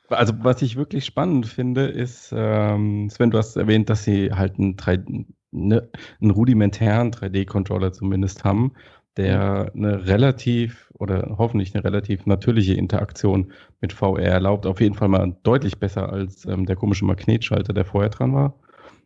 Also 0.08 0.34
was 0.38 0.62
ich 0.62 0.76
wirklich 0.76 1.04
spannend 1.04 1.46
finde, 1.46 1.86
ist, 1.86 2.32
ähm, 2.34 3.10
Sven, 3.10 3.30
du 3.30 3.38
hast 3.38 3.56
erwähnt, 3.56 3.90
dass 3.90 4.04
sie 4.04 4.32
halt 4.32 4.58
ein 4.58 4.76
3, 4.76 5.04
ne, 5.50 5.88
einen 6.20 6.30
rudimentären 6.30 7.10
3D-Controller 7.10 7.92
zumindest 7.92 8.44
haben, 8.44 8.72
der 9.16 9.72
eine 9.74 10.06
relativ 10.06 10.92
oder 10.98 11.36
hoffentlich 11.38 11.74
eine 11.74 11.84
relativ 11.84 12.26
natürliche 12.26 12.74
Interaktion 12.74 13.52
mit 13.80 13.92
VR 13.92 14.20
erlaubt. 14.20 14.66
Auf 14.66 14.80
jeden 14.80 14.94
Fall 14.94 15.08
mal 15.08 15.36
deutlich 15.42 15.78
besser 15.78 16.12
als 16.12 16.44
ähm, 16.46 16.66
der 16.66 16.76
komische 16.76 17.04
Magnetschalter, 17.04 17.72
der 17.72 17.84
vorher 17.84 18.10
dran 18.10 18.34
war. 18.34 18.58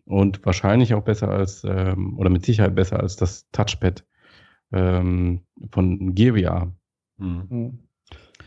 Und 0.05 0.45
wahrscheinlich 0.45 0.95
auch 0.95 1.05
besser 1.05 1.29
als, 1.29 1.63
ähm, 1.65 2.19
oder 2.19 2.31
mit 2.31 2.45
Sicherheit 2.45 2.75
besser 2.75 2.99
als 2.99 3.17
das 3.17 3.49
Touchpad 3.53 4.05
ähm, 4.73 5.43
von 5.71 6.15
Gear 6.15 6.37
VR. 6.37 6.73
Mhm. 7.19 7.47
mhm. 7.49 7.79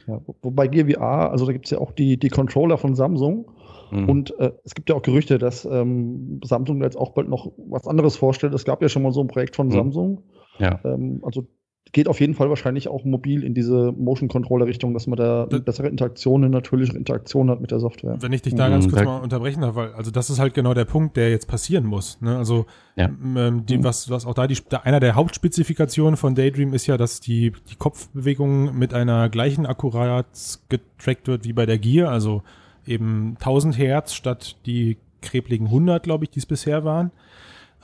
Ja, 0.07 0.19
wobei 0.41 0.67
Gear 0.67 0.88
VR, 0.89 1.31
also 1.31 1.45
da 1.45 1.53
gibt 1.53 1.65
es 1.65 1.71
ja 1.71 1.77
auch 1.77 1.91
die, 1.91 2.17
die 2.17 2.29
Controller 2.29 2.77
von 2.77 2.95
Samsung. 2.95 3.51
Mhm. 3.93 4.09
Und 4.09 4.39
äh, 4.39 4.51
es 4.63 4.75
gibt 4.75 4.89
ja 4.89 4.95
auch 4.95 5.01
Gerüchte, 5.01 5.38
dass 5.38 5.65
ähm, 5.65 6.41
Samsung 6.43 6.81
jetzt 6.81 6.97
auch 6.97 7.13
bald 7.13 7.29
noch 7.29 7.51
was 7.57 7.88
anderes 7.88 8.15
vorstellt. 8.15 8.53
Es 8.53 8.65
gab 8.65 8.81
ja 8.81 8.89
schon 8.89 9.03
mal 9.03 9.12
so 9.12 9.21
ein 9.21 9.27
Projekt 9.27 9.55
von 9.55 9.67
mhm. 9.67 9.71
Samsung. 9.71 10.23
Ja. 10.59 10.79
Ähm, 10.83 11.19
also 11.23 11.47
geht 11.93 12.07
auf 12.07 12.19
jeden 12.19 12.33
Fall 12.33 12.50
wahrscheinlich 12.50 12.88
auch 12.88 13.05
mobil 13.05 13.43
in 13.43 13.53
diese 13.53 13.91
Motion 13.91 14.27
Controller 14.27 14.65
Richtung, 14.65 14.93
dass 14.93 15.05
man 15.05 15.15
da 15.15 15.43
eine 15.43 15.59
bessere 15.59 15.88
Interaktion, 15.88 16.43
eine 16.43 16.51
natürliche 16.51 16.97
Interaktion 16.97 17.51
hat 17.51 17.62
mit 17.62 17.69
der 17.69 17.79
Software. 17.79 18.17
Wenn 18.19 18.33
ich 18.33 18.41
dich 18.41 18.55
da 18.55 18.67
mhm. 18.67 18.71
ganz 18.71 18.89
kurz 18.89 19.03
mal 19.03 19.19
unterbrechen 19.19 19.62
darf, 19.62 19.75
weil 19.75 19.93
also 19.93 20.09
das 20.09 20.29
ist 20.31 20.39
halt 20.39 20.55
genau 20.55 20.73
der 20.73 20.85
Punkt, 20.85 21.15
der 21.15 21.29
jetzt 21.29 21.47
passieren 21.47 21.85
muss. 21.85 22.19
Ne? 22.19 22.35
Also 22.35 22.65
ja. 22.95 23.05
ähm, 23.05 23.65
die, 23.67 23.77
mhm. 23.77 23.83
was, 23.83 24.09
was 24.09 24.25
auch 24.25 24.33
da 24.33 24.47
die 24.47 24.57
einer 24.83 25.00
der 25.00 25.13
Hauptspezifikationen 25.15 26.17
von 26.17 26.33
Daydream 26.33 26.73
ist 26.73 26.88
ja, 26.88 26.97
dass 26.97 27.19
die, 27.19 27.53
die 27.69 27.75
Kopfbewegung 27.75 28.75
mit 28.77 28.93
einer 28.95 29.29
gleichen 29.29 29.67
Akkurat 29.67 30.25
getrackt 30.69 31.27
wird 31.27 31.45
wie 31.45 31.53
bei 31.53 31.67
der 31.67 31.77
Gear, 31.77 32.09
also 32.09 32.41
eben 32.85 33.35
1000 33.39 33.77
Hertz 33.77 34.13
statt 34.13 34.57
die 34.65 34.97
krebligen 35.21 35.67
100, 35.67 36.03
glaube 36.03 36.25
ich, 36.25 36.31
die 36.31 36.39
es 36.39 36.45
bisher 36.45 36.83
waren. 36.83 37.11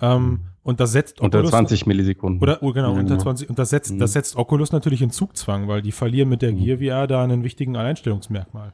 Ähm, 0.01 0.23
mhm. 0.23 0.39
und 0.63 0.79
das 0.79 0.93
setzt 0.93 1.19
Oculus, 1.19 1.39
unter 1.41 1.49
20 1.49 1.85
Millisekunden. 1.85 2.41
Oder 2.41 2.63
oh, 2.63 2.71
genau, 2.71 2.93
ja, 2.93 2.99
unter 2.99 3.15
genau. 3.15 3.23
20 3.23 3.49
und 3.49 3.59
das 3.59 3.69
setzt 3.69 3.93
mhm. 3.93 3.99
das 3.99 4.13
setzt 4.13 4.37
Oculus 4.37 4.71
natürlich 4.71 5.01
in 5.01 5.11
Zugzwang, 5.11 5.67
weil 5.67 5.81
die 5.81 5.91
verlieren 5.91 6.29
mit 6.29 6.41
der 6.41 6.53
mhm. 6.53 6.63
Gear 6.63 6.77
VR 6.77 7.07
da 7.07 7.23
einen 7.23 7.43
wichtigen 7.43 7.75
Alleinstellungsmerkmal. 7.75 8.73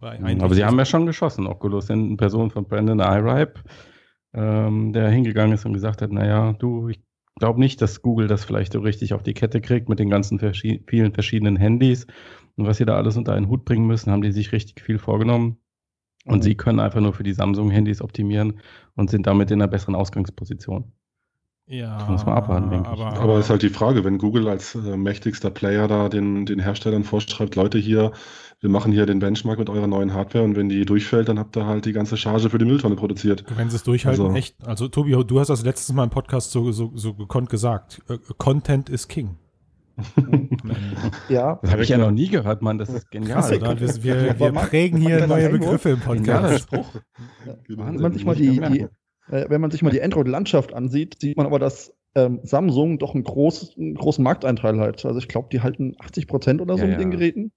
Mhm. 0.00 0.40
Aber 0.40 0.54
sie 0.54 0.64
haben 0.64 0.78
ja 0.78 0.84
schon 0.84 1.06
geschossen, 1.06 1.46
Oculus 1.46 1.90
in 1.90 2.16
Person 2.16 2.50
von 2.50 2.66
Brandon 2.66 3.00
Iripe, 3.00 3.60
ähm, 4.32 4.92
der 4.92 5.08
hingegangen 5.08 5.54
ist 5.54 5.64
und 5.64 5.72
gesagt 5.72 6.02
hat, 6.02 6.12
naja, 6.12 6.52
du, 6.52 6.88
ich 6.88 7.00
glaube 7.38 7.58
nicht, 7.58 7.82
dass 7.82 8.02
Google 8.02 8.28
das 8.28 8.44
vielleicht 8.44 8.72
so 8.72 8.80
richtig 8.80 9.14
auf 9.14 9.22
die 9.22 9.34
Kette 9.34 9.60
kriegt 9.60 9.88
mit 9.88 9.98
den 9.98 10.10
ganzen 10.10 10.38
verschi 10.38 10.84
vielen 10.86 11.12
verschiedenen 11.14 11.56
Handys 11.56 12.06
und 12.58 12.66
was 12.66 12.76
sie 12.76 12.84
da 12.84 12.96
alles 12.96 13.16
unter 13.16 13.32
einen 13.32 13.48
Hut 13.48 13.64
bringen 13.64 13.86
müssen, 13.86 14.10
haben 14.10 14.22
die 14.22 14.32
sich 14.32 14.52
richtig 14.52 14.80
viel 14.80 14.98
vorgenommen. 14.98 15.58
Und 16.26 16.38
mhm. 16.38 16.42
sie 16.42 16.54
können 16.56 16.80
einfach 16.80 17.00
nur 17.00 17.14
für 17.14 17.22
die 17.22 17.32
Samsung-Handys 17.32 18.02
optimieren 18.02 18.60
und 18.96 19.10
sind 19.10 19.26
damit 19.26 19.50
in 19.50 19.62
einer 19.62 19.70
besseren 19.70 19.94
Ausgangsposition. 19.94 20.92
Ja, 21.70 21.98
das 21.98 22.08
muss 22.08 22.26
man 22.26 22.34
abwarten, 22.34 22.70
denke 22.70 22.90
ich. 22.92 23.00
Aber, 23.00 23.20
aber 23.20 23.38
ist 23.38 23.50
halt 23.50 23.62
die 23.62 23.68
Frage, 23.68 24.02
wenn 24.02 24.18
Google 24.18 24.48
als 24.48 24.74
äh, 24.74 24.96
mächtigster 24.96 25.50
Player 25.50 25.86
da 25.86 26.08
den, 26.08 26.46
den 26.46 26.58
Herstellern 26.58 27.04
vorschreibt, 27.04 27.56
Leute 27.56 27.78
hier, 27.78 28.12
wir 28.60 28.70
machen 28.70 28.90
hier 28.90 29.04
den 29.04 29.18
Benchmark 29.18 29.58
mit 29.58 29.68
eurer 29.68 29.86
neuen 29.86 30.14
Hardware 30.14 30.44
und 30.44 30.56
wenn 30.56 30.70
die 30.70 30.84
durchfällt, 30.86 31.28
dann 31.28 31.38
habt 31.38 31.56
ihr 31.56 31.66
halt 31.66 31.84
die 31.84 31.92
ganze 31.92 32.16
Charge 32.16 32.50
für 32.50 32.58
die 32.58 32.64
Mülltonne 32.64 32.96
produziert. 32.96 33.44
Wenn 33.54 33.68
sie 33.68 33.76
es 33.76 33.82
durchhalten, 33.84 34.24
also, 34.24 34.36
echt. 34.36 34.66
Also 34.66 34.88
Tobi, 34.88 35.12
du 35.12 35.40
hast 35.40 35.48
das 35.48 35.62
letztes 35.62 35.94
Mal 35.94 36.04
im 36.04 36.10
Podcast 36.10 36.50
so, 36.50 36.72
so, 36.72 36.90
so 36.94 37.14
gekonnt 37.14 37.50
gesagt. 37.50 38.02
Äh, 38.08 38.18
Content 38.38 38.88
is 38.88 39.06
King. 39.06 39.36
Ja. 41.28 41.58
Das 41.62 41.72
habe 41.72 41.82
ich 41.82 41.88
ja 41.88 41.98
noch 41.98 42.10
nie 42.10 42.28
gehört, 42.28 42.62
Mann. 42.62 42.78
Das 42.78 42.88
ist 42.88 43.10
genial. 43.10 43.40
Krass, 43.40 44.02
wir, 44.02 44.02
wir, 44.02 44.38
wir 44.38 44.52
prägen 44.52 45.00
hier 45.00 45.26
neue 45.26 45.50
Begriffe 45.50 45.90
im 45.90 46.00
Podcast. 46.00 46.68
Ja, 46.72 47.56
wenn 47.68 47.96
man 47.96 48.12
sich 48.12 48.24
mal 48.24 48.34
die, 48.34 48.60
die 48.60 48.86
äh, 49.30 49.46
wenn 49.48 49.60
man 49.60 49.70
sich 49.70 49.82
mal 49.82 49.90
die 49.90 50.02
Android-Landschaft 50.02 50.72
ansieht, 50.74 51.16
sieht 51.20 51.36
man 51.36 51.46
aber, 51.46 51.58
dass 51.58 51.94
ähm, 52.14 52.40
Samsung 52.42 52.98
doch 52.98 53.14
einen, 53.14 53.24
groß, 53.24 53.76
einen 53.76 53.94
großen 53.94 54.22
Markteinteil 54.24 54.78
hat. 54.80 55.04
Also 55.04 55.18
ich 55.18 55.28
glaube, 55.28 55.48
die 55.52 55.60
halten 55.60 55.94
80 55.98 56.26
Prozent 56.26 56.60
oder 56.60 56.76
so 56.76 56.84
ja, 56.84 56.90
mit 56.90 57.00
den 57.00 57.10
Geräten. 57.10 57.52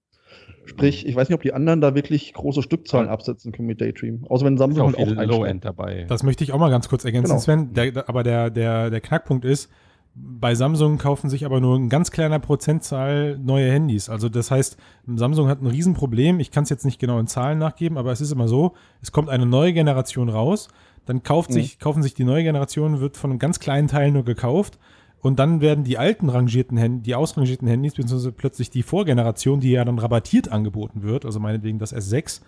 Sprich, 0.64 1.06
ich 1.06 1.16
weiß 1.16 1.28
nicht, 1.28 1.34
ob 1.34 1.42
die 1.42 1.52
anderen 1.52 1.80
da 1.80 1.94
wirklich 1.94 2.32
große 2.32 2.62
Stückzahlen 2.62 3.08
absetzen 3.08 3.52
können 3.52 3.66
mit 3.66 3.80
Daydream. 3.80 4.24
Außer 4.28 4.44
wenn 4.44 4.56
Samsung 4.56 4.94
halt 4.96 5.18
auch 5.18 5.24
Low-End 5.24 5.64
dabei. 5.64 6.04
Das 6.08 6.22
möchte 6.22 6.44
ich 6.44 6.52
auch 6.52 6.58
mal 6.58 6.70
ganz 6.70 6.88
kurz 6.88 7.04
ergänzen, 7.04 7.30
genau. 7.30 7.40
Sven. 7.40 7.72
Der, 7.72 8.08
aber 8.08 8.22
der, 8.22 8.50
der, 8.50 8.90
der 8.90 9.00
Knackpunkt 9.00 9.44
ist, 9.44 9.70
bei 10.14 10.54
Samsung 10.54 10.98
kaufen 10.98 11.30
sich 11.30 11.46
aber 11.46 11.60
nur 11.60 11.76
ein 11.76 11.88
ganz 11.88 12.10
kleiner 12.10 12.38
Prozentzahl 12.38 13.38
neue 13.38 13.70
Handys. 13.70 14.10
Also 14.10 14.28
das 14.28 14.50
heißt, 14.50 14.76
Samsung 15.06 15.48
hat 15.48 15.62
ein 15.62 15.66
Riesenproblem. 15.66 16.38
Ich 16.38 16.50
kann 16.50 16.64
es 16.64 16.70
jetzt 16.70 16.84
nicht 16.84 16.98
genau 16.98 17.18
in 17.18 17.26
Zahlen 17.26 17.58
nachgeben, 17.58 17.96
aber 17.96 18.12
es 18.12 18.20
ist 18.20 18.30
immer 18.30 18.48
so, 18.48 18.74
es 19.00 19.12
kommt 19.12 19.30
eine 19.30 19.46
neue 19.46 19.72
Generation 19.72 20.28
raus, 20.28 20.68
dann 21.06 21.22
kauft 21.22 21.50
mhm. 21.50 21.54
sich, 21.54 21.78
kaufen 21.78 22.02
sich 22.02 22.14
die 22.14 22.24
neue 22.24 22.42
Generation, 22.42 23.00
wird 23.00 23.16
von 23.16 23.30
einem 23.30 23.38
ganz 23.38 23.58
kleinen 23.58 23.88
Teil 23.88 24.10
nur 24.10 24.24
gekauft 24.24 24.78
und 25.20 25.38
dann 25.38 25.60
werden 25.60 25.84
die 25.84 25.96
alten 25.96 26.28
rangierten 26.28 26.76
Handys, 26.76 27.04
die 27.04 27.14
ausrangierten 27.14 27.68
Handys, 27.68 27.94
beziehungsweise 27.94 28.32
plötzlich 28.32 28.70
die 28.70 28.82
Vorgeneration, 28.82 29.60
die 29.60 29.70
ja 29.70 29.84
dann 29.84 29.98
rabattiert 29.98 30.50
angeboten 30.50 31.02
wird, 31.02 31.24
also 31.24 31.40
meinetwegen 31.40 31.78
das 31.78 31.94
S6, 31.94 32.42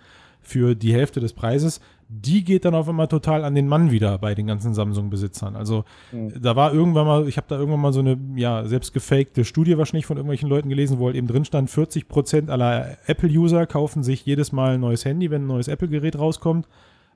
für 0.47 0.75
die 0.75 0.93
Hälfte 0.93 1.19
des 1.19 1.33
Preises, 1.33 1.81
die 2.07 2.43
geht 2.43 2.65
dann 2.65 2.75
auf 2.75 2.87
einmal 2.87 3.07
total 3.07 3.43
an 3.43 3.55
den 3.55 3.67
Mann 3.67 3.91
wieder 3.91 4.17
bei 4.19 4.35
den 4.35 4.45
ganzen 4.45 4.73
Samsung-Besitzern. 4.73 5.55
Also 5.55 5.85
mhm. 6.11 6.33
da 6.39 6.55
war 6.55 6.73
irgendwann 6.73 7.07
mal, 7.07 7.27
ich 7.27 7.37
habe 7.37 7.47
da 7.49 7.57
irgendwann 7.57 7.81
mal 7.81 7.93
so 7.93 7.99
eine 7.99 8.17
ja 8.35 8.65
selbst 8.67 8.93
gefakte 8.93 9.43
Studie 9.43 9.77
wahrscheinlich 9.77 10.05
von 10.05 10.17
irgendwelchen 10.17 10.49
Leuten 10.49 10.69
gelesen, 10.69 10.99
wo 10.99 11.07
halt 11.07 11.15
eben 11.15 11.27
drin 11.27 11.45
stand, 11.45 11.69
40 11.69 12.07
Prozent 12.07 12.49
aller 12.49 12.97
Apple-User 13.07 13.65
kaufen 13.65 14.03
sich 14.03 14.25
jedes 14.25 14.51
Mal 14.51 14.75
ein 14.75 14.81
neues 14.81 15.03
Handy, 15.03 15.31
wenn 15.31 15.43
ein 15.43 15.47
neues 15.47 15.67
Apple-Gerät 15.67 16.17
rauskommt. 16.17 16.67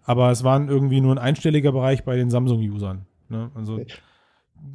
Aber 0.03 0.31
es 0.31 0.43
waren 0.43 0.69
irgendwie 0.69 1.01
nur 1.01 1.13
ein 1.13 1.19
einstelliger 1.19 1.71
Bereich 1.71 2.03
bei 2.03 2.15
den 2.15 2.31
Samsung-Usern. 2.31 3.05
Ne? 3.29 3.51
Also 3.53 3.73
okay. 3.75 3.93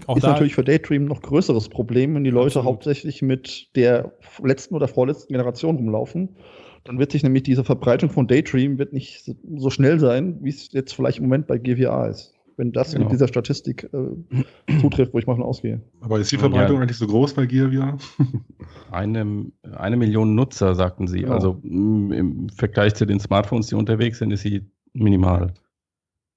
Auch 0.07 0.17
ist 0.17 0.23
natürlich 0.23 0.55
für 0.55 0.65
Daydream 0.65 1.05
noch 1.05 1.23
größeres 1.23 1.69
Problem, 1.69 2.15
wenn 2.15 2.25
die 2.25 2.31
Leute 2.31 2.59
Absolut. 2.59 2.67
hauptsächlich 2.67 3.21
mit 3.21 3.69
der 3.77 4.13
letzten 4.43 4.75
oder 4.75 4.89
vorletzten 4.89 5.33
Generation 5.33 5.77
rumlaufen 5.77 6.37
dann 6.85 6.99
wird 6.99 7.13
sich 7.13 7.23
nämlich 7.23 7.43
diese 7.43 7.65
Verbreitung 7.65 8.11
von 8.11 8.27
Daydream 8.27 8.79
wird 8.79 8.93
nicht 8.93 9.35
so 9.57 9.71
schnell 9.71 9.99
sein, 9.99 10.39
wie 10.43 10.51
es 10.51 10.71
jetzt 10.73 10.95
vielleicht 10.95 11.19
im 11.19 11.25
Moment 11.25 11.47
bei 11.47 11.59
GVA 11.59 12.07
ist. 12.09 12.35
Wenn 12.57 12.71
das 12.71 12.93
genau. 12.93 13.05
mit 13.05 13.13
dieser 13.13 13.27
Statistik 13.27 13.91
äh, 13.93 14.79
zutrifft, 14.81 15.13
wo 15.13 15.19
ich 15.19 15.27
mal 15.27 15.35
von 15.35 15.43
ausgehe. 15.43 15.81
Aber 16.01 16.21
ist 16.21 16.31
die 16.31 16.37
Verbreitung 16.37 16.77
ja. 16.77 16.83
eigentlich 16.83 16.99
so 16.99 17.07
groß 17.07 17.35
bei 17.35 17.47
GVA? 17.47 17.97
eine, 18.93 19.47
eine 19.73 19.97
Million 19.97 20.37
Nutzer, 20.37 20.77
sagten 20.77 21.09
sie. 21.09 21.23
Genau. 21.23 21.33
Also 21.33 21.61
im 21.65 22.49
Vergleich 22.51 22.95
zu 22.95 23.07
den 23.07 23.19
Smartphones, 23.19 23.69
die 23.69 23.75
unterwegs 23.75 24.19
sind, 24.19 24.31
ist 24.31 24.43
sie 24.43 24.63
minimal. 24.93 25.53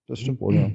Das 0.08 0.20
stimmt 0.20 0.42
wohl, 0.42 0.56
ja. 0.56 0.72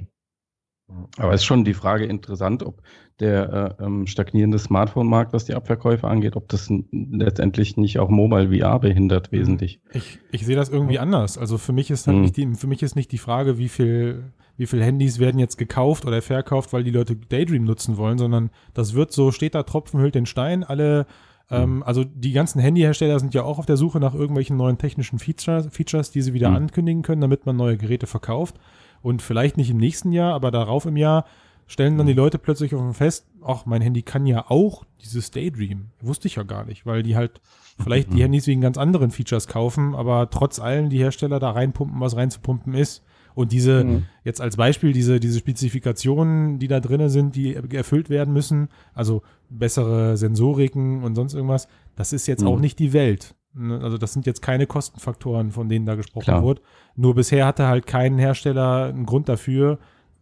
Aber 1.17 1.33
es 1.33 1.41
ist 1.41 1.45
schon 1.45 1.63
die 1.63 1.73
Frage 1.73 2.05
interessant, 2.05 2.63
ob 2.63 2.81
der 3.19 3.77
äh, 3.79 3.83
ähm, 3.83 4.07
stagnierende 4.07 4.57
Smartphone-Markt, 4.57 5.33
was 5.33 5.45
die 5.45 5.53
Abverkäufe 5.53 6.07
angeht, 6.07 6.35
ob 6.35 6.49
das 6.49 6.71
letztendlich 6.91 7.77
nicht 7.77 7.99
auch 7.99 8.09
Mobile 8.09 8.57
VR 8.57 8.79
behindert 8.79 9.31
wesentlich. 9.31 9.79
Ich, 9.93 10.19
ich 10.31 10.45
sehe 10.45 10.55
das 10.55 10.69
irgendwie 10.69 10.99
anders. 10.99 11.37
Also 11.37 11.57
für 11.57 11.73
mich 11.73 11.91
ist 11.91 12.07
halt 12.07 12.15
hm. 12.15 12.21
nicht 12.23 12.37
die, 12.37 12.53
für 12.55 12.67
mich 12.67 12.81
ist 12.81 12.95
nicht 12.95 13.11
die 13.11 13.19
Frage, 13.19 13.57
wie 13.57 13.69
viel, 13.69 14.33
wie 14.57 14.65
viel 14.65 14.83
Handys 14.83 15.19
werden 15.19 15.39
jetzt 15.39 15.57
gekauft 15.57 16.05
oder 16.05 16.21
verkauft, 16.21 16.73
weil 16.73 16.83
die 16.83 16.91
Leute 16.91 17.15
Daydream 17.15 17.65
nutzen 17.65 17.97
wollen, 17.97 18.17
sondern 18.17 18.49
das 18.73 18.93
wird 18.93 19.11
so, 19.11 19.31
steht 19.31 19.55
da 19.55 19.63
Tropfen 19.63 19.99
hüllt 19.99 20.15
den 20.15 20.25
Stein, 20.25 20.63
alle 20.63 21.05
Ähm, 21.51 21.77
mhm. 21.77 21.83
also 21.83 22.05
die 22.05 22.31
ganzen 22.31 22.61
Handyhersteller 22.61 23.19
sind 23.19 23.33
ja 23.33 23.43
auch 23.43 23.59
auf 23.59 23.65
der 23.65 23.77
Suche 23.77 23.99
nach 23.99 24.15
irgendwelchen 24.15 24.55
neuen 24.55 24.77
technischen 24.77 25.19
Features, 25.19 25.67
Features 25.71 26.09
die 26.09 26.21
sie 26.21 26.33
wieder 26.33 26.49
mhm. 26.49 26.55
ankündigen 26.55 27.03
können, 27.03 27.21
damit 27.21 27.45
man 27.45 27.57
neue 27.57 27.77
Geräte 27.77 28.07
verkauft. 28.07 28.55
Und 29.03 29.21
vielleicht 29.21 29.57
nicht 29.57 29.69
im 29.69 29.77
nächsten 29.77 30.11
Jahr, 30.11 30.33
aber 30.33 30.49
darauf 30.49 30.87
im 30.87 30.97
Jahr 30.97 31.25
stellen 31.67 31.97
dann 31.97 32.07
die. 32.07 32.13
Leute 32.13 32.39
plötzlich 32.39 32.73
auf 32.73 32.81
dem 32.81 32.93
Fest, 32.93 33.27
ach, 33.45 33.65
mein 33.65 33.81
Handy 33.81 34.01
kann 34.01 34.25
ja 34.25 34.45
auch 34.49 34.85
dieses 35.03 35.29
Daydream. 35.29 35.87
Wusste 36.01 36.27
ich 36.27 36.35
ja 36.35 36.43
gar 36.43 36.65
nicht, 36.65 36.85
weil 36.85 37.03
die 37.03 37.15
halt 37.15 37.41
vielleicht 37.81 38.11
die 38.11 38.17
mhm. 38.17 38.21
Handys 38.21 38.47
wegen 38.47 38.61
ganz 38.61 38.77
anderen 38.77 39.11
Features 39.11 39.47
kaufen, 39.47 39.93
aber 39.93 40.29
trotz 40.29 40.59
allem 40.59 40.89
die 40.89 40.99
Hersteller 40.99 41.39
da 41.39 41.51
reinpumpen, 41.51 41.99
was 41.99 42.15
reinzupumpen 42.15 42.73
ist. 42.73 43.03
Und 43.35 43.51
diese, 43.51 43.83
mhm. 43.83 44.05
jetzt 44.23 44.41
als 44.41 44.57
Beispiel, 44.57 44.93
diese, 44.93 45.19
diese 45.19 45.39
Spezifikationen, 45.39 46.59
die 46.59 46.67
da 46.67 46.79
drin 46.79 47.09
sind, 47.09 47.35
die 47.35 47.55
erfüllt 47.55 48.09
werden 48.09 48.33
müssen, 48.33 48.69
also 48.93 49.21
bessere 49.49 50.17
Sensoriken 50.17 51.03
und 51.03 51.15
sonst 51.15 51.33
irgendwas, 51.33 51.67
das 51.95 52.13
ist 52.13 52.27
jetzt 52.27 52.41
mhm. 52.41 52.47
auch 52.47 52.59
nicht 52.59 52.79
die 52.79 52.93
Welt. 52.93 53.35
Ne, 53.55 53.79
also 53.81 53.97
das 53.97 54.13
sind 54.13 54.25
jetzt 54.25 54.41
keine 54.41 54.65
Kostenfaktoren, 54.67 55.51
von 55.51 55.69
denen 55.69 55.85
da 55.85 55.95
gesprochen 55.95 56.25
Klar. 56.25 56.43
wird. 56.43 56.61
Nur 56.95 57.15
bisher 57.15 57.45
hatte 57.45 57.67
halt 57.67 57.85
kein 57.85 58.17
Hersteller 58.17 58.85
einen 58.85 59.05
Grund 59.05 59.29
dafür, 59.29 59.79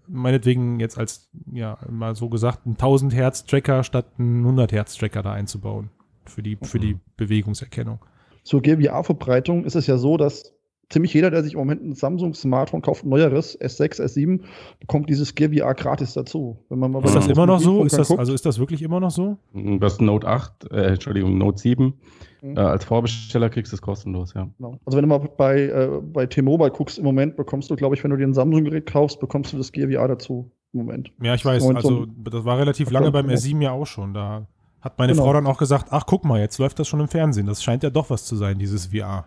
meinetwegen 0.08 0.80
jetzt 0.80 0.98
als, 0.98 1.30
ja, 1.52 1.78
mal 1.89 2.15
so 2.15 2.30
gesagt, 2.30 2.65
einen 2.65 2.76
1000 2.76 3.13
Hertz 3.13 3.46
Tracker 3.46 3.84
statt 3.84 4.08
einen 4.17 4.39
100 4.39 4.72
Hertz 4.72 4.96
Tracker 4.98 5.22
da 5.22 5.34
einzubauen. 5.34 5.89
Für 6.26 6.44
die, 6.44 6.58
für 6.62 6.80
die 6.80 6.96
mhm. 6.96 7.02
Bewegungserkennung. 7.17 8.00
Zur 8.44 8.62
GWA-Verbreitung 8.62 9.65
ist 9.65 9.76
es 9.76 9.88
ja 9.88 9.98
so, 9.98 10.17
dass 10.17 10.54
ziemlich 10.91 11.13
jeder, 11.13 11.32
der 11.32 11.43
sich 11.43 11.54
im 11.54 11.60
Moment 11.60 11.84
ein 11.84 11.95
Samsung-Smartphone 11.95 12.82
kauft, 12.82 13.04
ein 13.04 13.10
neueres, 13.10 13.60
S6, 13.60 14.01
S7, 14.01 14.41
bekommt 14.80 15.10
dieses 15.10 15.34
Gear 15.36 15.51
VR 15.51 15.73
gratis 15.73 16.13
dazu. 16.13 16.58
Wenn 16.69 16.80
man 16.80 16.91
mal 16.91 17.04
ist 17.04 17.15
das 17.15 17.27
immer 17.27 17.45
noch 17.45 17.60
so? 17.60 17.84
Ist 17.84 17.97
das, 17.97 18.12
also 18.12 18.34
ist 18.34 18.45
das 18.45 18.60
wirklich 18.60 18.82
immer 18.82 18.99
noch 18.99 19.12
so? 19.12 19.38
Das 19.54 19.99
Note 19.99 20.27
8, 20.27 20.71
äh, 20.71 20.93
Entschuldigung, 20.93 21.38
Note 21.38 21.60
7. 21.60 21.93
Mhm. 22.41 22.58
Äh, 22.58 22.60
als 22.60 22.86
Vorbesteller 22.86 23.49
kriegst 23.49 23.71
du 23.71 23.75
es 23.75 23.82
kostenlos, 23.82 24.34
ja. 24.34 24.49
Genau. 24.58 24.77
Also 24.86 24.97
wenn 24.97 25.04
du 25.04 25.08
mal 25.08 25.19
bei, 25.19 25.62
äh, 25.62 26.01
bei 26.01 26.25
T-Mobile 26.25 26.71
guckst, 26.71 26.97
im 26.97 27.06
Moment 27.06 27.36
bekommst 27.36 27.69
du, 27.69 27.75
glaube 27.75 27.95
ich, 27.95 28.04
wenn 28.04 28.12
du 28.12 28.17
dir 28.17 28.27
ein 28.27 28.34
Samsung-Gerät 28.34 28.86
kaufst, 28.86 29.19
bekommst 29.19 29.54
du 29.54 29.58
das 29.58 29.71
Gear 29.71 29.89
VR 29.89 30.08
dazu. 30.08 30.51
Im 30.73 30.80
Moment. 30.80 31.12
Ja, 31.21 31.36
ich 31.36 31.43
weiß. 31.43 31.67
Also 31.75 31.89
so 31.89 32.06
das 32.06 32.45
war 32.45 32.58
relativ 32.58 32.91
lange 32.91 33.12
beim 33.12 33.27
S7 33.27 33.62
ja 33.62 33.71
auch 33.71 33.86
schon. 33.86 34.13
Da 34.13 34.47
hat 34.80 34.97
meine 34.97 35.12
genau. 35.12 35.25
Frau 35.25 35.34
dann 35.34 35.45
auch 35.45 35.58
gesagt, 35.58 35.88
ach 35.91 36.06
guck 36.06 36.23
mal, 36.23 36.39
jetzt 36.39 36.58
läuft 36.60 36.80
das 36.80 36.88
schon 36.88 37.01
im 37.01 37.10
Fernsehen. 37.10 37.45
Das 37.45 37.62
scheint 37.62 37.84
ja 37.84 37.89
doch 37.89 38.10
was 38.10 38.23
zu 38.25 38.38
sein, 38.38 38.58
dieses 38.58 38.88
VR. 38.88 39.25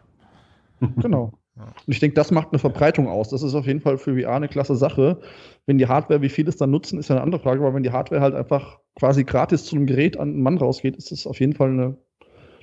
Genau. 0.97 1.33
Und 1.57 1.73
ich 1.87 2.01
denke, 2.01 2.15
das 2.15 2.33
macht 2.33 2.49
eine 2.51 2.59
Verbreitung 2.59 3.09
aus. 3.09 3.29
Das 3.29 3.43
ist 3.43 3.55
auf 3.55 3.67
jeden 3.67 3.81
Fall 3.81 3.97
für 3.97 4.21
VR 4.21 4.35
eine 4.35 4.49
klasse 4.49 4.75
Sache. 4.75 5.21
Wenn 5.67 5.79
die 5.79 5.87
Hardware, 5.87 6.21
wie 6.21 6.29
viele 6.29 6.49
es 6.49 6.57
dann 6.57 6.71
nutzen, 6.71 6.99
ist 6.99 7.09
ja 7.09 7.17
eine 7.17 7.23
andere 7.23 7.41
Frage, 7.41 7.61
aber 7.61 7.75
wenn 7.75 7.85
die 7.85 7.93
Hardware 7.93 8.21
halt 8.21 8.35
einfach 8.35 8.81
quasi 8.97 9.25
gratis 9.25 9.65
zu 9.65 9.77
einem 9.77 9.87
Gerät 9.87 10.17
an 10.17 10.31
einen 10.31 10.43
Mann 10.43 10.59
rausgeht, 10.59 10.97
ist 10.97 11.13
das 11.13 11.27
auf 11.27 11.39
jeden 11.39 11.55
Fall 11.55 11.71
eine, 11.71 11.97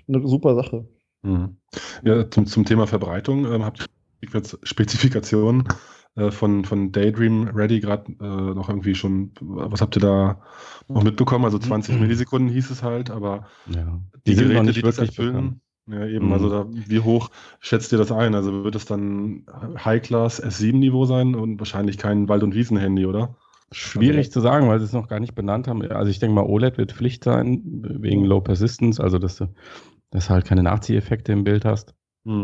eine 0.07 0.27
super 0.27 0.55
Sache. 0.55 0.87
Mhm. 1.21 1.57
Ja, 2.03 2.29
zum, 2.29 2.47
zum 2.47 2.65
Thema 2.65 2.85
Verbreitung 2.85 3.45
ähm, 3.45 3.63
habt 3.63 3.87
ihr 4.21 4.29
jetzt 4.33 4.59
Spezifikationen 4.63 5.67
äh, 6.15 6.31
von, 6.31 6.65
von 6.65 6.91
Daydream 6.91 7.47
Ready 7.47 7.79
gerade 7.79 8.11
äh, 8.19 8.53
noch 8.53 8.67
irgendwie 8.67 8.95
schon, 8.95 9.31
was 9.39 9.81
habt 9.81 9.95
ihr 9.95 10.01
da 10.01 10.41
noch 10.89 11.03
mitbekommen? 11.03 11.45
Also 11.45 11.59
20 11.59 11.95
mhm. 11.95 12.01
Millisekunden 12.01 12.49
hieß 12.49 12.71
es 12.71 12.83
halt, 12.83 13.09
aber 13.09 13.47
ja. 13.67 14.01
die, 14.27 14.35
die 14.35 14.43
Geräte, 14.43 14.73
die 14.73 14.81
das 14.81 14.97
erfüllen, 14.97 15.33
bekannt. 15.33 15.61
Ja, 15.91 16.05
eben, 16.05 16.27
mhm. 16.27 16.33
also 16.33 16.49
da, 16.49 16.65
wie 16.69 16.99
hoch 16.99 17.29
schätzt 17.59 17.91
ihr 17.91 17.97
das 17.97 18.11
ein? 18.11 18.33
Also 18.35 18.63
wird 18.63 18.75
es 18.75 18.85
dann 18.85 19.45
High-Class 19.77 20.43
S7-Niveau 20.43 21.05
sein 21.05 21.35
und 21.35 21.59
wahrscheinlich 21.59 21.97
kein 21.97 22.29
Wald- 22.29 22.43
und 22.43 22.55
Wiesen-Handy, 22.55 23.05
oder? 23.05 23.35
Schwierig 23.73 24.27
also, 24.27 24.31
zu 24.31 24.39
sagen, 24.41 24.67
weil 24.67 24.79
sie 24.79 24.85
es 24.85 24.93
noch 24.93 25.07
gar 25.07 25.19
nicht 25.19 25.35
benannt 25.35 25.67
haben. 25.67 25.81
Also 25.91 26.09
ich 26.09 26.19
denke 26.19 26.35
mal, 26.35 26.45
OLED 26.45 26.77
wird 26.77 26.91
Pflicht 26.91 27.23
sein, 27.23 27.61
wegen 27.83 28.25
Low 28.25 28.41
Persistence, 28.41 28.99
also 28.99 29.17
dass 29.17 29.37
du, 29.37 29.47
dass 30.09 30.27
du 30.27 30.31
halt 30.31 30.45
keine 30.45 30.63
Nachzieheffekte 30.63 31.31
im 31.31 31.43
Bild 31.43 31.65
hast. 31.65 31.93
Mhm. 32.23 32.43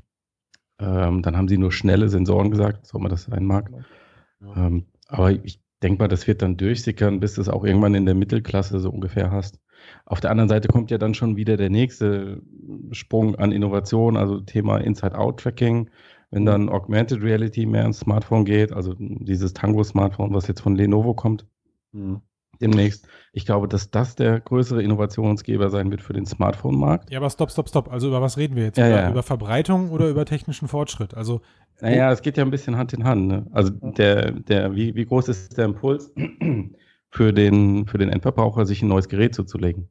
Ähm, 0.79 1.21
dann 1.21 1.35
haben 1.35 1.47
sie 1.47 1.57
nur 1.57 1.71
schnelle 1.71 2.07
Sensoren 2.09 2.51
gesagt, 2.51 2.85
so 2.85 2.99
man 2.99 3.09
das 3.09 3.23
sein 3.23 3.45
mag. 3.45 3.71
Ja. 4.41 4.67
Ähm, 4.67 4.85
aber 5.07 5.31
ich 5.31 5.61
denke 5.83 5.99
mal, 5.99 6.07
das 6.07 6.27
wird 6.27 6.41
dann 6.41 6.57
durchsickern, 6.57 7.19
bis 7.19 7.35
du 7.35 7.41
es 7.41 7.49
auch 7.49 7.63
irgendwann 7.63 7.95
in 7.95 8.05
der 8.05 8.15
Mittelklasse 8.15 8.79
so 8.79 8.89
ungefähr 8.89 9.31
hast. 9.31 9.59
Auf 10.05 10.19
der 10.19 10.31
anderen 10.31 10.49
Seite 10.49 10.67
kommt 10.67 10.91
ja 10.91 10.97
dann 10.97 11.13
schon 11.13 11.35
wieder 11.35 11.57
der 11.57 11.69
nächste 11.69 12.41
Sprung 12.91 13.35
an 13.35 13.51
Innovation, 13.51 14.17
also 14.17 14.39
Thema 14.39 14.77
Inside-Out-Tracking. 14.77 15.89
Wenn 16.29 16.45
dann 16.45 16.69
Augmented 16.69 17.21
Reality 17.21 17.65
mehr 17.65 17.85
ins 17.85 17.99
Smartphone 17.99 18.43
geht, 18.43 18.73
also 18.73 18.95
dieses 18.97 19.53
Tango-Smartphone, 19.53 20.33
was 20.33 20.47
jetzt 20.47 20.59
von 20.59 20.75
Lenovo 20.75 21.13
kommt, 21.13 21.45
mhm. 21.93 22.21
demnächst. 22.59 23.07
Ich 23.31 23.45
glaube, 23.45 23.69
dass 23.69 23.91
das 23.91 24.15
der 24.15 24.41
größere 24.41 24.83
Innovationsgeber 24.83 25.69
sein 25.69 25.89
wird 25.89 26.01
für 26.01 26.11
den 26.11 26.25
Smartphone-Markt. 26.25 27.11
Ja, 27.11 27.19
aber 27.19 27.29
stopp, 27.29 27.51
stopp, 27.51 27.69
stopp. 27.69 27.91
Also 27.91 28.09
über 28.09 28.21
was 28.21 28.37
reden 28.37 28.57
wir 28.57 28.65
jetzt? 28.65 28.77
Ja, 28.77 28.87
über, 28.87 28.97
ja. 28.97 29.09
über, 29.11 29.23
Verbreitung 29.23 29.91
oder 29.91 30.09
über 30.09 30.25
technischen 30.25 30.67
Fortschritt? 30.67 31.13
Also 31.13 31.41
naja, 31.79 32.11
es 32.11 32.21
geht 32.21 32.37
ja 32.37 32.43
ein 32.43 32.51
bisschen 32.51 32.75
Hand 32.75 32.93
in 32.93 33.03
Hand. 33.03 33.27
Ne? 33.27 33.45
Also 33.51 33.71
der, 33.71 34.31
der, 34.31 34.75
wie, 34.75 34.95
wie 34.95 35.05
groß 35.05 35.29
ist 35.29 35.57
der 35.57 35.65
Impuls 35.65 36.11
für 37.09 37.33
den, 37.33 37.87
für 37.87 37.97
den 37.97 38.09
Endverbraucher, 38.09 38.65
sich 38.65 38.81
ein 38.81 38.87
neues 38.87 39.09
Gerät 39.09 39.33
zuzulegen? 39.33 39.89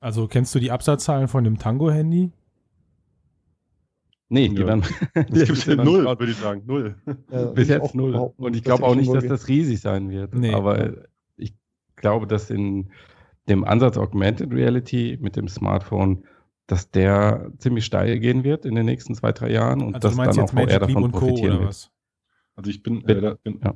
Also 0.00 0.28
kennst 0.28 0.54
du 0.54 0.58
die 0.58 0.70
Absatzzahlen 0.70 1.28
von 1.28 1.44
dem 1.44 1.58
Tango-Handy? 1.58 2.32
Nee, 4.30 4.48
die 4.48 4.58
werden. 4.58 4.82
Das 5.14 5.26
gibt 5.44 5.66
ja 5.66 5.76
null, 5.76 6.04
würde 6.04 6.30
ich 6.30 6.36
sagen. 6.36 6.62
Null. 6.64 6.96
Ja, 7.30 7.44
Bis 7.52 7.68
jetzt 7.68 7.94
null. 7.94 8.32
Und 8.36 8.56
ich 8.56 8.62
glaube 8.62 8.84
auch 8.84 8.94
nicht, 8.94 9.12
dass 9.12 9.26
das 9.26 9.48
riesig 9.48 9.80
sein 9.80 10.08
wird. 10.08 10.34
Nee. 10.34 10.54
Aber 10.54 10.94
ich 11.36 11.52
glaube, 11.96 12.26
dass 12.26 12.48
in 12.48 12.90
dem 13.48 13.64
Ansatz 13.64 13.98
Augmented 13.98 14.52
Reality 14.52 15.18
mit 15.20 15.34
dem 15.36 15.48
Smartphone, 15.48 16.24
dass 16.68 16.90
der 16.90 17.50
ziemlich 17.58 17.84
steil 17.84 18.20
gehen 18.20 18.44
wird 18.44 18.64
in 18.64 18.76
den 18.76 18.86
nächsten 18.86 19.14
zwei, 19.16 19.32
drei 19.32 19.50
Jahren 19.50 19.82
und 19.82 19.96
also 19.96 20.08
dass 20.08 20.16
dann 20.16 20.44
auch 20.44 20.50
VR 20.50 20.78
davon 20.78 21.10
profitieren 21.10 21.60
wird. 21.60 21.90
Also 22.54 22.70
ich 22.70 22.82
bin, 22.82 23.04
äh, 23.08 23.34
bin 23.42 23.60
ja. 23.64 23.74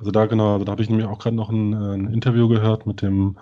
Also 0.00 0.10
da 0.10 0.26
genau, 0.26 0.54
also 0.54 0.64
da 0.64 0.72
habe 0.72 0.82
ich 0.82 0.88
nämlich 0.88 1.06
auch 1.06 1.18
gerade 1.18 1.36
noch 1.36 1.50
ein, 1.50 1.74
ein, 1.74 2.12
Interview 2.12 2.48
gehört 2.48 2.86
mit 2.86 3.02
dem 3.02 3.38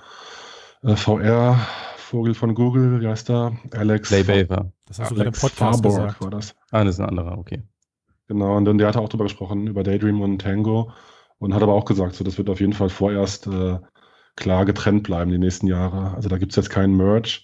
äh, 0.83 0.97
VR 0.97 1.57
Vogel 1.97 2.35
von 2.35 2.55
Google, 2.55 3.01
wie 3.01 3.07
heißt 3.07 3.29
der? 3.29 3.57
Alex. 3.71 4.09
Playbaver. 4.09 4.73
Das 4.87 4.99
hast 4.99 5.13
du 5.13 5.23
im 5.23 5.33
Podcast 5.33 5.55
Farborg 5.55 5.83
gesagt. 5.85 6.21
war 6.21 6.31
das. 6.31 6.57
Ah, 6.73 6.83
das 6.83 6.97
ist 6.97 7.01
ein 7.01 7.09
anderer, 7.09 7.39
okay. 7.39 7.63
Genau, 8.27 8.57
und 8.57 8.65
dann 8.65 8.77
der 8.77 8.89
hat 8.89 8.97
auch 8.97 9.09
drüber 9.09 9.25
gesprochen, 9.25 9.69
über 9.69 9.85
Daydream 9.85 10.21
und 10.21 10.41
Tango 10.41 10.91
und 11.39 11.55
hat 11.55 11.63
aber 11.63 11.75
auch 11.75 11.85
gesagt, 11.85 12.15
so 12.15 12.25
das 12.25 12.39
wird 12.39 12.51
auf 12.51 12.61
jeden 12.61 12.73
Fall 12.73 12.89
vorerst 12.89 13.47
äh, 13.47 13.79
klar 14.35 14.65
getrennt 14.65 15.05
bleiben 15.05 15.31
die 15.31 15.39
nächsten 15.39 15.69
Jahre. 15.69 16.15
Also 16.15 16.29
da 16.29 16.39
gibt 16.39 16.53
es 16.53 16.57
jetzt 16.57 16.71
keinen 16.71 16.97
Merge. 16.97 17.41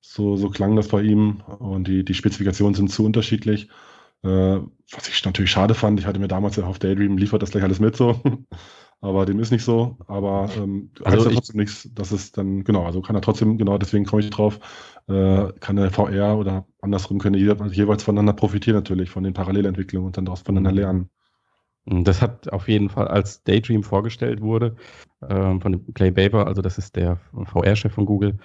So, 0.00 0.36
so 0.36 0.50
klang 0.50 0.74
das 0.76 0.88
bei 0.88 1.02
ihm 1.02 1.42
und 1.58 1.86
die, 1.86 2.04
die 2.04 2.14
Spezifikationen 2.14 2.74
sind 2.74 2.90
zu 2.90 3.04
unterschiedlich. 3.04 3.68
Äh, 4.22 4.60
was 4.90 5.08
ich 5.08 5.24
natürlich 5.24 5.50
schade 5.50 5.74
fand, 5.74 6.00
ich 6.00 6.06
hatte 6.06 6.20
mir 6.20 6.28
damals 6.28 6.56
ja 6.56 6.64
auf 6.64 6.78
Daydream 6.78 7.18
liefert 7.18 7.42
das 7.42 7.50
gleich 7.50 7.64
alles 7.64 7.80
mit 7.80 7.96
so. 7.96 8.20
aber 9.00 9.26
dem 9.26 9.38
ist 9.38 9.50
nicht 9.50 9.64
so. 9.64 9.96
Aber 10.06 10.48
ähm, 10.56 10.90
also 11.04 11.18
heißt 11.18 11.26
ja 11.26 11.32
trotzdem 11.32 11.60
nichts, 11.60 11.88
dass 11.92 12.12
es 12.12 12.32
dann, 12.32 12.64
genau, 12.64 12.84
also 12.84 13.02
kann 13.02 13.16
er 13.16 13.22
trotzdem, 13.22 13.58
genau, 13.58 13.78
deswegen 13.78 14.04
komme 14.04 14.22
ich 14.22 14.30
drauf, 14.30 14.58
äh, 15.08 15.52
kann 15.60 15.76
der 15.76 15.90
VR 15.90 16.36
oder 16.38 16.66
andersrum 16.80 17.18
können 17.18 17.34
die 17.34 17.76
jeweils 17.76 18.02
voneinander 18.02 18.32
profitieren 18.32 18.76
natürlich, 18.76 19.10
von 19.10 19.24
den 19.24 19.34
Parallelentwicklungen 19.34 20.06
und 20.06 20.16
dann 20.16 20.24
daraus 20.24 20.42
voneinander 20.42 20.72
mhm. 20.72 20.76
lernen. 20.76 21.10
Das 21.88 22.20
hat 22.20 22.52
auf 22.52 22.66
jeden 22.68 22.88
Fall, 22.88 23.06
als 23.06 23.44
Daydream 23.44 23.84
vorgestellt 23.84 24.40
wurde, 24.40 24.74
ähm, 25.28 25.60
von 25.60 25.94
Clay 25.94 26.10
Baber, 26.10 26.48
also 26.48 26.60
das 26.60 26.78
ist 26.78 26.96
der 26.96 27.20
VR-Chef 27.32 27.92
von 27.92 28.06
Google, 28.06 28.38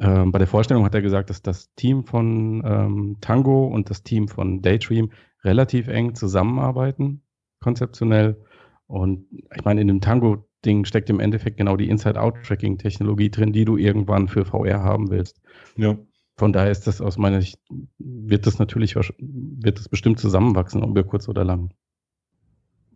ähm, 0.00 0.30
bei 0.30 0.38
der 0.38 0.46
Vorstellung 0.46 0.84
hat 0.84 0.94
er 0.94 1.02
gesagt, 1.02 1.30
dass 1.30 1.42
das 1.42 1.74
Team 1.74 2.04
von 2.04 2.62
ähm, 2.64 3.16
Tango 3.20 3.66
und 3.66 3.90
das 3.90 4.02
Team 4.02 4.28
von 4.28 4.62
Daydream 4.62 5.10
relativ 5.42 5.88
eng 5.88 6.14
zusammenarbeiten, 6.14 7.22
konzeptionell. 7.60 8.40
Und 8.86 9.26
ich 9.54 9.64
meine, 9.64 9.80
in 9.80 9.88
dem 9.88 10.00
Tango-Ding 10.00 10.84
steckt 10.84 11.10
im 11.10 11.20
Endeffekt 11.20 11.56
genau 11.56 11.76
die 11.76 11.88
Inside-Out-Tracking-Technologie 11.88 13.30
drin, 13.30 13.52
die 13.52 13.64
du 13.64 13.76
irgendwann 13.76 14.28
für 14.28 14.44
VR 14.44 14.82
haben 14.82 15.10
willst. 15.10 15.40
Ja. 15.76 15.98
Von 16.36 16.52
daher 16.52 16.70
ist 16.70 16.86
das 16.86 17.00
aus 17.00 17.18
meiner 17.18 17.40
Sicht, 17.40 17.58
wird 17.98 18.46
das 18.46 18.60
natürlich, 18.60 18.94
wird 18.94 19.78
das 19.78 19.88
bestimmt 19.88 20.20
zusammenwachsen, 20.20 20.84
ob 20.84 20.94
wir 20.94 21.02
kurz 21.02 21.28
oder 21.28 21.44
lang. 21.44 21.72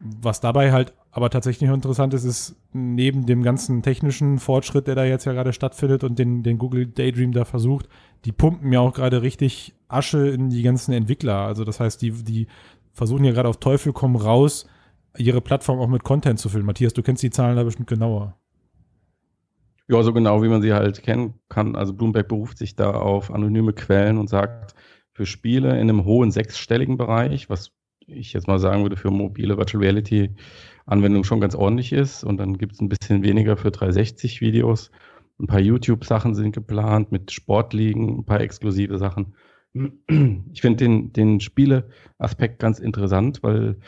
Was 0.04 0.40
dabei 0.40 0.72
halt 0.72 0.94
aber 1.12 1.30
tatsächlich 1.30 1.70
interessant 1.70 2.12
ist, 2.14 2.24
ist 2.24 2.56
neben 2.72 3.26
dem 3.26 3.42
ganzen 3.42 3.82
technischen 3.82 4.38
Fortschritt, 4.38 4.88
der 4.88 4.96
da 4.96 5.04
jetzt 5.04 5.26
ja 5.26 5.32
gerade 5.32 5.52
stattfindet 5.52 6.02
und 6.02 6.18
den, 6.18 6.42
den 6.42 6.58
Google 6.58 6.86
Daydream 6.86 7.32
da 7.32 7.44
versucht, 7.44 7.88
die 8.24 8.32
pumpen 8.32 8.72
ja 8.72 8.80
auch 8.80 8.94
gerade 8.94 9.22
richtig 9.22 9.74
Asche 9.88 10.28
in 10.28 10.50
die 10.50 10.62
ganzen 10.62 10.92
Entwickler. 10.92 11.36
Also 11.36 11.64
das 11.64 11.78
heißt, 11.78 12.02
die, 12.02 12.10
die 12.10 12.48
versuchen 12.92 13.24
ja 13.24 13.32
gerade 13.32 13.48
auf 13.48 13.58
Teufel 13.58 13.92
komm 13.92 14.16
raus, 14.16 14.66
ihre 15.16 15.40
Plattform 15.40 15.78
auch 15.78 15.88
mit 15.88 16.02
Content 16.02 16.38
zu 16.38 16.48
füllen. 16.48 16.66
Matthias, 16.66 16.94
du 16.94 17.02
kennst 17.02 17.22
die 17.22 17.30
Zahlen 17.30 17.56
da 17.56 17.62
bestimmt 17.62 17.88
genauer. 17.88 18.36
Ja, 19.88 20.02
so 20.02 20.12
genau, 20.12 20.42
wie 20.42 20.48
man 20.48 20.62
sie 20.62 20.72
halt 20.72 21.02
kennen 21.02 21.34
kann. 21.48 21.76
Also 21.76 21.92
Bloomberg 21.92 22.26
beruft 22.26 22.58
sich 22.58 22.74
da 22.74 22.92
auf 22.92 23.30
anonyme 23.30 23.72
Quellen 23.72 24.18
und 24.18 24.28
sagt, 24.28 24.74
für 25.12 25.26
Spiele 25.26 25.72
in 25.72 25.90
einem 25.90 26.04
hohen 26.04 26.30
sechsstelligen 26.30 26.96
Bereich, 26.96 27.50
was 27.50 27.72
ich 28.08 28.32
jetzt 28.32 28.48
mal 28.48 28.58
sagen 28.58 28.82
würde, 28.82 28.96
für 28.96 29.10
mobile 29.10 29.56
Virtual 29.56 29.82
Reality 29.82 30.34
Anwendungen 30.86 31.24
schon 31.24 31.40
ganz 31.40 31.54
ordentlich 31.54 31.92
ist. 31.92 32.24
Und 32.24 32.38
dann 32.38 32.58
gibt 32.58 32.74
es 32.74 32.80
ein 32.80 32.88
bisschen 32.88 33.22
weniger 33.22 33.56
für 33.56 33.70
360 33.70 34.40
Videos. 34.40 34.90
Ein 35.38 35.46
paar 35.46 35.60
YouTube-Sachen 35.60 36.34
sind 36.34 36.52
geplant 36.52 37.12
mit 37.12 37.30
Sportligen, 37.32 38.18
ein 38.18 38.24
paar 38.24 38.40
exklusive 38.40 38.98
Sachen. 38.98 39.34
Ich 40.52 40.60
finde 40.60 40.84
den, 40.84 41.12
den 41.12 41.40
Spiele-Aspekt 41.40 42.58
ganz 42.58 42.78
interessant, 42.78 43.42
weil, 43.42 43.78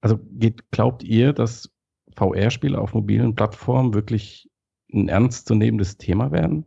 also 0.00 0.18
geht, 0.32 0.70
glaubt 0.72 1.04
ihr, 1.04 1.32
dass 1.32 1.70
VR-Spiele 2.16 2.78
auf 2.78 2.92
mobilen 2.92 3.34
Plattformen 3.34 3.94
wirklich 3.94 4.50
ein 4.92 5.08
ernstzunehmendes 5.08 5.96
Thema 5.96 6.32
werden? 6.32 6.66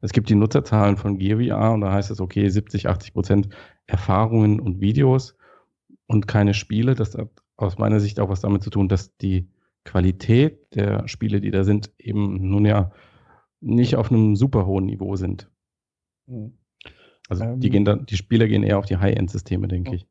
Es 0.00 0.12
gibt 0.12 0.28
die 0.28 0.36
Nutzerzahlen 0.36 0.96
von 0.96 1.18
GearVR 1.18 1.72
und 1.72 1.80
da 1.80 1.92
heißt 1.92 2.10
es, 2.10 2.20
okay, 2.20 2.48
70, 2.48 2.88
80 2.88 3.12
Prozent 3.12 3.48
Erfahrungen 3.86 4.60
und 4.60 4.80
Videos 4.80 5.36
und 6.06 6.28
keine 6.28 6.54
Spiele. 6.54 6.94
Das 6.94 7.14
hat 7.14 7.30
aus 7.56 7.78
meiner 7.78 8.00
Sicht 8.00 8.20
auch 8.20 8.28
was 8.28 8.40
damit 8.40 8.62
zu 8.62 8.70
tun, 8.70 8.88
dass 8.88 9.16
die 9.16 9.48
Qualität 9.84 10.74
der 10.74 11.08
Spiele, 11.08 11.40
die 11.40 11.50
da 11.50 11.64
sind, 11.64 11.92
eben 11.98 12.48
nun 12.50 12.64
ja 12.64 12.92
nicht 13.60 13.96
auf 13.96 14.10
einem 14.10 14.36
super 14.36 14.66
hohen 14.66 14.86
Niveau 14.86 15.16
sind. 15.16 15.50
Hm. 16.28 16.52
Also 17.28 17.44
ähm, 17.44 17.60
die, 17.60 17.70
gehen 17.70 17.84
dann, 17.84 18.06
die 18.06 18.16
Spieler 18.16 18.46
gehen 18.46 18.62
eher 18.62 18.78
auf 18.78 18.86
die 18.86 18.98
High-End-Systeme, 18.98 19.68
denke 19.68 19.96
ich. 19.96 20.06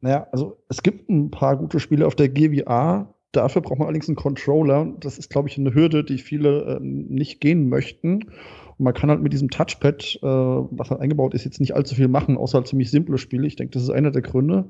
Naja, 0.00 0.26
also 0.32 0.58
es 0.68 0.82
gibt 0.82 1.08
ein 1.08 1.30
paar 1.30 1.56
gute 1.56 1.78
Spiele 1.78 2.06
auf 2.06 2.16
der 2.16 2.28
GVR. 2.28 3.14
Dafür 3.30 3.62
braucht 3.62 3.78
man 3.78 3.86
allerdings 3.86 4.08
einen 4.08 4.16
Controller. 4.16 4.92
Das 5.00 5.18
ist, 5.18 5.30
glaube 5.30 5.48
ich, 5.48 5.56
eine 5.56 5.74
Hürde, 5.74 6.04
die 6.04 6.18
viele 6.18 6.76
ähm, 6.76 7.06
nicht 7.06 7.40
gehen 7.40 7.68
möchten. 7.68 8.24
Und 8.24 8.84
man 8.84 8.94
kann 8.94 9.10
halt 9.10 9.22
mit 9.22 9.32
diesem 9.32 9.48
Touchpad, 9.48 10.18
äh, 10.22 10.26
was 10.26 10.90
halt 10.90 11.00
eingebaut 11.00 11.32
ist, 11.34 11.44
jetzt 11.44 11.60
nicht 11.60 11.74
allzu 11.74 11.94
viel 11.94 12.08
machen, 12.08 12.36
außer 12.36 12.58
halt 12.58 12.66
ziemlich 12.66 12.90
simple 12.90 13.16
Spiele. 13.16 13.46
Ich 13.46 13.56
denke, 13.56 13.72
das 13.72 13.84
ist 13.84 13.90
einer 13.90 14.10
der 14.10 14.22
Gründe. 14.22 14.68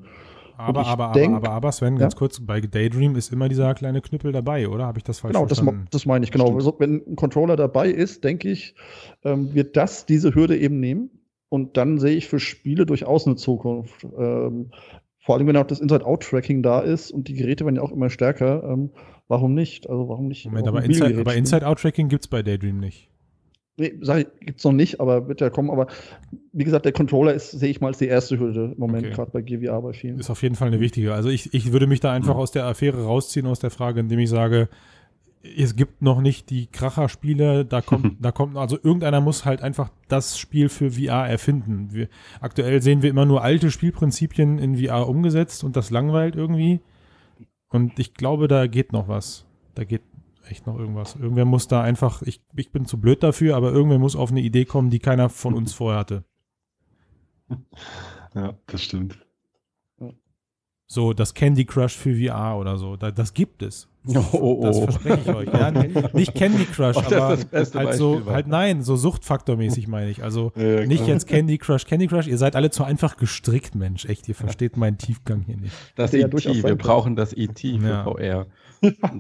Aber, 0.57 0.87
aber, 0.87 1.13
denk, 1.13 1.35
aber, 1.35 1.49
aber, 1.49 1.57
aber, 1.57 1.73
Sven, 1.73 1.97
ganz 1.97 2.15
ja? 2.15 2.19
kurz, 2.19 2.41
bei 2.41 2.61
Daydream 2.61 3.17
ist 3.17 3.33
immer 3.33 3.49
dieser 3.49 3.75
kleine 3.75 4.01
Knüppel 4.01 4.33
dabei, 4.33 4.69
oder? 4.69 4.87
Habe 4.87 4.99
ich 4.99 5.05
das 5.05 5.21
falsch 5.21 5.35
genau, 5.35 5.47
verstanden? 5.47 5.73
Genau, 5.73 5.85
das, 5.91 6.03
das 6.03 6.07
meine 6.07 6.25
ich, 6.25 6.31
genau. 6.31 6.55
Also, 6.55 6.75
wenn 6.79 7.03
ein 7.07 7.17
Controller 7.17 7.57
dabei 7.57 7.89
ist, 7.89 8.25
denke 8.25 8.51
ich, 8.51 8.75
ähm, 9.25 9.55
wird 9.55 9.77
das 9.77 10.07
diese 10.07 10.35
Hürde 10.35 10.57
eben 10.57 10.81
nehmen. 10.81 11.11
Und 11.49 11.77
dann 11.77 11.99
sehe 11.99 12.17
ich 12.17 12.29
für 12.29 12.41
Spiele 12.41 12.87
durchaus 12.87 13.27
eine 13.27 13.37
Zukunft. 13.37 14.05
Ähm, 14.17 14.71
vor 15.19 15.37
allem, 15.37 15.47
wenn 15.47 15.57
auch 15.57 15.67
das 15.67 15.81
Inside-Out-Tracking 15.81 16.63
da 16.63 16.81
ist 16.81 17.11
und 17.11 17.29
die 17.29 17.35
Geräte 17.35 17.65
werden 17.65 17.77
ja 17.77 17.83
auch 17.83 17.93
immer 17.93 18.11
stärker. 18.11 18.65
Ähm, 18.65 18.91
warum 19.29 19.55
nicht? 19.55 19.89
Also 19.89 20.09
warum 20.09 20.29
nicht? 20.29 20.47
Moment, 20.47 20.67
aber 20.67 20.83
Inside-Out-Tracking 20.83 22.07
Inside 22.07 22.09
gibt 22.09 22.25
es 22.25 22.29
bei 22.29 22.43
Daydream 22.43 22.79
nicht. 22.79 23.12
Nee, 23.79 23.95
sag 24.03 24.19
ich, 24.19 24.47
gibt's 24.47 24.65
noch 24.65 24.73
nicht, 24.73 25.01
aber 25.01 25.29
wird 25.29 25.41
ja 25.41 25.49
kommen. 25.49 25.71
Aber 25.71 25.87
wie 26.53 26.65
gesagt, 26.65 26.85
der 26.85 26.93
Controller 26.93 27.33
ist, 27.33 27.53
sehe 27.53 27.71
ich 27.71 27.81
mal, 27.81 27.89
als 27.89 27.99
die 27.99 28.07
erste 28.07 28.39
Hürde 28.39 28.73
im 28.75 28.79
Moment, 28.79 29.07
okay. 29.07 29.15
gerade 29.15 29.31
bei 29.31 29.41
GVR 29.41 29.81
bei 29.81 29.95
vielen. 29.95 30.19
Ist 30.19 30.31
auf 30.31 30.43
jeden 30.43 30.57
Fall 30.57 30.69
eine 30.69 30.81
wichtige. 30.81 31.15
Also 31.15 31.31
ich, 31.31 31.55
ich 31.55 31.73
würde 31.73 31.87
mich 31.87 32.01
da 32.01 32.13
einfach 32.13 32.37
aus 32.37 32.51
der 32.51 32.67
Affäre 32.67 33.05
rausziehen, 33.05 33.47
aus 33.47 33.61
der 33.61 33.71
Frage, 33.71 34.01
indem 34.01 34.19
ich 34.19 34.29
sage, 34.29 34.69
es 35.43 35.75
gibt 35.75 36.03
noch 36.03 36.21
nicht 36.21 36.51
die 36.51 36.67
Kracher-Spiele, 36.67 37.65
da 37.65 37.81
kommt, 37.81 38.17
da 38.21 38.31
kommt, 38.31 38.57
also 38.57 38.77
irgendeiner 38.77 39.21
muss 39.21 39.45
halt 39.45 39.63
einfach 39.63 39.91
das 40.09 40.39
Spiel 40.39 40.69
für 40.69 40.93
VR 40.93 41.27
erfinden. 41.27 41.89
Wir, 41.93 42.09
aktuell 42.41 42.83
sehen 42.83 43.03
wir 43.03 43.11
immer 43.11 43.25
nur 43.25 43.43
alte 43.43 43.71
Spielprinzipien 43.71 44.59
in 44.59 44.77
VR 44.77 45.09
umgesetzt 45.09 45.65
und 45.65 45.77
das 45.77 45.91
langweilt 45.91 46.37
irgendwie. 46.37 46.81
Und 47.69 47.99
ich 47.99 48.15
glaube, 48.15 48.49
da 48.49 48.67
geht 48.67 48.93
noch 48.93 49.09
was. 49.09 49.47
Da 49.75 49.85
geht 49.85 50.03
echt 50.49 50.67
noch 50.67 50.79
irgendwas. 50.79 51.17
Irgendwer 51.17 51.45
muss 51.45 51.69
da 51.69 51.83
einfach, 51.83 52.23
ich, 52.23 52.43
ich 52.57 52.73
bin 52.73 52.87
zu 52.87 53.01
blöd 53.01 53.23
dafür, 53.23 53.57
aber 53.57 53.73
irgendwer 53.73 53.99
muss 53.99 54.17
auf 54.17 54.31
eine 54.31 54.41
Idee 54.41 54.65
kommen, 54.65 54.91
die 54.91 54.99
keiner 54.99 55.29
von 55.29 55.55
uns 55.55 55.73
vorher 55.73 56.01
hatte. 56.01 56.25
Ja, 58.35 58.55
das 58.67 58.83
stimmt. 58.83 59.19
So, 60.87 61.15
das 61.15 61.33
Candy 61.33 61.65
Crush 61.65 61.97
für 61.97 62.15
VR 62.15 62.59
oder 62.59 62.77
so. 62.77 62.97
Da, 62.97 63.11
das 63.11 63.33
gibt 63.33 63.63
es. 63.63 63.89
Oh, 64.05 64.19
oh, 64.33 64.59
oh. 64.61 64.63
Das 64.65 64.79
verspreche 64.79 65.21
ich 65.23 65.35
euch. 65.35 65.49
Ja, 65.53 65.71
nicht 66.13 66.35
Candy 66.35 66.65
Crush, 66.67 66.97
oh, 67.11 67.15
aber 67.15 67.39
halt 67.51 67.95
so, 67.95 68.27
halt 68.27 68.47
nein, 68.47 68.83
so 68.83 68.97
Suchtfaktormäßig 68.97 69.89
meine 69.89 70.11
ich. 70.11 70.23
Also 70.23 70.53
ja, 70.57 70.85
nicht 70.85 71.07
jetzt 71.07 71.29
Candy 71.29 71.57
Crush, 71.57 71.87
Candy 71.87 72.09
Crush. 72.09 72.27
Ihr 72.27 72.37
seid 72.37 72.57
alle 72.57 72.71
zu 72.71 72.85
einfach 72.85 73.17
gestrickt, 73.17 73.75
Mensch. 73.75 74.05
Echt, 74.05 74.29
ihr 74.29 74.35
versteht 74.35 74.77
meinen 74.77 74.99
Tiefgang 74.99 75.43
hier 75.47 75.57
nicht. 75.57 75.75
Das 75.95 76.13
ET, 76.13 76.45
ja 76.45 76.63
wir 76.63 76.77
brauchen 76.77 77.17
das 77.17 77.33
ET 77.33 77.59
für 77.59 77.69
ja. 77.69 78.05
VR. 78.05 78.47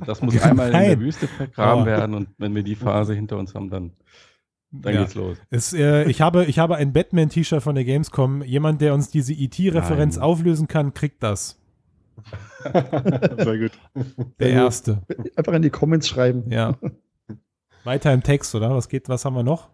Das 0.07 0.23
muss 0.23 0.41
einmal 0.43 0.69
in 0.69 0.73
der 0.73 1.01
Wüste 1.01 1.29
vergraben 1.29 1.85
oh. 1.85 1.87
werden 1.87 2.15
und 2.15 2.29
wenn 2.39 2.55
wir 2.55 2.63
die 2.63 2.75
Phase 2.75 3.15
hinter 3.15 3.39
uns 3.39 3.55
haben, 3.55 3.71
dann, 3.71 3.93
dann 4.71 4.95
ja. 4.95 5.01
geht's 5.03 5.15
los. 5.15 5.39
Es, 5.51 5.73
äh, 5.73 6.05
ich, 6.11 6.21
habe, 6.21 6.45
ich 6.47 6.59
habe 6.59 6.77
ein 6.77 6.93
Batman-T-Shirt 6.93 7.63
von 7.63 7.75
der 7.75 7.85
Gamescom. 7.85 8.43
Jemand, 8.43 8.81
der 8.81 8.95
uns 8.95 9.11
diese 9.11 9.33
ET-Referenz 9.33 10.19
auflösen 10.19 10.69
kann, 10.69 10.95
kriegt 10.95 11.23
das. 11.23 11.61
Sehr 12.63 13.59
gut. 13.59 13.73
Der 14.39 14.51
Erste. 14.51 15.03
Einfach 15.37 15.53
in 15.53 15.63
die 15.63 15.71
Comments 15.71 16.07
schreiben. 16.07 16.51
Ja. 16.51 16.77
Weiter 17.85 18.13
im 18.13 18.23
Text, 18.23 18.55
oder? 18.55 18.75
Was 18.75 18.89
geht, 18.89 19.09
was 19.09 19.25
haben 19.25 19.35
wir 19.35 19.43
noch? 19.43 19.69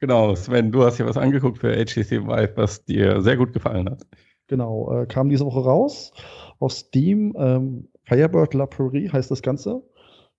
Genau, 0.00 0.34
Sven, 0.36 0.70
du 0.70 0.84
hast 0.84 0.96
hier 0.96 1.06
was 1.06 1.16
angeguckt 1.16 1.58
für 1.58 1.72
HTC 1.74 2.24
Vive, 2.26 2.52
was 2.54 2.84
dir 2.84 3.20
sehr 3.20 3.36
gut 3.36 3.52
gefallen 3.52 3.90
hat. 3.90 4.06
Genau, 4.46 4.92
äh, 4.92 5.06
kam 5.06 5.28
diese 5.28 5.44
Woche 5.44 5.60
raus 5.60 6.12
auf 6.60 6.72
Steam. 6.72 7.34
Ähm, 7.36 7.88
Firebird 8.08 8.54
La 8.54 8.68
heißt 8.68 9.30
das 9.30 9.42
Ganze. 9.42 9.82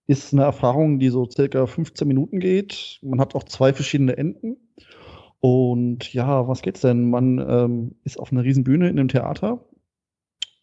Ist 0.08 0.34
eine 0.34 0.44
Erfahrung, 0.44 0.98
die 0.98 1.10
so 1.10 1.30
circa 1.30 1.68
15 1.68 2.08
Minuten 2.08 2.40
geht. 2.40 3.00
Man 3.04 3.20
hat 3.22 3.36
auch 3.36 3.44
zwei 3.44 3.74
verschiedene 3.74 4.18
Enden. 4.18 4.58
Und 5.40 6.12
ja, 6.12 6.48
was 6.48 6.64
geht's 6.64 6.82
denn? 6.82 7.10
Man 7.10 7.38
ähm, 7.38 7.96
ist 8.04 8.20
auf 8.20 8.32
einer 8.32 8.44
riesen 8.44 8.64
Bühne 8.64 8.90
in 8.90 8.98
einem 8.98 9.08
Theater. 9.08 9.64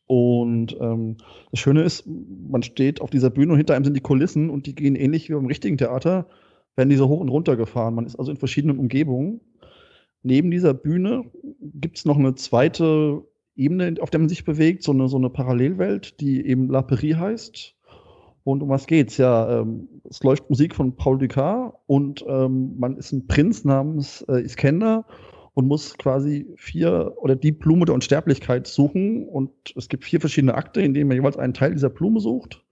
Und 0.07 0.77
ähm, 0.81 1.16
das 1.51 1.61
Schöne 1.61 1.83
ist, 1.83 2.05
man 2.07 2.62
steht 2.62 3.01
auf 3.01 3.11
dieser 3.11 3.31
Bühne 3.31 3.53
und 3.53 3.59
hinter 3.59 3.75
einem 3.75 3.85
sind 3.85 3.97
die 3.97 4.03
Kulissen 4.03 4.51
und 4.51 4.66
die 4.66 4.75
gehen 4.75 4.97
ähnlich 4.97 5.29
wie 5.29 5.35
beim 5.35 5.47
richtigen 5.47 5.79
Theater, 5.79 6.27
werden 6.77 6.90
diese 6.90 7.09
hoch 7.09 7.21
und 7.21 7.29
runter 7.29 7.57
gefahren. 7.57 7.95
Man 7.95 8.07
ist 8.07 8.16
also 8.16 8.31
in 8.31 8.37
verschiedenen 8.37 8.79
Umgebungen. 8.79 9.40
Neben 10.23 10.51
dieser 10.51 10.75
Bühne 10.75 11.25
gibt 11.61 11.99
es 11.99 12.05
noch 12.05 12.19
eine 12.19 12.35
zweite 12.35 13.25
Ebene, 13.57 13.95
auf 14.01 14.11
der 14.11 14.21
man 14.21 14.29
sich 14.29 14.45
bewegt, 14.45 14.83
so 14.83 14.92
eine, 14.92 15.09
so 15.09 15.16
eine 15.16 15.31
Parallelwelt, 15.31 16.21
die 16.21 16.47
eben 16.47 16.69
La 16.69 16.83
Perie 16.83 17.14
heißt. 17.14 17.75
Und 18.45 18.62
um 18.62 18.69
was 18.69 18.87
geht's? 18.87 19.16
Ja, 19.16 19.61
ähm, 19.61 19.88
es 20.09 20.23
läuft 20.23 20.49
Musik 20.51 20.75
von 20.75 20.95
Paul 20.95 21.19
Ducard 21.19 21.75
und 21.87 22.25
ähm, 22.29 22.77
man 22.79 22.97
ist 22.97 23.11
ein 23.12 23.27
Prinz 23.27 23.64
namens 23.64 24.25
äh, 24.29 24.45
Iskender 24.45 25.05
und 25.55 25.66
muss 25.66 25.97
quasi 25.99 26.47
vier 26.57 27.14
oder 27.16 27.35
die 27.35 27.51
Blume 27.51 27.87
der 27.87 27.95
Unsterblichkeit 27.95 28.66
suchen. 28.66 29.27
Und 29.27 29.51
es 29.75 29.88
gibt 29.88 30.05
vier 30.05 30.21
verschiedene 30.21 30.55
Akte, 30.55 30.83
in 30.83 30.95
denen 30.95 31.09
man 31.09 31.16
jeweils 31.16 31.38
einen 31.38 31.55
Teil 31.55 31.73
dieser 31.73 31.88
Blume 31.90 32.21
sucht. 32.21 32.62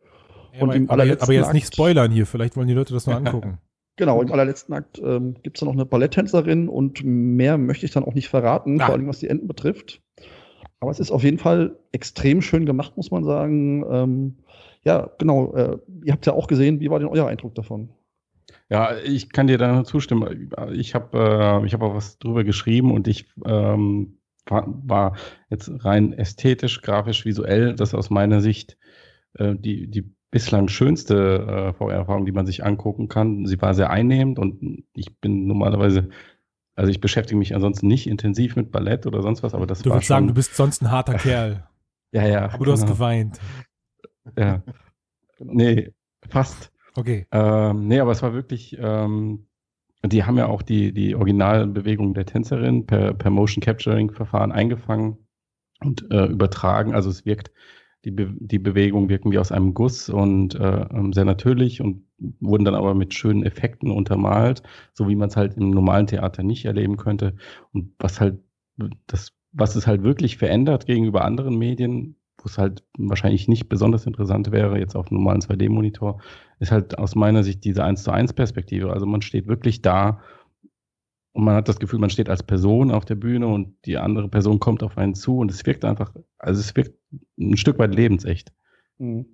Ja, 0.52 0.62
und 0.62 0.70
aber, 0.70 0.92
aber, 0.92 1.06
jetzt, 1.06 1.22
aber 1.22 1.32
jetzt 1.32 1.52
nicht 1.52 1.74
spoilern 1.74 2.12
hier, 2.12 2.26
vielleicht 2.26 2.56
wollen 2.56 2.68
die 2.68 2.74
Leute 2.74 2.92
das 2.92 3.06
nur 3.06 3.16
angucken. 3.16 3.58
Genau, 3.96 4.20
im 4.20 4.30
allerletzten 4.30 4.74
Akt 4.74 5.00
ähm, 5.04 5.34
gibt 5.42 5.56
es 5.56 5.60
dann 5.60 5.68
noch 5.68 5.74
eine 5.74 5.86
Balletttänzerin 5.86 6.68
und 6.68 7.02
mehr 7.04 7.58
möchte 7.58 7.86
ich 7.86 7.92
dann 7.92 8.04
auch 8.04 8.14
nicht 8.14 8.28
verraten, 8.28 8.80
ah. 8.80 8.86
vor 8.86 8.94
allem 8.94 9.06
was 9.06 9.20
die 9.20 9.28
Enden 9.28 9.46
betrifft. 9.46 10.02
Aber 10.84 10.90
es 10.90 11.00
ist 11.00 11.10
auf 11.10 11.24
jeden 11.24 11.38
Fall 11.38 11.78
extrem 11.92 12.42
schön 12.42 12.66
gemacht, 12.66 12.94
muss 12.98 13.10
man 13.10 13.24
sagen. 13.24 13.86
Ähm, 13.90 14.34
ja, 14.82 15.08
genau. 15.16 15.54
Äh, 15.54 15.78
ihr 16.04 16.12
habt 16.12 16.26
ja 16.26 16.34
auch 16.34 16.46
gesehen, 16.46 16.78
wie 16.80 16.90
war 16.90 16.98
denn 16.98 17.08
euer 17.08 17.26
Eindruck 17.26 17.54
davon? 17.54 17.88
Ja, 18.68 18.98
ich 18.98 19.32
kann 19.32 19.46
dir 19.46 19.56
da 19.56 19.72
nur 19.72 19.84
zustimmen. 19.84 20.52
Ich 20.74 20.94
habe 20.94 21.64
äh, 21.64 21.72
hab 21.72 21.82
auch 21.82 21.94
was 21.94 22.18
drüber 22.18 22.44
geschrieben 22.44 22.92
und 22.92 23.08
ich 23.08 23.32
ähm, 23.46 24.18
war, 24.44 24.66
war, 24.84 25.16
jetzt 25.48 25.70
rein 25.86 26.12
ästhetisch, 26.12 26.82
grafisch, 26.82 27.24
visuell, 27.24 27.74
das 27.74 27.94
aus 27.94 28.10
meiner 28.10 28.42
Sicht 28.42 28.76
äh, 29.38 29.54
die, 29.56 29.90
die 29.90 30.14
bislang 30.30 30.68
schönste 30.68 31.46
äh, 31.48 31.72
VR-Erfahrung, 31.72 32.26
die 32.26 32.32
man 32.32 32.44
sich 32.44 32.62
angucken 32.62 33.08
kann. 33.08 33.46
Sie 33.46 33.62
war 33.62 33.72
sehr 33.72 33.88
einnehmend 33.88 34.38
und 34.38 34.84
ich 34.94 35.18
bin 35.18 35.46
normalerweise 35.46 36.10
also 36.74 36.90
ich 36.90 37.00
beschäftige 37.00 37.38
mich 37.38 37.54
ansonsten 37.54 37.86
nicht 37.86 38.06
intensiv 38.06 38.56
mit 38.56 38.72
Ballett 38.72 39.06
oder 39.06 39.22
sonst 39.22 39.42
was, 39.42 39.54
aber 39.54 39.66
das 39.66 39.82
du 39.82 39.90
war 39.90 39.96
würdest 39.96 40.08
sagen, 40.08 40.28
du 40.28 40.34
bist 40.34 40.56
sonst 40.56 40.82
ein 40.82 40.90
harter 40.90 41.14
Kerl. 41.18 41.66
ja, 42.12 42.26
ja. 42.26 42.52
Aber 42.52 42.64
du 42.64 42.72
hast 42.72 42.82
genau. 42.82 42.92
geweint. 42.94 43.40
Ja. 44.36 44.62
Nee, 45.38 45.92
fast. 46.28 46.72
Okay. 46.96 47.26
Ähm, 47.32 47.88
nee, 47.88 48.00
aber 48.00 48.12
es 48.12 48.22
war 48.22 48.32
wirklich, 48.32 48.76
ähm, 48.80 49.46
die 50.04 50.24
haben 50.24 50.38
ja 50.38 50.46
auch 50.46 50.62
die, 50.62 50.92
die 50.92 51.14
Originalbewegung 51.14 52.14
der 52.14 52.26
Tänzerin 52.26 52.86
per, 52.86 53.14
per 53.14 53.30
Motion 53.30 53.62
Capturing 53.62 54.10
Verfahren 54.10 54.52
eingefangen 54.52 55.18
und 55.80 56.10
äh, 56.10 56.26
übertragen. 56.26 56.94
Also 56.94 57.10
es 57.10 57.24
wirkt 57.24 57.50
die, 58.04 58.10
Be 58.10 58.34
die 58.38 58.58
Bewegungen 58.58 59.08
wirken 59.08 59.32
wie 59.32 59.38
aus 59.38 59.52
einem 59.52 59.74
Guss 59.74 60.08
und 60.08 60.54
äh, 60.54 60.86
ähm, 60.90 61.12
sehr 61.12 61.24
natürlich 61.24 61.80
und 61.80 62.04
wurden 62.40 62.64
dann 62.64 62.74
aber 62.74 62.94
mit 62.94 63.14
schönen 63.14 63.44
Effekten 63.44 63.90
untermalt, 63.90 64.62
so 64.92 65.08
wie 65.08 65.16
man 65.16 65.28
es 65.28 65.36
halt 65.36 65.56
im 65.56 65.70
normalen 65.70 66.06
Theater 66.06 66.42
nicht 66.42 66.64
erleben 66.64 66.96
könnte. 66.96 67.34
Und 67.72 67.92
was 67.98 68.20
halt 68.20 68.38
das, 69.06 69.32
was 69.52 69.76
es 69.76 69.86
halt 69.86 70.02
wirklich 70.02 70.36
verändert 70.36 70.86
gegenüber 70.86 71.24
anderen 71.24 71.56
Medien, 71.56 72.16
wo 72.38 72.46
es 72.46 72.58
halt 72.58 72.84
wahrscheinlich 72.98 73.48
nicht 73.48 73.68
besonders 73.68 74.06
interessant 74.06 74.52
wäre, 74.52 74.78
jetzt 74.78 74.96
auf 74.96 75.10
einem 75.10 75.18
normalen 75.18 75.40
2D-Monitor, 75.40 76.20
ist 76.60 76.72
halt 76.72 76.98
aus 76.98 77.14
meiner 77.14 77.42
Sicht 77.42 77.64
diese 77.64 77.84
1 77.84 78.02
zu 78.02 78.10
1 78.10 78.32
Perspektive. 78.34 78.92
Also 78.92 79.06
man 79.06 79.22
steht 79.22 79.46
wirklich 79.46 79.82
da 79.82 80.20
und 81.34 81.44
man 81.44 81.56
hat 81.56 81.68
das 81.68 81.80
Gefühl, 81.80 81.98
man 81.98 82.10
steht 82.10 82.30
als 82.30 82.44
Person 82.44 82.92
auf 82.92 83.04
der 83.04 83.16
Bühne 83.16 83.48
und 83.48 83.74
die 83.86 83.98
andere 83.98 84.28
Person 84.28 84.60
kommt 84.60 84.84
auf 84.84 84.96
einen 84.96 85.14
zu 85.14 85.38
und 85.38 85.50
es 85.50 85.66
wirkt 85.66 85.84
einfach, 85.84 86.14
also 86.38 86.60
es 86.60 86.76
wirkt 86.76 86.96
ein 87.38 87.56
Stück 87.56 87.78
weit 87.80 87.92
lebensecht. 87.92 88.52
Mhm. 88.98 89.26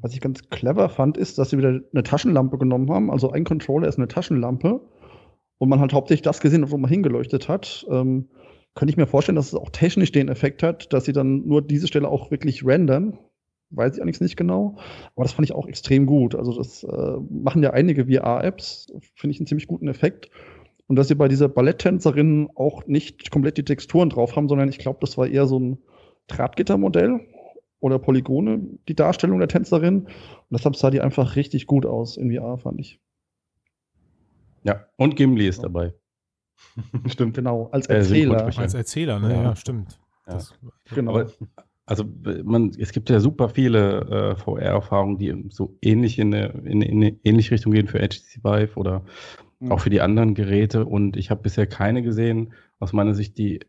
Was 0.00 0.14
ich 0.14 0.22
ganz 0.22 0.48
clever 0.48 0.88
fand, 0.88 1.18
ist, 1.18 1.36
dass 1.36 1.50
sie 1.50 1.58
wieder 1.58 1.80
eine 1.92 2.02
Taschenlampe 2.02 2.56
genommen 2.56 2.90
haben. 2.90 3.10
Also 3.10 3.30
ein 3.30 3.44
Controller 3.44 3.88
ist 3.88 3.98
eine 3.98 4.08
Taschenlampe 4.08 4.80
und 5.58 5.68
man 5.68 5.80
halt 5.80 5.92
hauptsächlich 5.92 6.22
das 6.22 6.40
gesehen 6.40 6.62
hat, 6.62 6.70
wo 6.70 6.78
man 6.78 6.90
hingeleuchtet 6.90 7.46
hat. 7.46 7.86
Ähm, 7.90 8.30
könnte 8.74 8.90
ich 8.90 8.96
mir 8.96 9.06
vorstellen, 9.06 9.36
dass 9.36 9.48
es 9.48 9.54
auch 9.54 9.70
technisch 9.70 10.12
den 10.12 10.28
Effekt 10.28 10.62
hat, 10.62 10.94
dass 10.94 11.04
sie 11.04 11.12
dann 11.12 11.46
nur 11.46 11.60
diese 11.60 11.88
Stelle 11.88 12.08
auch 12.08 12.30
wirklich 12.30 12.64
rendern. 12.64 13.18
Weiß 13.68 13.94
ich 13.94 14.00
allerdings 14.00 14.22
nicht 14.22 14.36
genau. 14.36 14.78
Aber 15.14 15.24
das 15.24 15.32
fand 15.32 15.46
ich 15.46 15.54
auch 15.54 15.68
extrem 15.68 16.06
gut. 16.06 16.34
Also 16.34 16.56
das 16.56 16.84
äh, 16.84 17.16
machen 17.28 17.62
ja 17.62 17.74
einige 17.74 18.06
VR-Apps. 18.06 18.94
Finde 19.14 19.34
ich 19.34 19.40
einen 19.40 19.46
ziemlich 19.46 19.66
guten 19.66 19.88
Effekt. 19.88 20.30
Und 20.88 20.96
dass 20.96 21.08
sie 21.08 21.14
bei 21.14 21.28
dieser 21.28 21.48
Balletttänzerin 21.48 22.48
auch 22.54 22.86
nicht 22.86 23.30
komplett 23.30 23.58
die 23.58 23.64
Texturen 23.64 24.08
drauf 24.10 24.36
haben, 24.36 24.48
sondern 24.48 24.68
ich 24.70 24.78
glaube, 24.78 24.98
das 25.00 25.16
war 25.18 25.26
eher 25.26 25.46
so 25.46 25.58
ein 25.58 25.78
Drahtgittermodell 26.28 27.20
oder 27.80 27.98
Polygone, 27.98 28.78
die 28.88 28.94
Darstellung 28.94 29.38
der 29.38 29.48
Tänzerin. 29.48 30.06
Und 30.06 30.10
deshalb 30.50 30.76
sah 30.76 30.90
die 30.90 31.00
einfach 31.00 31.36
richtig 31.36 31.66
gut 31.66 31.86
aus 31.86 32.16
in 32.16 32.34
VR, 32.34 32.58
fand 32.58 32.80
ich. 32.80 33.00
Ja, 34.64 34.86
und 34.96 35.14
Gimli 35.16 35.46
ist 35.46 35.62
dabei. 35.62 35.94
stimmt. 37.06 37.36
Genau, 37.36 37.68
als 37.70 37.86
Äh, 37.86 37.96
Erzähler. 37.96 38.44
Als 38.58 38.74
Erzähler, 38.74 39.20
ne? 39.20 39.32
Ja. 39.32 39.42
Ja, 39.42 39.56
stimmt. 39.56 40.00
Ja. 40.26 40.34
Das, 40.34 40.54
genau. 40.94 41.12
Aber, 41.12 41.30
also 41.86 42.04
man, 42.44 42.72
es 42.78 42.92
gibt 42.92 43.08
ja 43.08 43.20
super 43.20 43.48
viele 43.48 44.36
äh, 44.36 44.36
VR-Erfahrungen, 44.36 45.18
die 45.18 45.46
so 45.50 45.76
ähnlich 45.80 46.18
in 46.18 46.34
eine, 46.34 46.48
in, 46.64 46.82
in 46.82 47.02
eine 47.02 47.18
ähnliche 47.24 47.52
Richtung 47.52 47.72
gehen 47.72 47.88
für 47.88 47.98
HTC 47.98 48.42
Vive 48.42 48.76
oder 48.76 49.04
Mhm. 49.60 49.72
auch 49.72 49.80
für 49.80 49.90
die 49.90 50.00
anderen 50.00 50.34
Geräte. 50.34 50.84
Und 50.86 51.16
ich 51.16 51.30
habe 51.30 51.42
bisher 51.42 51.66
keine 51.66 52.02
gesehen, 52.02 52.52
aus 52.78 52.92
meiner 52.92 53.14
Sicht, 53.14 53.38
die 53.38 53.60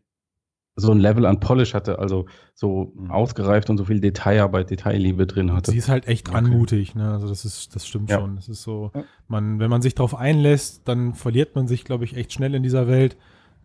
so 0.76 0.92
ein 0.92 0.98
Level 0.98 1.26
an 1.26 1.40
Polish 1.40 1.74
hatte, 1.74 1.98
also 1.98 2.26
so 2.54 2.92
Mhm. 2.94 3.10
ausgereift 3.10 3.68
und 3.70 3.76
so 3.76 3.84
viel 3.84 4.00
Detailarbeit, 4.00 4.70
Detailliebe 4.70 5.26
drin 5.26 5.52
hatte. 5.52 5.72
sie 5.72 5.76
ist 5.78 5.88
halt 5.88 6.06
echt 6.08 6.28
Okay. 6.28 6.38
anmutig, 6.38 6.94
ne? 6.94 7.10
Also 7.10 7.28
das 7.28 7.44
ist, 7.44 7.74
das 7.74 7.86
stimmt 7.86 8.08
Ja. 8.08 8.20
schon. 8.20 8.36
Das 8.36 8.48
ist 8.48 8.62
so, 8.62 8.92
man, 9.28 9.58
wenn 9.58 9.68
man 9.68 9.82
sich 9.82 9.94
darauf 9.94 10.14
einlässt, 10.14 10.86
dann 10.88 11.14
verliert 11.14 11.54
man 11.56 11.66
sich, 11.66 11.84
glaube 11.84 12.04
ich, 12.04 12.16
echt 12.16 12.32
schnell 12.32 12.54
in 12.54 12.62
dieser 12.62 12.86
Welt. 12.86 13.16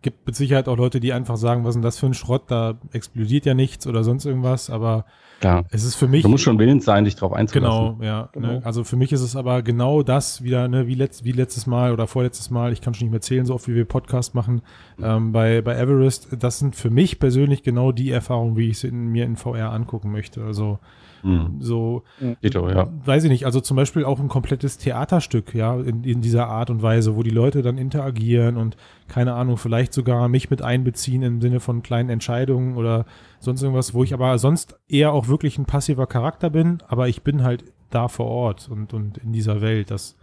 Gibt 0.02 0.26
mit 0.26 0.36
Sicherheit 0.36 0.68
auch 0.68 0.76
Leute, 0.76 1.00
die 1.00 1.12
einfach 1.12 1.36
sagen, 1.36 1.64
was 1.64 1.70
ist 1.70 1.74
denn 1.76 1.82
das 1.82 1.98
für 1.98 2.06
ein 2.06 2.14
Schrott, 2.14 2.44
da 2.48 2.78
explodiert 2.92 3.46
ja 3.46 3.54
nichts 3.54 3.86
oder 3.86 4.04
sonst 4.04 4.24
irgendwas, 4.24 4.70
aber 4.70 5.04
Klar. 5.40 5.64
es 5.70 5.84
ist 5.84 5.96
für 5.96 6.08
mich. 6.08 6.22
Du 6.22 6.28
musst 6.28 6.44
schon 6.44 6.58
willens 6.58 6.84
sein, 6.84 7.04
dich 7.04 7.16
drauf 7.16 7.32
einzulassen. 7.32 7.98
Genau, 7.98 8.04
ja. 8.04 8.28
Genau. 8.32 8.48
Ne? 8.48 8.60
Also 8.64 8.84
für 8.84 8.96
mich 8.96 9.12
ist 9.12 9.20
es 9.20 9.36
aber 9.36 9.62
genau 9.62 10.02
das 10.02 10.42
wieder, 10.42 10.68
ne, 10.68 10.86
wie, 10.86 10.94
letzt, 10.94 11.24
wie 11.24 11.32
letztes 11.32 11.66
Mal 11.66 11.92
oder 11.92 12.06
vorletztes 12.06 12.50
Mal, 12.50 12.72
ich 12.72 12.80
kann 12.80 12.94
schon 12.94 13.06
nicht 13.06 13.12
mehr 13.12 13.20
zählen, 13.20 13.46
so 13.46 13.54
oft 13.54 13.68
wie 13.68 13.74
wir 13.74 13.84
Podcast 13.84 14.34
machen, 14.34 14.62
ähm, 15.02 15.32
bei, 15.32 15.60
bei 15.62 15.76
Everest, 15.76 16.28
das 16.38 16.58
sind 16.58 16.76
für 16.76 16.90
mich 16.90 17.18
persönlich 17.18 17.62
genau 17.62 17.92
die 17.92 18.10
Erfahrungen, 18.10 18.56
wie 18.56 18.68
ich 18.68 18.78
sie 18.78 18.88
in, 18.88 19.08
mir 19.08 19.24
in 19.24 19.36
VR 19.36 19.72
angucken 19.72 20.10
möchte. 20.12 20.44
Also 20.44 20.78
Mhm. 21.26 21.56
so, 21.60 22.04
Dito, 22.42 22.68
ja. 22.70 22.88
weiß 23.04 23.24
ich 23.24 23.30
nicht, 23.30 23.46
also 23.46 23.60
zum 23.60 23.76
Beispiel 23.76 24.04
auch 24.04 24.20
ein 24.20 24.28
komplettes 24.28 24.78
Theaterstück, 24.78 25.54
ja, 25.54 25.74
in, 25.80 26.04
in 26.04 26.20
dieser 26.20 26.46
Art 26.46 26.70
und 26.70 26.82
Weise, 26.82 27.16
wo 27.16 27.22
die 27.24 27.30
Leute 27.30 27.62
dann 27.62 27.78
interagieren 27.78 28.56
und 28.56 28.76
keine 29.08 29.34
Ahnung, 29.34 29.56
vielleicht 29.56 29.92
sogar 29.92 30.28
mich 30.28 30.50
mit 30.50 30.62
einbeziehen 30.62 31.22
im 31.22 31.40
Sinne 31.40 31.58
von 31.58 31.82
kleinen 31.82 32.10
Entscheidungen 32.10 32.76
oder 32.76 33.06
sonst 33.40 33.62
irgendwas, 33.62 33.92
wo 33.92 34.04
ich 34.04 34.14
aber 34.14 34.38
sonst 34.38 34.78
eher 34.88 35.12
auch 35.12 35.26
wirklich 35.28 35.58
ein 35.58 35.64
passiver 35.66 36.06
Charakter 36.06 36.48
bin, 36.50 36.78
aber 36.86 37.08
ich 37.08 37.22
bin 37.22 37.42
halt 37.42 37.64
da 37.90 38.06
vor 38.08 38.26
Ort 38.26 38.68
und, 38.70 38.94
und 38.94 39.18
in 39.18 39.32
dieser 39.32 39.60
Welt, 39.60 39.90
das, 39.90 40.16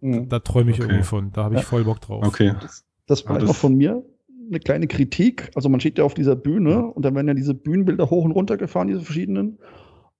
Mhm. 0.00 0.28
da 0.28 0.38
träume 0.38 0.70
ich 0.70 0.78
Okay. 0.80 0.88
irgendwie 0.88 1.04
von, 1.04 1.32
da 1.32 1.44
habe 1.44 1.54
ich 1.56 1.62
Ja. 1.62 1.66
voll 1.66 1.84
Bock 1.84 2.00
drauf. 2.00 2.24
Okay. 2.26 2.52
Das 3.06 3.26
war 3.28 3.38
noch 3.40 3.54
von 3.54 3.74
mir 3.74 4.02
eine 4.48 4.60
kleine 4.60 4.86
Kritik. 4.86 5.50
Also 5.54 5.68
man 5.68 5.80
steht 5.80 5.98
ja 5.98 6.04
auf 6.04 6.14
dieser 6.14 6.36
Bühne 6.36 6.84
und 6.86 7.04
dann 7.04 7.14
werden 7.14 7.28
ja 7.28 7.34
diese 7.34 7.52
Bühnenbilder 7.54 8.08
hoch 8.08 8.24
und 8.24 8.30
runter 8.32 8.56
gefahren, 8.56 8.88
diese 8.88 9.00
verschiedenen. 9.00 9.58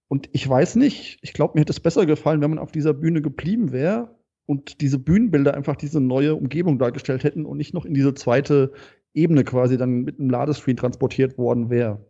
Und 0.09 0.27
ich 0.33 0.47
weiß 0.49 0.75
nicht, 0.75 1.19
ich 1.21 1.31
glaube, 1.33 1.53
mir 1.55 1.61
hätte 1.61 1.71
es 1.71 1.79
besser 1.79 2.05
gefallen, 2.05 2.41
wenn 2.41 2.49
man 2.49 2.59
auf 2.59 2.71
dieser 2.73 2.93
Bühne 2.93 3.21
geblieben 3.21 3.71
wäre 3.71 4.15
und 4.45 4.81
diese 4.81 4.99
Bühnenbilder 4.99 5.53
einfach 5.53 5.77
diese 5.77 6.01
neue 6.01 6.35
Umgebung 6.35 6.79
dargestellt 6.79 7.23
hätten 7.23 7.45
und 7.45 7.57
nicht 7.57 7.73
noch 7.73 7.85
in 7.85 7.93
diese 7.93 8.13
zweite 8.15 8.73
Ebene 9.13 9.43
quasi 9.43 9.77
dann 9.77 10.01
mit 10.01 10.19
einem 10.19 10.29
Ladescreen 10.29 10.75
transportiert 10.75 11.37
worden 11.37 11.69
wäre. 11.69 12.03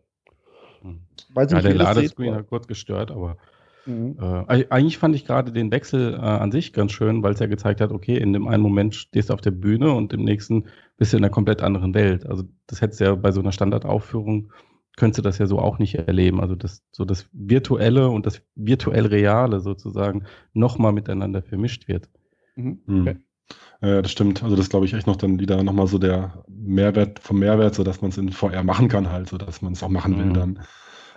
Mhm. 0.81 1.01
Weiß 1.33 1.51
Ja, 1.51 1.57
nicht, 1.57 1.67
der 1.67 1.75
Ladescreen 1.75 2.33
hat 2.33 2.47
kurz 2.47 2.67
gestört, 2.67 3.12
aber 3.12 3.38
Mhm. 3.85 4.17
Äh, 4.19 4.23
eig- 4.23 4.71
eigentlich 4.71 4.97
fand 4.97 5.15
ich 5.15 5.25
gerade 5.25 5.51
den 5.51 5.71
Wechsel 5.71 6.13
äh, 6.13 6.17
an 6.17 6.51
sich 6.51 6.73
ganz 6.73 6.91
schön, 6.91 7.23
weil 7.23 7.33
es 7.33 7.39
ja 7.39 7.47
gezeigt 7.47 7.81
hat, 7.81 7.91
okay, 7.91 8.17
in 8.17 8.33
dem 8.33 8.47
einen 8.47 8.62
Moment 8.62 8.93
stehst 8.93 9.29
du 9.29 9.33
auf 9.33 9.41
der 9.41 9.51
Bühne 9.51 9.93
und 9.93 10.13
im 10.13 10.23
nächsten 10.23 10.65
bist 10.97 11.13
du 11.13 11.17
in 11.17 11.23
einer 11.23 11.31
komplett 11.31 11.62
anderen 11.62 11.93
Welt. 11.93 12.25
Also 12.27 12.43
das 12.67 12.81
hättest 12.81 12.99
du 12.99 13.05
ja 13.05 13.15
bei 13.15 13.31
so 13.31 13.39
einer 13.41 13.51
Standardaufführung, 13.51 14.51
könntest 14.97 15.19
du 15.19 15.21
das 15.21 15.38
ja 15.38 15.47
so 15.47 15.60
auch 15.60 15.80
nicht 15.80 15.95
erleben. 15.95 16.41
Also 16.41 16.56
das, 16.56 16.84
so 16.91 17.06
das 17.06 17.28
Virtuelle 17.32 18.10
und 18.10 18.25
das 18.25 18.41
virtuell 18.56 19.06
Reale 19.06 19.60
sozusagen 19.62 20.25
nochmal 20.54 20.91
miteinander 20.93 21.41
vermischt 21.41 21.88
wird. 21.88 22.10
Mhm. 22.56 22.82
Mhm. 22.86 23.02
Okay. 23.02 23.17
Ja, 23.82 24.02
das 24.02 24.12
stimmt. 24.12 24.43
Also 24.43 24.56
das 24.56 24.69
glaube 24.69 24.86
ich 24.86 24.93
echt 24.93 25.08
noch 25.08 25.15
dann 25.15 25.39
wieder 25.39 25.63
nochmal 25.63 25.88
so 25.88 25.97
der 25.97 26.43
Mehrwert 26.47 27.19
vom 27.19 27.39
Mehrwert, 27.39 27.75
so 27.75 27.84
dass 27.84 28.02
man 28.02 28.12
es 28.12 28.17
in 28.17 28.32
VR 28.32 28.63
machen 28.63 28.89
kann 28.89 29.10
halt, 29.12 29.30
so 29.30 29.38
dass 29.38 29.62
man 29.62 29.73
es 29.73 29.84
auch 29.84 29.89
machen 29.89 30.17
will 30.17 30.25
Mhm. 30.28 30.34
dann. 30.34 30.60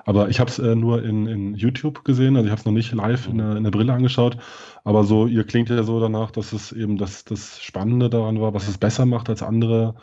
Aber 0.04 0.28
ich 0.28 0.40
habe 0.40 0.50
es 0.50 0.58
äh, 0.58 0.74
nur 0.74 1.02
in, 1.04 1.26
in 1.26 1.54
YouTube 1.54 2.04
gesehen, 2.04 2.36
also 2.36 2.46
ich 2.46 2.50
habe 2.50 2.58
es 2.60 2.64
noch 2.66 2.72
nicht 2.72 2.92
live 2.92 3.28
in 3.28 3.38
der, 3.38 3.56
in 3.56 3.64
der 3.64 3.70
Brille 3.70 3.92
angeschaut. 3.92 4.36
Aber 4.84 5.04
so, 5.04 5.26
ihr 5.26 5.44
klingt 5.44 5.68
ja 5.70 5.82
so 5.84 6.00
danach, 6.00 6.30
dass 6.32 6.52
es 6.52 6.72
eben 6.72 6.98
das, 6.98 7.24
das 7.24 7.60
Spannende 7.62 8.10
daran 8.10 8.40
war, 8.40 8.54
was 8.54 8.68
es 8.68 8.78
besser 8.78 9.06
macht 9.06 9.28
als 9.28 9.42
andere 9.42 9.94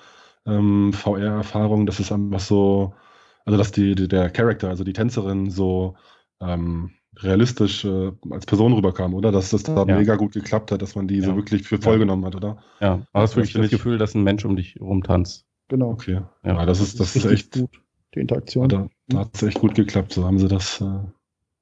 ähm, 0.45 0.93
VR-Erfahrungen, 0.93 1.85
dass 1.85 1.99
es 1.99 2.11
einfach 2.11 2.39
so, 2.39 2.93
also 3.45 3.57
dass 3.57 3.71
die, 3.71 3.95
die, 3.95 4.07
der 4.07 4.29
Charakter, 4.29 4.69
also 4.69 4.83
die 4.83 4.93
Tänzerin 4.93 5.49
so 5.49 5.95
ähm, 6.41 6.91
realistisch 7.17 7.83
äh, 7.85 8.11
als 8.29 8.45
Person 8.45 8.73
rüberkam, 8.73 9.13
oder? 9.13 9.31
Dass 9.31 9.49
das 9.49 9.63
da 9.63 9.83
Ja. 9.85 9.97
mega 9.97 10.15
gut 10.15 10.33
geklappt 10.33 10.71
hat, 10.71 10.81
dass 10.81 10.95
man 10.95 11.07
die 11.07 11.21
so 11.21 11.31
Ja. 11.31 11.35
wirklich 11.35 11.67
für 11.67 11.81
voll 11.81 11.99
genommen 11.99 12.23
hat, 12.25 12.35
oder? 12.35 12.57
Ja, 12.79 13.01
aber 13.11 13.23
hast 13.23 13.31
Ja, 13.31 13.37
wirklich 13.37 13.53
das 13.53 13.65
ich- 13.65 13.71
Gefühl, 13.71 13.97
dass 13.97 14.15
ein 14.15 14.23
Mensch 14.23 14.45
um 14.45 14.55
dich 14.55 14.79
rumtanzt. 14.79 15.45
Genau. 15.67 15.89
Okay. 15.91 16.21
Ja. 16.43 16.53
Ja, 16.53 16.65
das 16.65 16.79
ist, 16.79 16.99
das 16.99 17.15
ist 17.15 17.25
echt, 17.25 17.53
gut, 17.53 17.69
die 18.15 18.19
Interaktion. 18.19 18.69
da, 18.69 18.87
da 19.07 19.19
hat 19.19 19.29
es 19.35 19.43
echt 19.43 19.59
gut 19.59 19.75
geklappt. 19.75 20.13
So 20.13 20.25
haben 20.25 20.39
sie 20.39 20.47
das 20.47 20.81
äh, 20.81 20.85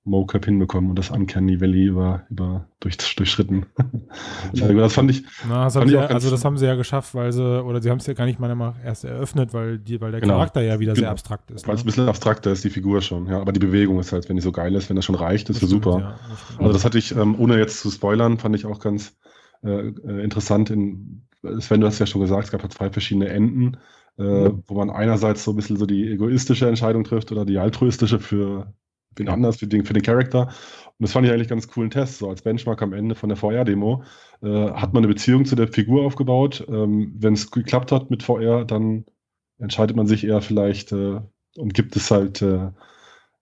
Mocap 0.08 0.46
hinbekommen 0.46 0.90
und 0.90 0.98
das 0.98 1.10
Uncanny 1.12 1.60
Valley 1.62 1.86
über, 1.86 2.26
über 2.30 2.68
durch, 2.80 2.98
durchschritten. 2.98 3.66
Das 4.54 4.94
fand 4.94 5.12
ich, 5.12 5.24
Na, 5.48 5.66
das 5.66 5.76
Fand 5.76 5.84
haben 5.84 5.90
sie 5.90 5.96
ich 5.96 6.02
ja, 6.02 6.08
also 6.08 6.30
das 6.32 6.46
haben 6.46 6.58
sie 6.58 6.66
ja 6.66 6.76
geschafft, 6.76 7.14
weil 7.16 7.32
sie, 7.32 7.64
oder 7.64 7.82
sie 7.82 7.90
haben 7.90 7.98
es 8.00 8.08
ja 8.08 8.14
gar 8.14 8.26
nicht 8.26 8.40
meiner 8.40 8.56
Meinung 8.56 8.76
nach 8.78 8.84
erst 8.86 9.04
eröffnet, 9.06 9.54
weil, 9.54 9.80
die, 9.80 10.00
weil 10.02 10.12
der 10.12 10.22
Genau. 10.22 10.36
Charakter 10.36 10.62
ja 10.62 10.80
wieder 10.80 10.96
sehr 10.96 11.02
Genau. 11.04 11.12
abstrakt 11.12 11.52
ist. 11.52 11.68
weil 11.68 11.76
es 11.76 11.82
ein 11.82 11.86
ne? 11.86 11.86
bisschen 11.86 12.08
abstrakter 12.10 12.52
ist, 12.52 12.64
die 12.64 12.70
Figur 12.70 13.02
schon. 13.02 13.28
Ja, 13.28 13.40
aber 13.40 13.52
die 13.52 13.60
Bewegung 13.60 14.00
ist 14.00 14.12
halt, 14.12 14.30
wenn 14.30 14.36
die 14.38 14.42
so 14.42 14.52
geil 14.52 14.74
ist, 14.76 14.90
wenn 14.90 14.96
das 14.96 15.06
schon 15.06 15.16
reicht, 15.16 15.50
ist 15.50 15.62
Das 15.62 15.70
stimmt, 15.70 15.84
super. 15.84 16.00
ja, 16.00 16.20
das. 16.30 16.60
Also 16.60 16.74
das 16.74 16.86
hatte 16.86 16.98
ich, 16.98 17.16
ähm, 17.16 17.36
ohne 17.40 17.58
jetzt 17.58 17.80
zu 17.82 17.90
spoilern, 17.92 18.38
fand 18.38 18.56
ich 18.56 18.66
auch 18.66 18.80
ganz 18.80 19.18
äh, 19.64 19.70
äh, 19.90 20.24
interessant. 20.24 20.70
In, 20.70 21.28
Sven, 21.60 21.82
du 21.82 21.88
hast 21.88 22.00
ja 22.00 22.06
schon 22.06 22.22
gesagt, 22.22 22.46
es 22.46 22.52
gab 22.52 22.64
ja 22.64 22.70
zwei 22.70 22.90
verschiedene 22.90 23.30
Enden, 23.30 23.78
äh, 24.18 24.52
wo 24.68 24.74
man 24.76 24.90
einerseits 24.90 25.44
so 25.44 25.52
ein 25.52 25.56
bisschen 25.56 25.78
so 25.78 25.86
die 25.86 26.08
egoistische 26.12 26.68
Entscheidung 26.68 27.04
trifft 27.04 27.32
oder 27.32 27.46
die 27.46 27.58
altruistische 27.60 28.20
für 28.20 28.74
den 29.20 29.30
anders, 29.30 29.58
für 29.58 29.68
den, 29.68 29.86
für 29.86 29.94
den 29.94 30.04
Charakter. 30.04 30.48
Und 30.48 31.04
das 31.04 31.12
fand 31.12 31.26
ich 31.28 31.32
eigentlich 31.34 31.48
ganz 31.48 31.68
coolen 31.68 31.90
Test. 31.92 32.18
So 32.20 32.30
als 32.30 32.42
Benchmark 32.42 32.82
am 32.82 32.94
Ende 32.94 33.16
von 33.16 33.30
der 33.30 33.38
VR-Demo 33.38 34.04
äh, 34.42 34.72
hat 34.72 34.94
man 34.94 35.04
eine 35.04 35.14
Beziehung 35.14 35.46
zu 35.46 35.56
der 35.56 35.68
Figur 35.68 36.06
aufgebaut. 36.06 36.66
Ähm, 36.70 37.14
Wenn 37.18 37.34
es 37.34 37.52
geklappt 37.52 37.92
hat 37.92 38.10
mit 38.10 38.24
VR, 38.24 38.66
dann 38.66 39.06
entscheidet 39.60 39.96
man 39.96 40.08
sich 40.08 40.24
eher 40.26 40.42
vielleicht 40.42 40.92
äh, 40.92 41.20
und 41.58 41.74
gibt 41.74 41.96
es 41.96 42.10
halt 42.12 42.42
äh, 42.42 42.70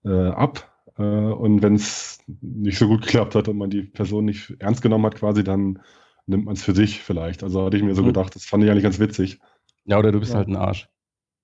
äh, 0.04 0.28
ab. 0.30 0.72
Äh, 0.98 1.02
und 1.02 1.62
wenn 1.62 1.74
es 1.74 2.18
nicht 2.40 2.78
so 2.78 2.88
gut 2.88 3.02
geklappt 3.02 3.34
hat 3.34 3.48
und 3.48 3.56
man 3.58 3.70
die 3.70 3.82
Person 3.82 4.24
nicht 4.26 4.54
ernst 4.58 4.82
genommen 4.82 5.04
hat, 5.06 5.14
quasi, 5.16 5.44
dann 5.44 5.80
nimmt 6.26 6.44
man 6.46 6.54
es 6.54 6.62
für 6.64 6.74
sich 6.74 7.00
vielleicht. 7.02 7.42
Also 7.42 7.64
hatte 7.66 7.76
ich 7.76 7.82
mir 7.82 7.94
so 7.94 8.02
Mhm. 8.02 8.06
gedacht, 8.08 8.34
das 8.34 8.44
fand 8.44 8.64
ich 8.64 8.70
eigentlich 8.70 8.82
ganz 8.82 8.98
witzig. 8.98 9.38
Ja, 9.84 9.98
oder 9.98 10.10
du 10.12 10.18
bist 10.20 10.32
Ja. 10.32 10.38
halt 10.38 10.48
ein 10.48 10.56
Arsch. 10.56 10.88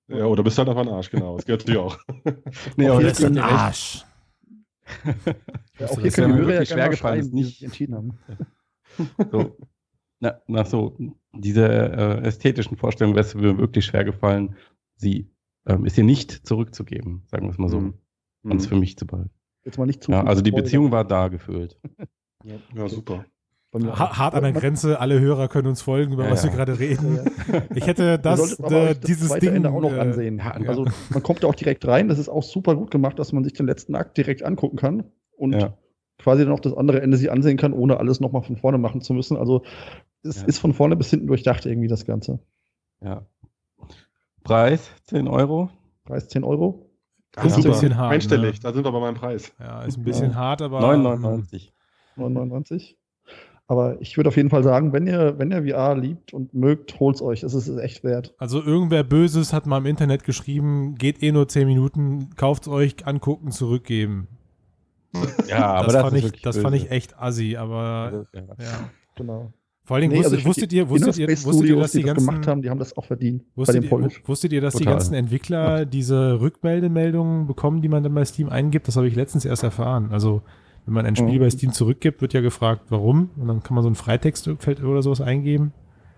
Ja, 0.08 0.24
oder 0.26 0.42
bist 0.42 0.58
halt 0.58 0.68
einfach 0.68 0.82
ein 0.82 0.88
Arsch, 0.88 1.10
genau. 1.10 1.36
Das 1.36 1.46
gehört 1.46 1.62
natürlich 1.62 1.80
auch. 1.80 1.96
Nee, 2.76 2.88
aber 2.88 2.98
hier 3.00 3.08
das 3.08 3.18
können 3.18 3.36
ist 3.36 3.42
die 3.44 3.48
echt- 3.48 3.58
Arsch. 3.60 4.04
Ja, 5.78 5.86
Das 5.88 5.90
auch 5.92 5.98
ist 5.98 6.02
hier 6.02 6.10
ja 6.10 6.10
können 6.16 6.32
die 6.36 6.40
mir 6.40 6.46
Hörer 6.46 6.54
ja 6.60 6.66
schwer 6.66 6.88
gefallen, 6.90 7.20
ist 7.20 7.32
nicht- 7.32 7.46
sich 7.58 7.64
entschieden 7.64 7.94
haben. 7.94 8.18
So, 9.30 9.56
na, 10.20 10.40
nach 10.46 10.66
so 10.66 10.98
dieser 11.32 12.18
äh, 12.22 12.26
ästhetischen 12.26 12.76
Vorstellung 12.76 13.14
wäre 13.14 13.24
es 13.24 13.34
mir 13.34 13.56
wirklich 13.56 13.86
schwer 13.86 14.04
gefallen, 14.04 14.54
sie 14.96 15.30
ähm, 15.66 15.86
ist 15.86 15.96
ihr 15.96 16.04
nicht 16.04 16.30
zurückzugeben, 16.46 17.22
sagen 17.26 17.46
wir 17.46 17.50
es 17.52 17.58
mal 17.58 17.68
so, 17.70 17.80
Mhm. 17.80 17.94
ganz 18.46 18.66
für 18.66 18.74
mich 18.76 18.98
zu 18.98 19.06
behalten. 19.06 19.30
Jetzt 19.64 19.78
mal 19.78 19.86
nicht 19.86 20.02
zu 20.02 20.10
Ja, 20.12 20.24
also 20.24 20.42
die. 20.42 20.50
Beziehung 20.50 20.90
war 20.90 21.04
da 21.04 21.28
gefühlt. 21.28 21.78
Ja, 22.74 22.88
super. 22.88 23.24
Bei 23.72 23.78
mir 23.80 23.92
auch. 23.92 23.98
Ha- 23.98 24.18
Hart 24.18 24.34
an 24.34 24.42
der 24.44 24.52
Grenze, 24.52 25.00
alle 25.00 25.18
Hörer 25.18 25.48
können 25.48 25.66
uns 25.66 25.82
folgen, 25.82 26.12
über 26.12 26.26
Ja, 26.26 26.30
was 26.30 26.44
ja. 26.44 26.50
wir 26.50 26.56
gerade 26.56 26.78
reden. 26.78 27.16
Ja, 27.16 27.54
ja. 27.58 27.62
Ich 27.74 27.86
hätte 27.86 28.18
das, 28.18 28.60
äh, 28.60 28.94
das 28.94 29.00
dieses 29.00 29.28
zweite 29.28 29.46
Ding 29.46 29.56
Ende 29.56 29.70
auch 29.70 29.80
noch 29.80 29.92
äh, 29.92 29.98
ansehen. 29.98 30.38
ja, 30.38 30.50
Also 30.68 30.84
man 31.10 31.22
kommt 31.22 31.42
da 31.42 31.48
auch 31.48 31.54
direkt 31.54 31.86
rein. 31.86 32.06
Das 32.08 32.18
ist 32.18 32.28
auch 32.28 32.42
super 32.44 32.76
gut 32.76 32.90
gemacht, 32.90 33.18
dass 33.18 33.32
man 33.32 33.42
sich 33.44 33.54
den 33.54 33.66
letzten 33.66 33.94
Akt 33.96 34.16
direkt 34.16 34.42
angucken 34.44 34.76
kann 34.76 35.04
und 35.36 35.54
Ja. 35.54 35.72
quasi 36.18 36.44
dann 36.44 36.52
auch 36.52 36.60
das 36.60 36.74
andere 36.76 37.00
Ende 37.02 37.16
sich 37.16 37.32
ansehen 37.32 37.56
kann, 37.56 37.72
ohne 37.72 37.96
alles 37.96 38.20
nochmal 38.20 38.42
von 38.42 38.56
vorne 38.56 38.76
machen 38.78 39.00
zu 39.00 39.14
müssen. 39.14 39.36
Also 39.38 39.62
es 40.22 40.42
Ja. 40.42 40.46
ist 40.46 40.58
von 40.58 40.74
vorne 40.74 40.94
bis 40.94 41.08
hinten 41.10 41.26
durchdacht 41.26 41.64
irgendwie 41.66 41.88
das 41.88 42.04
Ganze. 42.04 42.40
Ja. 43.02 43.26
Preis 44.44 44.90
10 45.04 45.28
Euro. 45.28 45.70
Preis 46.04 46.28
10 46.28 46.44
Euro. 46.44 46.90
Das 47.32 47.46
ist 47.46 47.56
ein 47.56 47.62
bisschen 47.62 47.96
hart. 47.96 48.12
Einstellig, 48.12 48.54
ne? 48.56 48.60
da 48.62 48.72
sind 48.74 48.84
wir 48.84 48.92
bei 48.92 49.00
meinem 49.00 49.14
Preis. 49.14 49.52
Ja, 49.58 49.82
ist 49.84 49.96
ein 49.96 50.04
bisschen 50.04 50.32
Ja. 50.32 50.36
hart, 50.36 50.60
aber. 50.60 50.80
9,99. 50.80 51.72
9,99. 52.16 52.96
Aber 53.72 53.98
ich 54.02 54.18
würde 54.18 54.28
auf 54.28 54.36
jeden 54.36 54.50
Fall 54.50 54.62
sagen, 54.62 54.92
wenn 54.92 55.06
ihr, 55.06 55.38
wenn 55.38 55.50
ihr 55.50 55.64
VR 55.66 55.96
liebt 55.96 56.34
und 56.34 56.52
mögt, 56.52 57.00
holt's 57.00 57.22
euch. 57.22 57.42
Es 57.42 57.54
ist 57.54 57.68
es 57.68 57.78
echt 57.78 58.04
wert. 58.04 58.34
Also 58.36 58.62
irgendwer 58.62 59.02
Böses 59.02 59.54
hat 59.54 59.64
mal 59.64 59.78
im 59.78 59.86
Internet 59.86 60.24
geschrieben, 60.24 60.96
geht 60.96 61.22
eh 61.22 61.32
nur 61.32 61.48
10 61.48 61.66
Minuten, 61.66 62.28
kauft's 62.36 62.68
euch, 62.68 63.06
angucken, 63.06 63.50
zurückgeben. 63.50 64.28
Ja, 65.48 65.72
aber 65.72 65.86
das, 65.86 65.94
das, 65.94 66.02
fand, 66.02 66.16
ist 66.16 66.34
ich, 66.34 66.42
das 66.42 66.56
böse. 66.56 66.62
fand 66.62 66.76
ich 66.76 66.90
echt 66.90 67.18
assi, 67.18 67.56
aber 67.56 68.10
Das 68.12 68.32
ja. 68.34 68.40
ja. 68.62 68.90
Genau. 69.16 69.54
Vor 69.84 69.96
allen 69.96 70.02
Dingen, 70.02 70.12
Nee, 70.12 70.18
wusstet, 70.18 70.34
also 70.34 70.48
wusstet 70.48 70.72
ihr, 70.74 70.84
die 70.84 70.90
wusstet 70.90 71.16
ihr, 71.16 71.28
wusstet 71.28 71.68
ihr, 71.68 71.76
dass 71.76 71.92
die 71.92 72.02
das 72.02 72.06
ganzen, 72.06 72.26
gemacht 72.26 72.46
haben, 72.46 72.60
die 72.60 72.68
haben 72.68 72.78
das 72.78 72.94
auch 72.94 73.06
verdient. 73.06 73.42
bei 73.54 73.62
wusstet 73.62 73.90
dem 73.90 74.02
ihr, 74.02 74.10
wusstet 74.26 74.52
ihr, 74.52 74.60
dass 74.60 74.74
die 74.74 74.80
Total. 74.80 74.94
ganzen 74.96 75.14
Entwickler 75.14 75.86
diese 75.86 76.42
Rückmeldemeldungen 76.42 77.46
bekommen, 77.46 77.80
die 77.80 77.88
man 77.88 78.02
dann 78.02 78.12
bei 78.12 78.24
Steam 78.26 78.50
eingibt? 78.50 78.86
Das 78.86 78.96
habe 78.96 79.08
ich 79.08 79.16
letztens 79.16 79.46
erst 79.46 79.62
erfahren. 79.62 80.10
Also, 80.12 80.42
wenn 80.86 80.94
man 80.94 81.06
ein 81.06 81.16
Spiel 81.16 81.34
Mhm. 81.36 81.40
bei 81.40 81.50
Steam 81.50 81.72
zurückgibt, 81.72 82.20
wird 82.22 82.32
ja 82.32 82.40
gefragt, 82.40 82.86
warum. 82.88 83.30
Und 83.36 83.48
dann 83.48 83.62
kann 83.62 83.74
man 83.74 83.82
so 83.82 83.88
ein 83.90 83.94
Freitextfeld 83.94 84.82
oder 84.82 85.02
sowas 85.02 85.20
eingeben. 85.20 85.72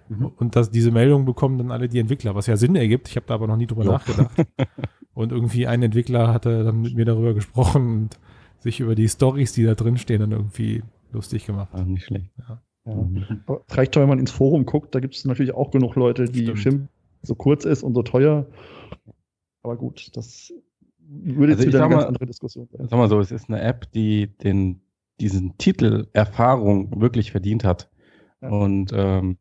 Mhm. 0.09 0.33
Und 0.37 0.57
dass 0.57 0.71
diese 0.71 0.91
Meldungen 0.91 1.25
bekommen 1.27 1.59
dann 1.59 1.71
alle 1.71 1.89
die 1.89 1.99
Entwickler, 1.99 2.35
was 2.35 2.47
ja 2.47 2.57
Sinn 2.57 2.77
ergibt. 2.77 3.09
Ich 3.09 3.17
habe 3.17 3.27
da 3.27 3.35
aber 3.35 3.47
noch 3.47 3.57
nie 3.57 3.67
drüber 3.67 3.85
Jo. 3.85 3.93
nachgedacht. 3.93 4.33
Und 5.15 5.31
irgendwie 5.33 5.67
ein 5.69 5.81
Entwickler 5.83 6.33
hatte 6.35 6.65
dann 6.65 6.81
mit 6.83 6.95
mir 6.97 7.05
darüber 7.05 7.35
gesprochen 7.35 7.93
und 7.95 8.19
sich 8.59 8.81
über 8.81 8.97
die 8.97 9.09
Stories, 9.09 9.53
die 9.53 9.62
da 9.62 9.77
drin 9.77 9.97
stehen, 9.97 10.19
dann 10.21 10.33
irgendwie 10.33 10.83
lustig 11.12 11.47
gemacht. 11.47 11.69
Ah, 11.73 11.83
nicht 11.85 12.07
schlecht. 12.07 12.33
Ja. 12.37 12.61
Mhm. 12.93 13.25
Aber 13.47 13.62
es 13.69 13.77
reicht 13.79 13.95
doch, 13.95 14.01
wenn 14.01 14.09
man 14.09 14.19
ins 14.19 14.33
Forum 14.33 14.67
guckt, 14.67 14.93
da 14.95 14.99
gibt 14.99 15.15
es 15.15 15.25
natürlich 15.25 15.55
auch 15.55 15.71
genug 15.71 15.95
Leute, 15.95 16.25
die 16.25 16.43
Stimmt. 16.43 16.59
schimpfen, 16.59 16.89
so 17.23 17.37
kurz 17.37 17.65
ist 17.65 17.85
und 17.85 17.95
so 17.95 18.03
teuer. 18.03 18.47
Aber 19.62 19.77
gut, 19.77 20.11
das 20.17 20.53
würde 21.09 21.52
jetzt 21.52 21.59
Also 21.61 21.62
ich 21.62 21.68
wieder 21.68 21.78
sag 21.78 21.84
eine 21.86 21.94
ganz 21.94 22.02
mal- 22.02 22.09
andere 22.09 22.26
Diskussion 22.26 22.68
sein. 22.70 22.88
Sag 22.88 22.98
mal 22.98 23.09
so, 23.09 23.20
es 23.20 23.30
ist 23.32 23.48
eine 23.48 23.61
App, 23.61 23.90
die 23.92 24.28
den, 24.38 24.80
diesen 25.20 25.57
Titel 25.59 26.09
Erfahrung 26.12 27.00
wirklich 27.00 27.30
verdient 27.32 27.64
hat. 27.64 27.90
Ja. 28.40 28.48
Und 28.50 28.92
ähm, 28.94 29.38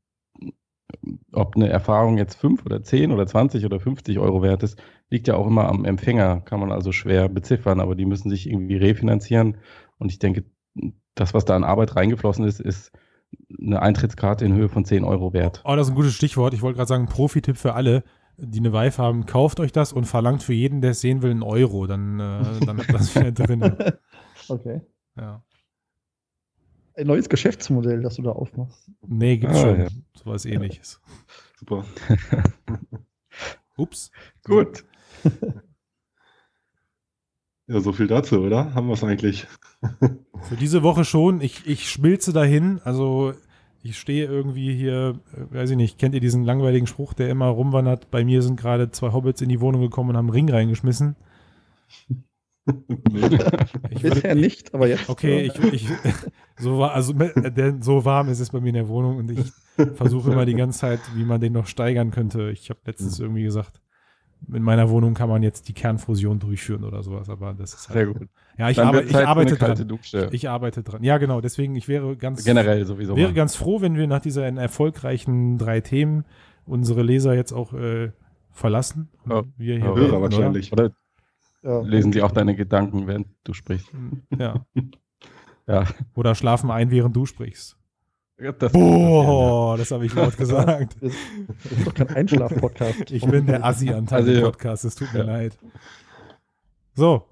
ob 1.31 1.55
eine 1.55 1.69
Erfahrung 1.69 2.17
jetzt 2.17 2.35
5 2.35 2.65
oder 2.65 2.83
10 2.83 3.11
oder 3.11 3.25
20 3.25 3.65
oder 3.65 3.79
50 3.79 4.19
Euro 4.19 4.41
wert 4.41 4.63
ist, 4.63 4.81
liegt 5.09 5.27
ja 5.27 5.35
auch 5.35 5.47
immer 5.47 5.67
am 5.67 5.85
Empfänger, 5.85 6.41
kann 6.41 6.59
man 6.59 6.71
also 6.71 6.91
schwer 6.91 7.29
beziffern, 7.29 7.79
aber 7.79 7.95
die 7.95 8.05
müssen 8.05 8.29
sich 8.29 8.47
irgendwie 8.49 8.75
refinanzieren. 8.77 9.57
Und 9.97 10.11
ich 10.11 10.19
denke, 10.19 10.43
das, 11.15 11.33
was 11.33 11.45
da 11.45 11.55
an 11.55 11.63
Arbeit 11.63 11.95
reingeflossen 11.95 12.45
ist, 12.45 12.59
ist 12.59 12.91
eine 13.59 13.81
Eintrittskarte 13.81 14.45
in 14.45 14.53
Höhe 14.53 14.69
von 14.69 14.85
10 14.85 15.03
Euro 15.03 15.33
wert. 15.33 15.61
Oh, 15.65 15.75
das 15.75 15.87
ist 15.87 15.93
ein 15.93 15.95
gutes 15.95 16.13
Stichwort. 16.13 16.53
Ich 16.53 16.61
wollte 16.61 16.77
gerade 16.77 16.87
sagen, 16.89 17.07
Profi-Tipp 17.07 17.57
für 17.57 17.73
alle, 17.73 18.03
die 18.37 18.59
eine 18.59 18.73
Vive 18.73 18.97
haben, 18.97 19.25
kauft 19.25 19.59
euch 19.59 19.71
das 19.71 19.93
und 19.93 20.05
verlangt 20.05 20.43
für 20.43 20.53
jeden, 20.53 20.81
der 20.81 20.91
es 20.91 21.01
sehen 21.01 21.21
will, 21.21 21.31
einen 21.31 21.43
Euro. 21.43 21.87
Dann, 21.87 22.19
äh, 22.19 22.59
dann 22.65 22.77
habt 22.79 22.89
ihr 22.89 22.93
das 22.97 23.15
wieder 23.15 23.31
drin. 23.31 23.75
Okay. 24.49 24.81
Ja. 25.15 25.43
Ein 26.95 27.07
neues 27.07 27.27
Geschäftsmodell, 27.29 28.01
das 28.01 28.15
du 28.15 28.21
da 28.21 28.31
aufmachst. 28.31 28.89
Nee, 29.07 29.37
gibt's 29.37 29.57
Ah, 29.57 29.61
schon. 29.61 29.79
ja. 29.79 29.87
Sowas 30.15 30.45
ähnliches. 30.45 31.01
Super. 31.59 31.85
Ups. 33.77 34.11
Gut. 34.43 34.85
Ja, 37.67 37.79
so 37.79 37.93
viel 37.93 38.07
dazu, 38.07 38.41
oder? 38.41 38.73
Haben 38.75 38.87
wir 38.87 38.93
es 38.93 39.03
eigentlich? 39.03 39.47
Für 40.41 40.55
diese 40.59 40.83
Woche 40.83 41.05
schon. 41.05 41.41
Ich, 41.41 41.65
ich 41.65 41.89
schmilze 41.89 42.33
dahin. 42.33 42.79
Also 42.83 43.33
ich 43.83 43.99
stehe 43.99 44.25
irgendwie 44.25 44.73
hier, 44.73 45.19
äh, 45.35 45.53
weiß 45.55 45.69
ich 45.71 45.77
nicht, 45.77 45.99
kennt 45.99 46.15
ihr 46.15 46.21
diesen 46.21 46.43
langweiligen 46.43 46.87
Spruch, 46.87 47.13
der 47.13 47.29
immer 47.29 47.47
rumwandert? 47.47 48.09
Bei 48.09 48.23
mir 48.25 48.41
sind 48.41 48.59
gerade 48.59 48.89
zwei 48.91 49.11
Hobbits 49.11 49.41
in 49.41 49.49
die 49.49 49.59
Wohnung 49.61 49.81
gekommen 49.81 50.11
und 50.11 50.17
haben 50.17 50.25
einen 50.27 50.33
Ring 50.33 50.49
reingeschmissen. 50.49 51.15
Ich 52.65 54.01
würde- 54.01 54.15
Bisher 54.15 54.35
nicht, 54.35 54.73
aber 54.73 54.87
jetzt. 54.87 55.09
Okay, 55.09 55.51
ich, 55.53 55.73
ich 55.73 55.89
so 56.57 56.79
war, 56.79 56.93
also 56.93 57.13
äh, 57.13 57.73
so 57.81 58.05
warm 58.05 58.29
ist 58.29 58.39
es 58.39 58.51
bei 58.51 58.61
mir 58.61 58.69
in 58.69 58.75
der 58.75 58.87
Wohnung 58.87 59.17
und 59.17 59.29
ich 59.31 59.51
versuche 59.95 60.31
immer 60.31 60.45
die 60.45 60.53
ganze 60.53 60.79
Zeit, 60.79 61.01
wie 61.13 61.25
man 61.25 61.41
den 61.41 61.51
noch 61.51 61.67
steigern 61.67 62.11
könnte. 62.11 62.51
Ich 62.51 62.69
habe 62.69 62.79
letztens 62.85 63.19
irgendwie 63.19 63.43
gesagt, 63.43 63.81
in 64.47 64.63
meiner 64.63 64.89
Wohnung 64.89 65.13
kann 65.13 65.27
man 65.27 65.43
jetzt 65.43 65.67
die 65.67 65.73
Kernfusion 65.73 66.39
durchführen 66.39 66.85
oder 66.85 67.03
sowas, 67.03 67.27
aber 67.29 67.53
das 67.53 67.73
ist 67.73 67.89
halt. 67.89 67.97
Sehr 67.97 68.05
gut. 68.07 68.29
Ja, 68.57 68.69
ich, 68.69 68.79
arbe 68.79 69.01
ich 69.01 69.11
für 69.11 69.27
arbeite 69.27 69.55
dran. 69.55 69.87
Dusche. 69.87 70.29
Ich 70.31 70.47
arbeite 70.49 70.83
dran. 70.83 71.03
Ja, 71.03 71.17
genau, 71.17 71.41
deswegen, 71.41 71.75
ich 71.75 71.87
wäre 71.87 72.15
ganz 72.15 72.43
Generell 72.43 72.85
sowieso. 72.85 73.15
wäre 73.15 73.29
mal. 73.29 73.33
ganz 73.33 73.55
froh, 73.55 73.81
wenn 73.81 73.95
wir 73.95 74.05
nach 74.07 74.19
dieser 74.21 74.45
erfolgreichen 74.45 75.57
drei 75.57 75.81
Themen 75.81 76.25
unsere 76.65 77.01
Leser 77.01 77.33
jetzt 77.33 77.51
auch 77.51 77.73
äh, 77.73 78.11
verlassen. 78.51 79.09
Und 79.25 79.31
Ja. 79.31 79.43
wir 79.57 79.75
hier 79.77 79.85
Ja, 79.85 79.91
reden, 79.91 80.11
Hörer 80.11 80.21
wahrscheinlich. 80.21 80.71
Oder 80.71 80.91
ja. 81.63 81.81
lesen 81.81 82.13
sie 82.13 82.21
auch 82.21 82.31
deine 82.31 82.55
Gedanken, 82.55 83.07
während 83.07 83.27
du 83.43 83.53
sprichst. 83.53 83.89
Oder? 84.31 84.43
Ja. 84.43 84.65
Ja. 85.65 85.85
Oder 86.13 86.35
schlafen 86.35 86.69
ein, 86.71 86.91
während 86.91 87.15
du 87.15 87.25
sprichst. 87.25 87.77
Das, 88.59 88.73
Boah, 88.73 89.77
das 89.77 89.91
habe 89.91 90.05
ich 90.05 90.13
laut 90.13 90.35
gesagt. 90.37 90.97
Das 91.01 91.13
ist 91.71 91.87
doch 91.87 91.93
kein 91.93 92.09
Einschlaf-Podcast. 92.09 93.11
Ich 93.11 93.25
bin 93.25 93.45
der 93.45 93.63
Assi-Anteil 93.63 94.43
Also, 94.43 94.87
es 94.89 94.95
tut 94.95 95.13
mir 95.13 95.19
Ja. 95.19 95.25
leid. 95.25 95.57
So, 96.95 97.23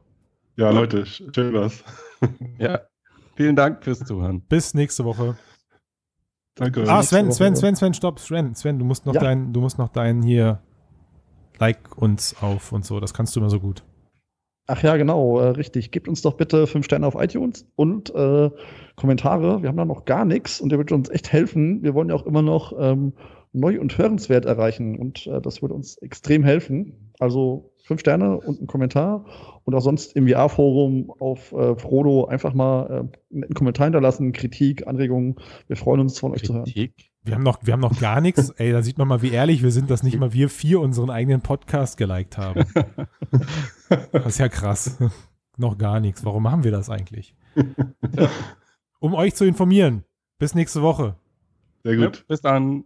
Ja, 0.58 0.70
Leute, 0.70 1.04
sch- 1.04 1.34
schön 1.34 1.54
was. 1.54 1.84
Ja. 2.60 2.82
Vielen 3.36 3.56
Dank 3.56 3.84
fürs 3.84 4.00
Zuhören. 4.00 4.42
bis 4.42 4.74
nächste 4.76 5.06
Woche. 5.06 5.36
Danke. 6.56 6.84
Ah, 6.88 7.02
Sven, 7.02 7.32
Sven? 7.32 7.56
Sven, 7.56 7.76
Sven, 7.76 7.94
stopp, 7.94 8.20
Sven, 8.20 8.54
Sven, 8.54 8.78
du 8.78 8.86
musst 8.86 9.06
noch 9.06 9.16
Ja. 9.16 9.22
deinen, 9.22 9.54
du 9.54 9.62
musst 9.62 9.78
noch 9.80 9.90
deinen 9.90 10.22
hier 10.22 10.62
Like 11.58 11.98
uns 11.98 12.36
auf 12.42 12.72
und 12.72 12.86
so, 12.86 13.00
das 13.00 13.14
kannst 13.14 13.36
du 13.36 13.40
immer 13.40 13.50
so 13.50 13.60
gut. 13.60 13.84
Ach 14.68 14.82
ja, 14.84 14.98
genau, 14.98 15.40
äh, 15.40 15.48
richtig. 15.50 15.92
Gebt 15.92 16.08
uns 16.08 16.22
doch 16.22 16.34
bitte 16.36 16.68
fünf 16.68 16.86
Sterne 16.86 17.08
auf 17.08 17.16
iTunes 17.16 17.66
und 17.76 18.14
äh, 18.14 18.50
Kommentare. 18.96 19.62
Wir 19.62 19.70
haben 19.70 19.78
da 19.78 19.86
noch 19.86 20.06
gar 20.06 20.26
nichts 20.26 20.62
und 20.62 20.70
der 20.70 20.78
wird 20.78 20.92
uns 20.92 21.10
echt 21.10 21.32
helfen. 21.32 21.82
Wir 21.84 21.94
wollen 21.96 22.10
ja 22.10 22.16
auch 22.16 22.26
immer 22.26 22.42
noch 22.42 22.74
ähm, 22.80 23.14
neu 23.54 23.80
und 23.80 23.98
hörenswert 23.98 24.46
erreichen 24.46 24.98
und 24.98 25.28
äh, 25.28 25.42
das 25.42 25.62
würde 25.62 25.74
uns 25.74 25.98
extrem 25.98 26.44
helfen. 26.44 27.12
Also 27.20 27.74
fünf 27.84 28.00
Sterne 28.02 28.40
und 28.40 28.62
ein 28.62 28.68
Kommentar 28.68 29.26
und 29.66 29.76
auch 29.76 29.82
sonst 29.82 30.16
im 30.16 30.28
VR-Forum 30.28 31.12
auf 31.20 31.52
äh, 31.52 31.76
Frodo 31.76 32.26
einfach 32.26 32.54
mal 32.54 32.86
äh, 32.86 32.94
einen 33.00 33.12
netten 33.32 33.56
Kommentar 33.56 33.86
hinterlassen, 33.86 34.32
Kritik, 34.32 34.88
Anregungen. 34.88 35.36
Wir 35.68 35.76
freuen 35.76 36.00
uns 36.02 36.18
von 36.20 36.32
euch 36.32 36.44
zu 36.44 36.54
hören. 36.54 36.72
Wir 37.24 37.36
haben 37.36 37.44
noch, 37.44 37.60
wir 37.66 37.74
haben 37.74 37.82
noch 37.82 38.00
gar 38.00 38.22
nichts. 38.22 38.50
Ey, 38.58 38.72
da 38.72 38.82
sieht 38.82 38.98
man 38.98 39.08
mal, 39.08 39.22
wie 39.22 39.32
ehrlich 39.32 39.62
wir 39.62 39.72
sind, 39.72 39.90
dass 39.92 40.02
nicht 40.04 40.18
mal 40.20 40.34
wir 40.34 40.50
vier 40.50 40.80
unseren 40.80 41.10
eigenen 41.10 41.42
Podcast 41.42 41.98
geliked 41.98 42.38
haben. 42.38 42.66
Das 44.14 44.26
ist 44.26 44.38
ja 44.40 44.48
krass. 44.48 44.98
noch 45.58 45.78
gar 45.78 46.00
nichts. 46.00 46.24
Warum 46.24 46.44
machen 46.44 46.64
wir 46.64 46.72
das 46.72 46.90
eigentlich? 46.90 47.36
Um 49.00 49.14
euch 49.16 49.36
zu 49.36 49.46
informieren. 49.46 50.04
Bis 50.38 50.56
nächste 50.56 50.82
Woche. 50.82 51.16
Sehr 51.84 51.96
Ja, 51.96 52.06
gut. 52.06 52.26
bis 52.28 52.42
dann. 52.42 52.86